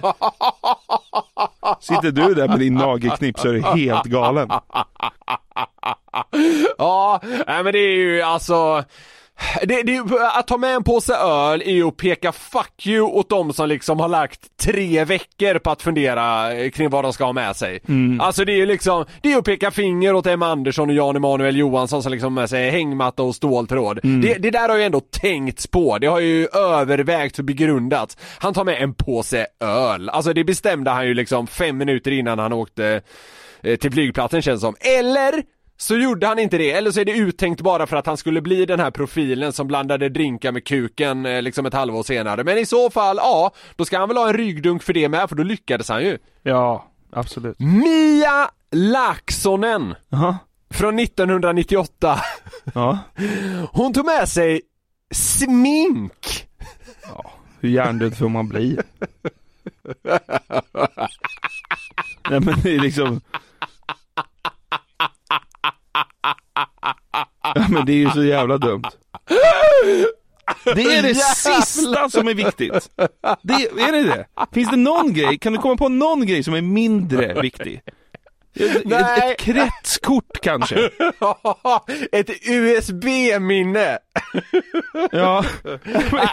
Sitter 1.81 2.11
du 2.11 2.35
där 2.35 2.49
med 2.49 2.59
din 2.59 2.75
nagelknipp 2.75 3.39
så 3.39 3.49
är 3.49 3.53
du 3.53 3.63
helt 3.63 4.05
galen. 4.05 4.51
Ja, 6.79 7.21
nej 7.47 7.65
men 7.65 7.73
det 7.73 7.79
är 7.79 7.97
ju 7.97 8.23
alltså 8.23 8.85
det, 9.63 9.83
det, 9.83 10.03
att 10.35 10.47
ta 10.47 10.57
med 10.57 10.75
en 10.75 10.85
påse 10.85 11.15
öl 11.15 11.63
är 11.63 11.73
ju 11.73 11.89
att 11.89 11.97
peka 11.97 12.33
fuck 12.33 12.87
you 12.87 13.01
åt 13.01 13.31
de 13.31 13.53
som 13.53 13.69
liksom 13.69 14.01
har 14.01 14.09
lagt 14.09 14.41
tre 14.57 15.05
veckor 15.05 15.59
på 15.59 15.71
att 15.71 15.83
fundera 15.83 16.51
kring 16.71 16.91
vad 16.91 17.05
de 17.05 17.13
ska 17.13 17.25
ha 17.25 17.33
med 17.33 17.57
sig. 17.57 17.81
Alltså 18.21 18.45
det 18.45 18.53
är 18.53 18.57
ju 18.57 18.67
liksom, 18.67 19.05
det 19.23 19.33
är 19.33 19.39
att 19.39 19.45
peka 19.45 19.71
finger 19.71 20.15
åt 20.15 20.27
Emma 20.27 20.47
Andersson 20.47 20.89
och 20.89 20.95
Jan 20.95 21.17
Emanuel 21.17 21.57
Johansson 21.57 22.03
som 22.03 22.13
liksom 22.13 22.37
har 22.37 22.43
med 22.43 22.51
sig 22.51 22.71
hängmatta 22.71 23.23
och 23.23 23.35
ståltråd. 23.35 24.01
Det, 24.03 24.35
det 24.35 24.51
där 24.51 24.69
har 24.69 24.77
ju 24.77 24.83
ändå 24.83 25.01
tänkts 25.01 25.67
på, 25.67 25.99
det 25.99 26.07
har 26.07 26.21
ju 26.21 26.47
övervägts 26.47 27.39
och 27.39 27.45
begrundats. 27.45 28.17
Han 28.39 28.55
tar 28.55 28.65
med 28.65 28.83
en 28.83 28.95
påse 28.95 29.47
öl, 29.61 30.09
alltså 30.09 30.33
det 30.33 30.45
bestämde 30.45 30.91
han 30.91 31.07
ju 31.07 31.15
liksom 31.15 31.47
fem 31.47 31.79
minuter 31.79 32.11
innan 32.11 32.39
han 32.39 32.53
åkte 32.53 33.01
eh, 33.63 33.77
till 33.77 33.93
flygplatsen 33.93 34.43
känns 34.43 34.61
som. 34.61 34.75
Eller 34.81 35.43
så 35.77 35.97
gjorde 35.97 36.27
han 36.27 36.39
inte 36.39 36.59
det, 36.59 36.73
eller 36.73 36.91
så 36.91 37.01
är 37.01 37.05
det 37.05 37.13
uttänkt 37.13 37.61
bara 37.61 37.87
för 37.87 37.97
att 37.97 38.07
han 38.07 38.17
skulle 38.17 38.41
bli 38.41 38.67
den 38.67 38.81
här 38.81 38.91
profilen 38.91 39.53
som 39.53 39.67
blandade 39.67 40.09
drinkar 40.09 40.53
med 40.53 40.65
kuken 40.65 41.27
eh, 41.27 41.43
liksom 41.43 41.67
ett 41.67 41.75
halvår 41.75 42.03
senare. 42.03 42.45
Men 42.45 42.59
i 42.59 42.67
så 42.67 42.91
fall, 42.91 43.17
ja, 43.17 43.53
då 43.77 43.85
ska 43.85 43.99
han 43.99 44.09
väl 44.09 44.17
ha 44.19 44.29
en 44.29 44.37
ryggdunk 44.37 44.83
för 44.83 44.93
det 44.93 45.09
med, 45.09 45.29
för 45.29 45.37
då 45.37 45.43
lyckades 45.43 45.89
han 45.89 46.03
ju. 46.05 46.19
Ja, 46.43 46.87
absolut. 47.13 47.59
Mia 47.59 48.51
Laaksonen 48.71 49.95
Jaha. 50.09 50.39
från 50.71 50.99
1998. 50.99 52.21
Ja. 52.75 52.99
Hon 53.73 53.93
tog 53.93 54.07
med 54.07 54.29
sig 54.29 54.61
smink. 55.15 56.47
Hur 57.61 57.69
hjärndöd 57.69 58.17
får 58.17 58.29
man 58.29 58.49
bli? 58.49 58.79
Nej 62.31 62.41
men 62.41 62.55
det 62.63 62.75
är 62.75 62.81
liksom 62.81 63.21
Ja 67.55 67.67
men 67.71 67.87
det 67.87 67.93
är 67.93 67.97
ju 67.97 68.11
så 68.11 68.25
jävla 68.25 68.59
dumt. 68.59 68.85
Det 70.65 70.71
är 70.71 71.03
det 71.03 71.09
Jävlar. 71.09 71.61
sista 71.61 72.11
som 72.11 72.29
är 72.29 72.35
viktigt. 72.35 72.91
Det, 73.43 73.55
är 73.55 73.93
det 73.93 74.03
det? 74.03 74.27
Finns 74.53 74.71
det 74.71 74.77
någon 74.77 75.13
grej, 75.15 75.39
kan 75.39 75.53
du 75.53 75.59
komma 75.59 75.77
på 75.77 75.89
någon 75.89 76.27
grej 76.27 76.43
som 76.43 76.55
är 76.55 76.63
mindre 76.63 77.41
viktig? 77.43 77.83
Nej. 78.85 79.03
ett, 79.03 79.31
ett 79.31 79.39
kretskort 79.41 80.41
kanske? 80.43 80.75
Ett 82.13 82.31
USB-minne. 82.49 83.99
Ja, 85.13 85.45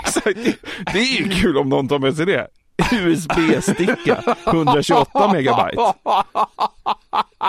exakt. 0.03 0.24
Det, 0.26 0.55
det 0.93 0.99
är 0.99 1.18
ju 1.18 1.30
kul 1.30 1.57
om 1.57 1.70
någon 1.70 1.88
tar 1.88 1.99
med 1.99 2.16
sig 2.16 2.26
det. 2.26 2.47
USB-sticka, 2.91 4.36
128 4.47 5.32
megabyte. 5.34 5.82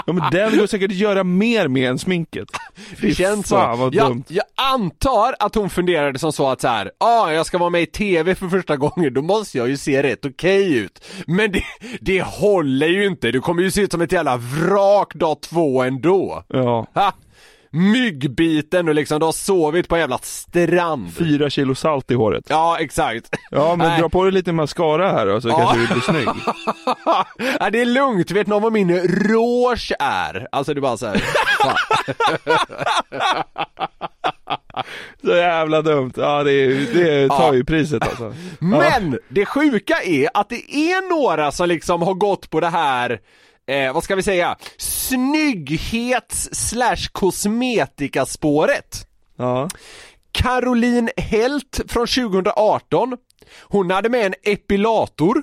Ja 0.07 0.13
men 0.13 0.31
den 0.31 0.59
går 0.59 0.67
säkert 0.67 0.91
att 0.91 0.97
göra 0.97 1.25
mer 1.25 1.69
med 1.69 1.91
än 1.91 1.99
sminket. 1.99 2.49
Det 2.91 2.97
Fy 2.97 3.15
känns 3.15 3.49
så. 3.49 3.57
vad 3.57 3.95
jag, 3.95 4.09
dumt. 4.09 4.25
jag 4.29 4.45
antar 4.55 5.35
att 5.39 5.55
hon 5.55 5.71
funderade 5.71 6.19
som 6.19 6.33
så 6.33 6.51
att 6.51 6.61
så 6.61 6.69
här, 6.69 6.91
ah, 6.99 7.31
jag 7.31 7.47
ska 7.47 7.59
vara 7.59 7.71
med 7.71 7.83
i 7.83 7.87
TV 7.87 8.35
för 8.35 8.49
första 8.49 8.77
gången, 8.77 9.15
då 9.15 9.23
måste 9.23 9.59
jag 9.59 9.69
ju 9.69 9.77
se 9.77 10.03
rätt 10.03 10.25
okej 10.25 10.77
ut. 10.79 11.05
Men 11.27 11.53
det, 11.53 11.63
det 12.01 12.23
håller 12.23 12.89
ju 12.89 13.07
inte, 13.07 13.31
du 13.33 13.41
kommer 13.41 13.63
ju 13.63 13.71
se 13.71 13.81
ut 13.81 13.93
som 13.93 14.01
ett 14.01 14.13
jävla 14.13 14.37
vrak 14.37 15.15
dag 15.15 15.41
två 15.41 15.83
ändå. 15.83 16.45
Ja. 16.49 16.87
Ha? 16.95 17.13
Myggbiten 17.75 18.89
och 18.89 18.95
liksom, 18.95 19.19
du 19.19 19.25
har 19.25 19.33
sovit 19.33 19.89
på 19.89 19.95
en 19.95 20.01
jävla 20.01 20.19
strand. 20.23 21.15
Fyra 21.17 21.51
kilo 21.51 21.75
salt 21.75 22.11
i 22.11 22.15
håret. 22.15 22.45
Ja, 22.49 22.77
exakt. 22.81 23.37
Ja 23.51 23.77
men 23.77 23.89
Nej. 23.89 24.01
dra 24.01 24.09
på 24.09 24.25
dig 24.25 24.33
lite 24.33 24.53
mascara 24.53 25.13
här 25.13 25.27
då 25.27 25.41
så 25.41 25.49
Ja. 25.49 25.57
kanske 25.59 25.79
du 25.79 25.87
blir 25.87 26.01
snygg. 26.03 26.29
ja, 27.61 27.71
det 27.71 27.81
är 27.81 27.87
lugnt, 27.87 28.31
vet 28.31 28.47
någon 28.47 28.63
vad 28.63 28.73
min 28.73 28.99
rouge 28.99 29.93
är? 29.99 30.49
Alltså 30.53 30.75
det 30.75 30.79
är 30.79 30.83
bara 30.83 30.97
så 30.97 31.07
här. 31.07 31.19
fan. 31.63 31.77
Så 35.25 35.31
jävla 35.37 35.83
dumt. 35.83 36.13
Ja 36.17 36.43
det, 36.43 36.67
det 36.95 37.29
tar 37.29 37.53
ju 37.53 37.65
priset 37.65 38.03
alltså. 38.03 38.35
Men 38.59 39.19
det 39.29 39.47
sjuka 39.47 39.95
är 40.05 40.29
att 40.35 40.49
det 40.49 40.75
är 40.75 41.09
några 41.21 41.53
som 41.53 41.69
liksom 41.69 42.03
har 42.03 42.15
gått 42.15 42.51
på 42.51 42.61
det 42.61 42.69
här 42.69 43.21
Eh, 43.67 43.93
vad 43.93 44.05
ska 44.05 44.15
vi 44.17 44.23
säga? 44.23 44.57
Snygghets 44.79 46.49
slash 46.53 47.09
kosmetikaspåret. 47.13 49.07
Ja. 49.37 49.69
Caroline 50.33 51.11
Helt 51.17 51.81
från 51.89 52.07
2018. 52.07 53.17
Hon 53.63 53.91
hade 53.91 54.09
med 54.09 54.27
en 54.27 54.35
epilator. 54.43 55.43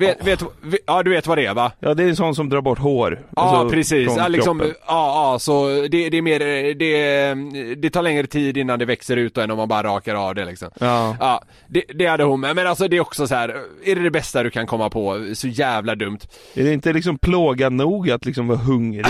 Vet, 0.00 0.26
vet, 0.26 0.42
ja 0.86 1.02
du 1.02 1.10
vet 1.10 1.26
vad 1.26 1.38
det 1.38 1.46
är 1.46 1.54
va? 1.54 1.72
Ja 1.80 1.94
det 1.94 2.04
är 2.04 2.08
en 2.08 2.16
sån 2.16 2.34
som 2.34 2.48
drar 2.48 2.60
bort 2.60 2.78
hår. 2.78 3.18
Ja 3.36 3.42
alltså, 3.42 3.70
precis, 3.70 4.12
ja, 4.16 4.28
liksom, 4.28 4.60
ja, 4.60 4.72
ja 4.86 5.38
så 5.38 5.68
det, 5.68 6.10
det 6.10 6.18
är 6.18 6.22
mer, 6.22 6.38
det, 6.74 7.74
det 7.74 7.90
tar 7.90 8.02
längre 8.02 8.26
tid 8.26 8.56
innan 8.56 8.78
det 8.78 8.84
växer 8.84 9.16
ut 9.16 9.38
än 9.38 9.50
om 9.50 9.56
man 9.56 9.68
bara 9.68 9.82
rakar 9.82 10.14
av 10.14 10.34
det 10.34 10.44
liksom. 10.44 10.70
Ja. 10.78 11.16
Ja, 11.20 11.42
det, 11.68 11.84
det 11.94 12.06
hade 12.06 12.24
hon 12.24 12.40
med, 12.40 12.56
men 12.56 12.66
alltså 12.66 12.88
det 12.88 12.96
är 12.96 13.00
också 13.00 13.26
så 13.26 13.34
här. 13.34 13.48
är 13.84 13.94
det 13.94 14.02
det 14.02 14.10
bästa 14.10 14.42
du 14.42 14.50
kan 14.50 14.66
komma 14.66 14.90
på? 14.90 15.26
Så 15.34 15.48
jävla 15.48 15.94
dumt. 15.94 16.18
Är 16.54 16.64
det 16.64 16.72
inte 16.72 16.92
liksom 16.92 17.18
plåga 17.18 17.70
nog 17.70 18.10
att 18.10 18.24
liksom 18.24 18.48
vara 18.48 18.58
hungrig 18.58 19.06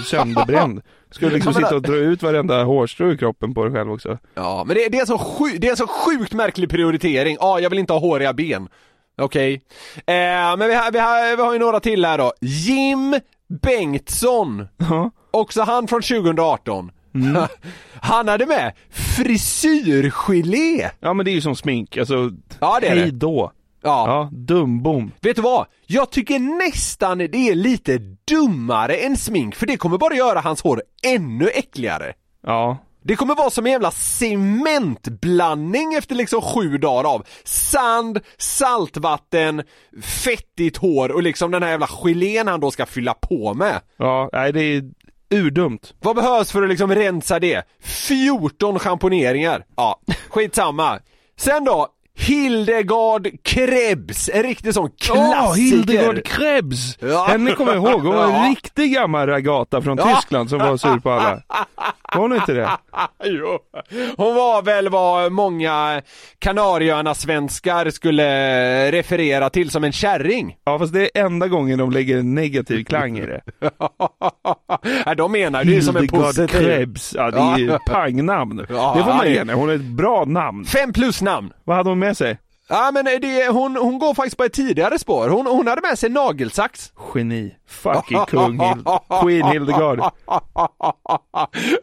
och 0.00 0.06
sönderbränd? 0.06 0.82
Ska 1.10 1.26
du 1.26 1.34
liksom 1.34 1.54
sitta 1.54 1.74
och 1.74 1.82
dra 1.82 1.96
ut 1.96 2.22
varenda 2.22 2.64
hårstrå 2.64 3.12
i 3.12 3.18
kroppen 3.18 3.54
på 3.54 3.64
dig 3.64 3.72
själv 3.72 3.92
också? 3.92 4.18
Ja, 4.34 4.64
men 4.66 4.76
det, 4.76 4.88
det, 4.88 4.98
är, 4.98 5.06
så 5.06 5.18
sju, 5.18 5.58
det 5.58 5.66
är 5.66 5.70
en 5.70 5.76
så 5.76 5.86
sjukt 5.86 6.32
märklig 6.32 6.70
prioritering. 6.70 7.36
Ja, 7.40 7.60
jag 7.60 7.70
vill 7.70 7.78
inte 7.78 7.92
ha 7.92 8.00
håriga 8.00 8.32
ben. 8.32 8.68
Okej. 9.20 9.62
Eh, 9.96 10.56
men 10.56 10.68
vi 10.68 10.74
har, 10.74 10.92
vi, 10.92 10.98
har, 10.98 11.36
vi 11.36 11.42
har 11.42 11.52
ju 11.52 11.58
några 11.58 11.80
till 11.80 12.04
här 12.04 12.18
då. 12.18 12.32
Jim 12.40 13.20
Bengtsson. 13.62 14.68
Ja. 14.76 15.10
Också 15.30 15.62
han 15.62 15.88
från 15.88 16.02
2018. 16.02 16.90
Han 18.02 18.28
hade 18.28 18.46
med 18.46 18.72
frisyrgelé. 18.90 20.90
Ja 21.00 21.14
men 21.14 21.24
det 21.24 21.30
är 21.30 21.32
ju 21.32 21.40
som 21.40 21.56
smink, 21.56 21.96
alltså 21.96 22.30
Ja, 22.60 22.78
det 22.80 22.86
är 22.86 22.96
hej 22.96 23.12
då. 23.12 23.52
Ja. 23.82 24.04
Ja, 24.06 24.28
dumbom. 24.32 25.12
Vet 25.20 25.36
du 25.36 25.42
vad? 25.42 25.66
Jag 25.86 26.10
tycker 26.10 26.38
nästan 26.38 27.18
det 27.18 27.36
är 27.36 27.54
lite 27.54 27.98
dummare 28.30 28.94
än 28.94 29.16
smink, 29.16 29.54
för 29.54 29.66
det 29.66 29.76
kommer 29.76 29.98
bara 29.98 30.14
göra 30.14 30.40
hans 30.40 30.62
hår 30.62 30.82
ännu 31.02 31.48
äckligare. 31.48 32.12
Ja. 32.46 32.78
Det 33.02 33.16
kommer 33.16 33.34
vara 33.34 33.50
som 33.50 33.66
en 33.66 33.72
jävla 33.72 33.90
cementblandning 33.90 35.94
efter 35.94 36.14
liksom 36.14 36.42
sju 36.42 36.78
dagar 36.78 37.14
av 37.14 37.26
sand, 37.44 38.20
saltvatten, 38.38 39.62
fettigt 40.02 40.76
hår 40.76 41.12
och 41.12 41.22
liksom 41.22 41.50
den 41.50 41.62
här 41.62 41.70
jävla 41.70 41.86
gelén 41.86 42.48
han 42.48 42.60
då 42.60 42.70
ska 42.70 42.86
fylla 42.86 43.14
på 43.14 43.54
med. 43.54 43.80
Ja, 43.96 44.30
nej 44.32 44.52
det 44.52 44.60
är 44.60 44.82
urdumt. 45.30 45.94
Vad 46.00 46.16
behövs 46.16 46.52
för 46.52 46.62
att 46.62 46.68
liksom 46.68 46.94
rensa 46.94 47.38
det? 47.38 47.62
14 47.82 48.78
schamponeringar. 48.78 49.64
Ja, 49.76 50.00
skitsamma. 50.28 50.98
Sen 51.36 51.64
då, 51.64 51.88
Hildegard 52.18 53.28
Krebs, 53.44 54.30
en 54.32 54.42
riktig 54.42 54.74
sån 54.74 54.90
klassiker. 55.00 55.36
Ja, 55.36 55.52
Hildegard 55.52 56.24
Krebs! 56.26 56.98
Ja. 57.00 57.26
Henne 57.28 57.52
kommer 57.52 57.74
jag 57.74 57.82
ihåg, 57.90 58.00
hon 58.00 58.14
var 58.16 58.24
en 58.24 58.30
Ja. 58.44 58.50
riktig 58.50 58.92
gammal 58.94 59.26
ragata 59.28 59.82
från 59.82 59.98
Ja. 59.98 60.14
Tyskland 60.14 60.50
som 60.50 60.58
var 60.58 60.76
sur 60.76 60.98
på 60.98 61.10
alla. 61.10 61.42
Var 62.14 62.20
hon 62.22 62.32
inte 62.34 62.52
det? 62.52 62.68
jo. 63.24 63.58
Hon 64.16 64.34
var 64.34 64.62
väl 64.62 64.88
vad 64.88 65.32
många 65.32 66.02
Kanarieöarna-svenskar 66.38 67.90
skulle 67.90 68.92
referera 68.92 69.50
till 69.50 69.70
som 69.70 69.84
en 69.84 69.92
kärring. 69.92 70.56
Ja 70.64 70.78
fast 70.78 70.92
det 70.92 71.18
är 71.18 71.24
enda 71.24 71.48
gången 71.48 71.78
de 71.78 71.90
lägger 71.90 72.18
en 72.18 72.34
negativ 72.34 72.84
klang 72.84 73.18
i 73.18 73.26
det. 73.26 73.40
Nej, 75.06 75.16
de 75.16 75.32
menar 75.32 75.64
det 75.64 75.76
är 75.76 75.80
som 75.80 75.96
en 75.96 76.08
positiv. 76.08 76.46
Krebs, 76.46 77.14
ja 77.16 77.30
det 77.30 77.38
är 77.40 77.58
ju 77.58 77.78
pangnamn. 77.86 78.66
Ja, 78.68 78.94
det 78.98 79.04
får 79.04 79.14
man 79.14 79.28
ge 79.32 79.38
henne, 79.38 79.52
hon 79.52 79.70
är 79.70 79.74
ett 79.74 79.80
bra 79.80 80.24
namn. 80.24 80.64
Fem 80.64 80.92
plus 80.92 81.22
namn. 81.22 81.52
Vad 81.64 81.76
hade 81.76 81.88
hon 81.88 81.98
med 81.98 82.09
sig? 82.16 82.38
Ja 82.68 82.90
men 82.94 83.04
det, 83.04 83.48
hon, 83.48 83.76
hon 83.76 83.98
går 83.98 84.14
faktiskt 84.14 84.36
på 84.36 84.44
ett 84.44 84.52
tidigare 84.52 84.98
spår. 84.98 85.28
Hon, 85.28 85.46
hon 85.46 85.66
hade 85.66 85.80
med 85.80 85.98
sig 85.98 86.10
nagelsax. 86.10 86.92
Geni. 87.14 87.54
Fucking 87.68 88.18
kung 88.28 88.60
Hild. 88.60 88.86
Queen 89.22 89.46
Hildegard. 89.46 89.98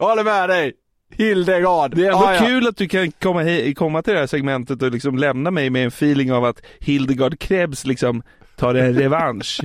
håller 0.08 0.24
med 0.24 0.48
dig. 0.48 0.72
Hildegard. 1.14 1.96
Det 1.96 2.06
är 2.06 2.12
ändå 2.12 2.24
Ja, 2.24 2.34
ja. 2.34 2.40
kul 2.46 2.68
att 2.68 2.76
du 2.76 2.88
kan 2.88 3.12
komma, 3.12 3.42
komma 3.76 4.02
till 4.02 4.12
det 4.14 4.20
här 4.20 4.26
segmentet 4.26 4.82
och 4.82 4.90
liksom 4.90 5.18
lämna 5.18 5.50
mig 5.50 5.70
med 5.70 5.82
en 5.82 5.88
feeling 5.88 6.32
av 6.32 6.44
att 6.44 6.62
Hildegard 6.80 7.38
Krebs 7.38 7.84
liksom 7.86 8.22
tar 8.58 8.74
en 8.74 8.94
revansch. 8.94 9.60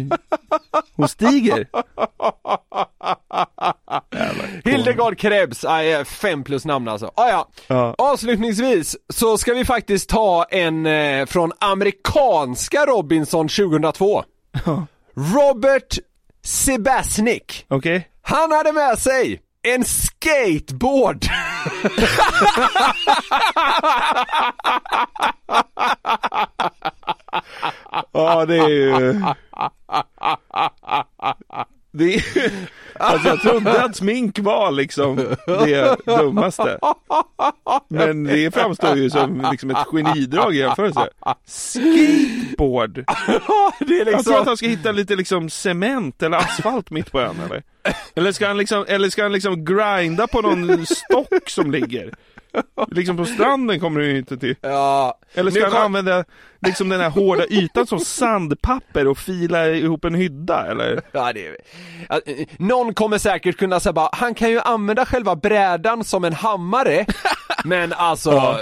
Hon 0.96 1.08
stiger. 1.08 1.68
Hildegard 4.70 5.18
Krebs, 5.18 5.64
är 5.64 6.04
fem 6.04 6.44
plus 6.44 6.66
namn 6.66 6.88
alltså. 6.88 7.12
Ah, 7.16 7.30
ja. 7.30 7.50
Ja. 7.68 7.96
Avslutningsvis 7.98 8.96
så 9.10 9.38
ska 9.38 9.54
vi 9.54 9.66
faktiskt 9.66 10.10
ta 10.10 10.46
en 10.50 10.86
eh, 10.86 11.26
från 11.26 11.52
amerikanska 11.60 12.86
Robinson 12.86 13.48
2002. 13.48 14.24
Robert 15.16 15.98
Sebasnik. 16.44 17.66
Okej? 17.68 18.10
Han 18.22 18.52
hade 18.52 18.72
med 18.72 19.00
sig 19.00 19.42
en 19.64 19.84
skateboard. 19.86 21.26
Ja 28.12 28.46
det 28.46 28.58
är 28.58 28.70
ju... 28.70 29.22
Det 31.94 32.16
är... 32.16 32.52
Alltså 32.96 33.28
jag 33.28 33.42
trodde 33.42 33.84
att 33.84 33.96
smink 33.96 34.40
var 34.40 34.72
liksom 34.72 35.16
det 35.46 35.98
dummaste. 36.06 36.80
Men 37.88 38.24
det 38.24 38.54
framstår 38.54 38.98
ju 38.98 39.10
som 39.10 39.48
liksom 39.52 39.72
ett 39.72 39.88
genidrag 39.92 40.56
i 40.56 40.58
jämförelse. 40.58 41.10
Skateboard! 41.46 42.94
det 43.80 44.00
är 44.00 44.06
Jag 44.06 44.06
tror 44.06 44.14
att 44.14 44.18
liksom... 44.18 44.48
han 44.48 44.58
ska 44.58 44.68
hitta 44.68 44.92
lite 44.92 45.16
liksom 45.16 45.50
cement 45.50 46.24
eller 46.24 46.38
asfalt 46.38 46.90
mitt 46.90 47.12
på 47.12 47.22
ön 47.22 47.36
eller? 47.46 47.64
Eller 48.16 48.32
ska 48.32 48.48
han 48.48 48.58
liksom, 48.58 48.86
eller 48.88 49.10
ska 49.10 49.24
han 49.24 49.32
liksom 49.32 49.66
grinda 49.66 50.28
på 50.28 50.42
någon 50.42 50.86
stock 50.86 51.50
som 51.50 51.72
ligger? 51.72 52.14
Liksom 52.92 53.18
på 53.18 53.26
stranden 53.26 53.80
kommer 53.80 54.00
du 54.00 54.12
ju 54.12 54.18
inte 54.18 54.38
till. 54.38 54.56
Ja. 54.62 55.20
Eller 55.34 55.52
ska 55.52 55.60
Nu 55.60 55.66
han 55.66 55.74
kom- 55.74 55.82
använda 55.86 56.24
liksom 56.66 56.90
den 56.90 57.02
här 57.02 57.10
hårda 57.10 57.46
ytan 57.50 57.88
som 57.88 58.00
sandpapper 58.00 59.08
och 59.08 59.18
fila 59.18 59.68
ihop 59.70 60.06
en 60.06 60.16
hydda 60.16 60.66
eller? 60.72 61.02
Ja, 61.12 61.34
det 61.34 61.48
är... 61.48 61.56
ja, 62.10 62.20
Någon 62.58 62.94
kommer 62.94 63.18
säkert 63.18 63.58
kunna 63.58 63.80
säga 63.80 63.94
bara, 63.94 64.10
han 64.12 64.34
kan 64.36 64.50
ju 64.50 64.60
använda 64.60 65.06
själva 65.06 65.36
brädan 65.36 66.04
som 66.04 66.24
en 66.24 66.34
hammare. 66.34 67.06
Men 67.66 67.94
alltså, 67.94 68.58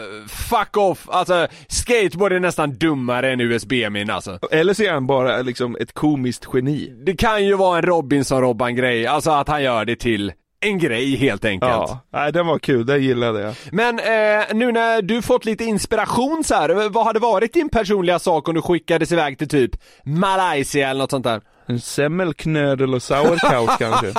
fuck 0.50 0.78
off. 0.78 1.10
Alltså, 1.10 1.48
skateboard 1.68 2.34
är 2.34 2.40
nästan 2.40 2.74
dummare 2.78 3.32
än 3.32 3.40
USB-min 3.42 4.10
alltså. 4.10 4.40
Eller 4.52 4.74
så 4.74 4.84
är 4.84 4.92
han 4.94 5.08
bara 5.08 5.42
liksom 5.42 5.78
ett 5.80 5.94
komiskt 5.94 6.48
geni. 6.54 6.94
Det 7.06 7.16
kan 7.16 7.46
ju 7.46 7.54
vara 7.56 7.78
en 7.78 7.84
Robinson-Robban-grej, 7.86 9.08
alltså 9.08 9.32
att 9.32 9.48
han 9.48 9.64
gör 9.64 9.86
det 9.86 9.96
till 9.96 10.34
en 10.62 10.80
grej 10.80 11.16
helt 11.16 11.46
enkelt. 11.46 11.72
Ja, 11.72 12.00
nej 12.14 12.32
den 12.32 12.48
var 12.48 12.60
kul, 12.60 12.86
den 12.86 13.04
gillade 13.04 13.42
jag. 13.42 13.56
Men 13.72 14.00
eh, 14.00 14.46
nu 14.54 14.72
när 14.72 15.02
du 15.02 15.22
fått 15.22 15.46
lite 15.46 15.64
inspiration 15.64 16.44
så 16.44 16.56
här, 16.56 16.90
vad 16.90 17.06
hade 17.06 17.20
varit 17.20 17.54
din 17.54 17.70
personliga 17.70 18.20
sak 18.20 18.48
om 18.48 18.56
du 18.56 18.62
skickades 18.62 19.12
iväg 19.12 19.38
till 19.38 19.48
typ 19.50 19.72
Malaysia 20.06 20.90
eller 20.90 21.00
något 21.00 21.12
sånt 21.12 21.24
där? 21.24 21.42
En 21.66 21.80
semmelknödel 21.80 22.94
och 22.94 23.04
sauerkraut 23.04 23.70
kanske. 23.80 24.14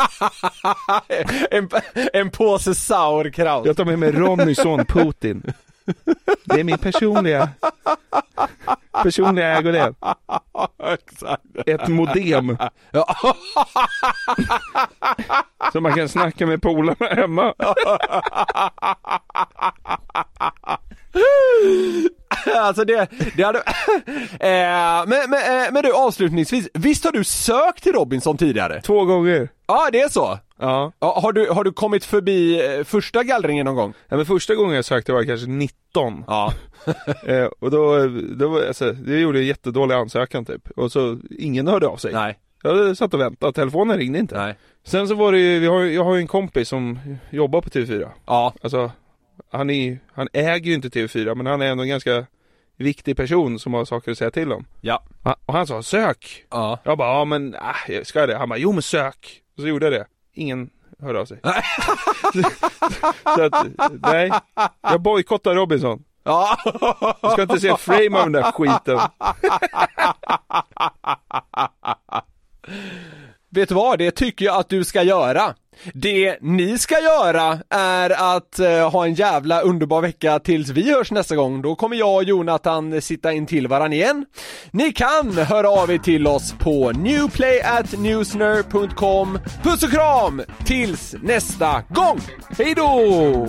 en, 1.50 1.68
en 2.12 2.30
påse 2.30 2.74
sauerkraut. 2.74 3.66
Jag 3.66 3.76
tar 3.76 3.84
med 3.84 3.98
mig 3.98 4.12
Ronnys 4.12 4.58
son 4.58 4.84
Putin. 4.86 5.42
Det 6.44 6.60
är 6.60 6.64
min 6.64 6.78
personliga, 6.78 7.48
personliga 9.02 9.58
ägodel. 9.58 9.94
Exakt. 10.84 11.42
Ett 11.66 11.88
modem. 11.88 12.56
Ja. 12.90 13.16
Så 15.72 15.80
man 15.80 15.94
kan 15.94 16.08
snacka 16.08 16.46
med 16.46 16.62
polarna 16.62 17.06
hemma. 17.14 17.54
alltså 22.58 22.84
det, 22.84 23.08
det 23.36 23.42
hade... 23.42 23.58
eh, 23.58 25.06
men, 25.06 25.30
men, 25.30 25.64
eh, 25.64 25.72
men 25.72 25.82
du 25.82 25.92
avslutningsvis, 25.92 26.68
visst 26.74 27.04
har 27.04 27.12
du 27.12 27.24
sökt 27.24 27.82
till 27.82 27.92
Robinson 27.92 28.36
tidigare? 28.36 28.80
Två 28.80 29.04
gånger. 29.04 29.48
Ja, 29.66 29.88
det 29.92 30.00
är 30.00 30.08
så? 30.08 30.38
Ja. 30.62 30.92
Ja, 30.98 31.20
har, 31.22 31.32
du, 31.32 31.50
har 31.50 31.64
du 31.64 31.72
kommit 31.72 32.04
förbi 32.04 32.66
eh, 32.76 32.84
första 32.84 33.22
gallringen 33.22 33.66
någon 33.66 33.76
gång? 33.76 33.94
ja 34.08 34.16
men 34.16 34.26
första 34.26 34.54
gången 34.54 34.76
jag 34.76 34.84
sökte 34.84 35.12
var 35.12 35.20
jag 35.20 35.26
kanske 35.26 35.46
19. 35.46 36.24
Ja. 36.26 36.52
Eh, 37.26 37.44
och 37.44 37.70
då, 37.70 38.06
då 38.36 38.48
var, 38.48 38.62
alltså, 38.62 38.92
det 38.92 39.20
gjorde 39.20 39.38
en 39.38 39.46
jättedålig 39.46 39.94
ansökan 39.94 40.44
typ. 40.44 40.70
Och 40.76 40.92
så, 40.92 41.18
ingen 41.38 41.68
hörde 41.68 41.86
av 41.86 41.96
sig. 41.96 42.12
Nej. 42.12 42.38
Jag 42.62 42.96
satt 42.96 43.14
och 43.14 43.20
väntade, 43.20 43.52
telefonen 43.52 43.98
ringde 43.98 44.18
inte. 44.18 44.38
Nej. 44.38 44.54
Sen 44.84 45.08
så 45.08 45.14
var 45.14 45.32
det 45.32 45.38
ju, 45.38 45.58
vi 45.58 45.66
har, 45.66 45.80
jag 45.80 46.04
har 46.04 46.14
ju 46.14 46.20
en 46.20 46.26
kompis 46.26 46.68
som 46.68 46.98
jobbar 47.30 47.60
på 47.60 47.68
TV4. 47.68 48.08
Ja. 48.26 48.54
Alltså, 48.62 48.90
han, 49.50 49.70
är, 49.70 49.98
han 50.12 50.28
äger 50.32 50.66
ju 50.66 50.74
inte 50.74 50.88
TV4 50.88 51.34
men 51.34 51.46
han 51.46 51.62
är 51.62 51.66
ändå 51.66 51.82
en 51.82 51.88
ganska 51.88 52.26
viktig 52.76 53.16
person 53.16 53.58
som 53.58 53.74
har 53.74 53.84
saker 53.84 54.12
att 54.12 54.18
säga 54.18 54.30
till 54.30 54.52
om. 54.52 54.64
Ja. 54.80 55.02
Och 55.46 55.54
han 55.54 55.66
sa 55.66 55.82
sök! 55.82 56.44
Ja. 56.50 56.78
Jag 56.84 56.98
bara, 56.98 57.18
ja 57.18 57.24
men, 57.24 57.54
äh, 57.54 57.60
jag 57.88 58.06
ska 58.06 58.26
det? 58.26 58.36
Han 58.36 58.48
bara, 58.48 58.58
jo 58.58 58.72
men 58.72 58.82
sök! 58.82 59.42
Och 59.56 59.62
så 59.62 59.68
gjorde 59.68 59.86
jag 59.86 59.92
det. 59.92 60.06
Ingen 60.34 60.70
hörde 60.98 61.20
av 61.20 61.24
sig. 61.24 61.40
så 63.24 63.42
att, 63.42 63.66
nej. 64.02 64.32
Jag 64.80 65.00
bojkottar 65.00 65.54
Robinson. 65.54 66.04
Ja. 66.24 66.58
Jag 67.22 67.32
ska 67.32 67.42
inte 67.42 67.60
se 67.60 67.76
frame 67.76 68.18
av 68.18 68.30
den 68.30 68.32
där 68.32 68.52
skiten. 68.52 69.00
Vet 73.48 73.68
du 73.68 73.74
vad? 73.74 73.98
Det 73.98 74.10
tycker 74.10 74.44
jag 74.44 74.56
att 74.56 74.68
du 74.68 74.84
ska 74.84 75.02
göra. 75.02 75.54
Det 75.94 76.38
ni 76.40 76.78
ska 76.78 77.00
göra 77.00 77.58
är 77.70 78.36
att 78.36 78.58
eh, 78.58 78.90
ha 78.90 79.06
en 79.06 79.14
jävla 79.14 79.60
underbar 79.60 80.02
vecka 80.02 80.38
tills 80.38 80.68
vi 80.68 80.92
hörs 80.92 81.10
nästa 81.10 81.36
gång. 81.36 81.62
Då 81.62 81.74
kommer 81.74 81.96
jag 81.96 82.16
och 82.16 82.24
Jonathan 82.24 83.02
sitta 83.02 83.32
in 83.32 83.46
till 83.46 83.68
varann 83.68 83.92
igen. 83.92 84.26
Ni 84.70 84.92
kan 84.92 85.32
höra 85.32 85.70
av 85.70 85.90
er 85.90 85.98
till 85.98 86.26
oss 86.26 86.54
på 86.58 86.92
newplayatnewsner.com. 86.92 89.38
Puss 89.62 89.82
och 89.82 89.90
kram 89.90 90.42
tills 90.64 91.14
nästa 91.22 91.82
gång! 91.88 92.20
Hej 92.58 92.74
då! 92.74 93.48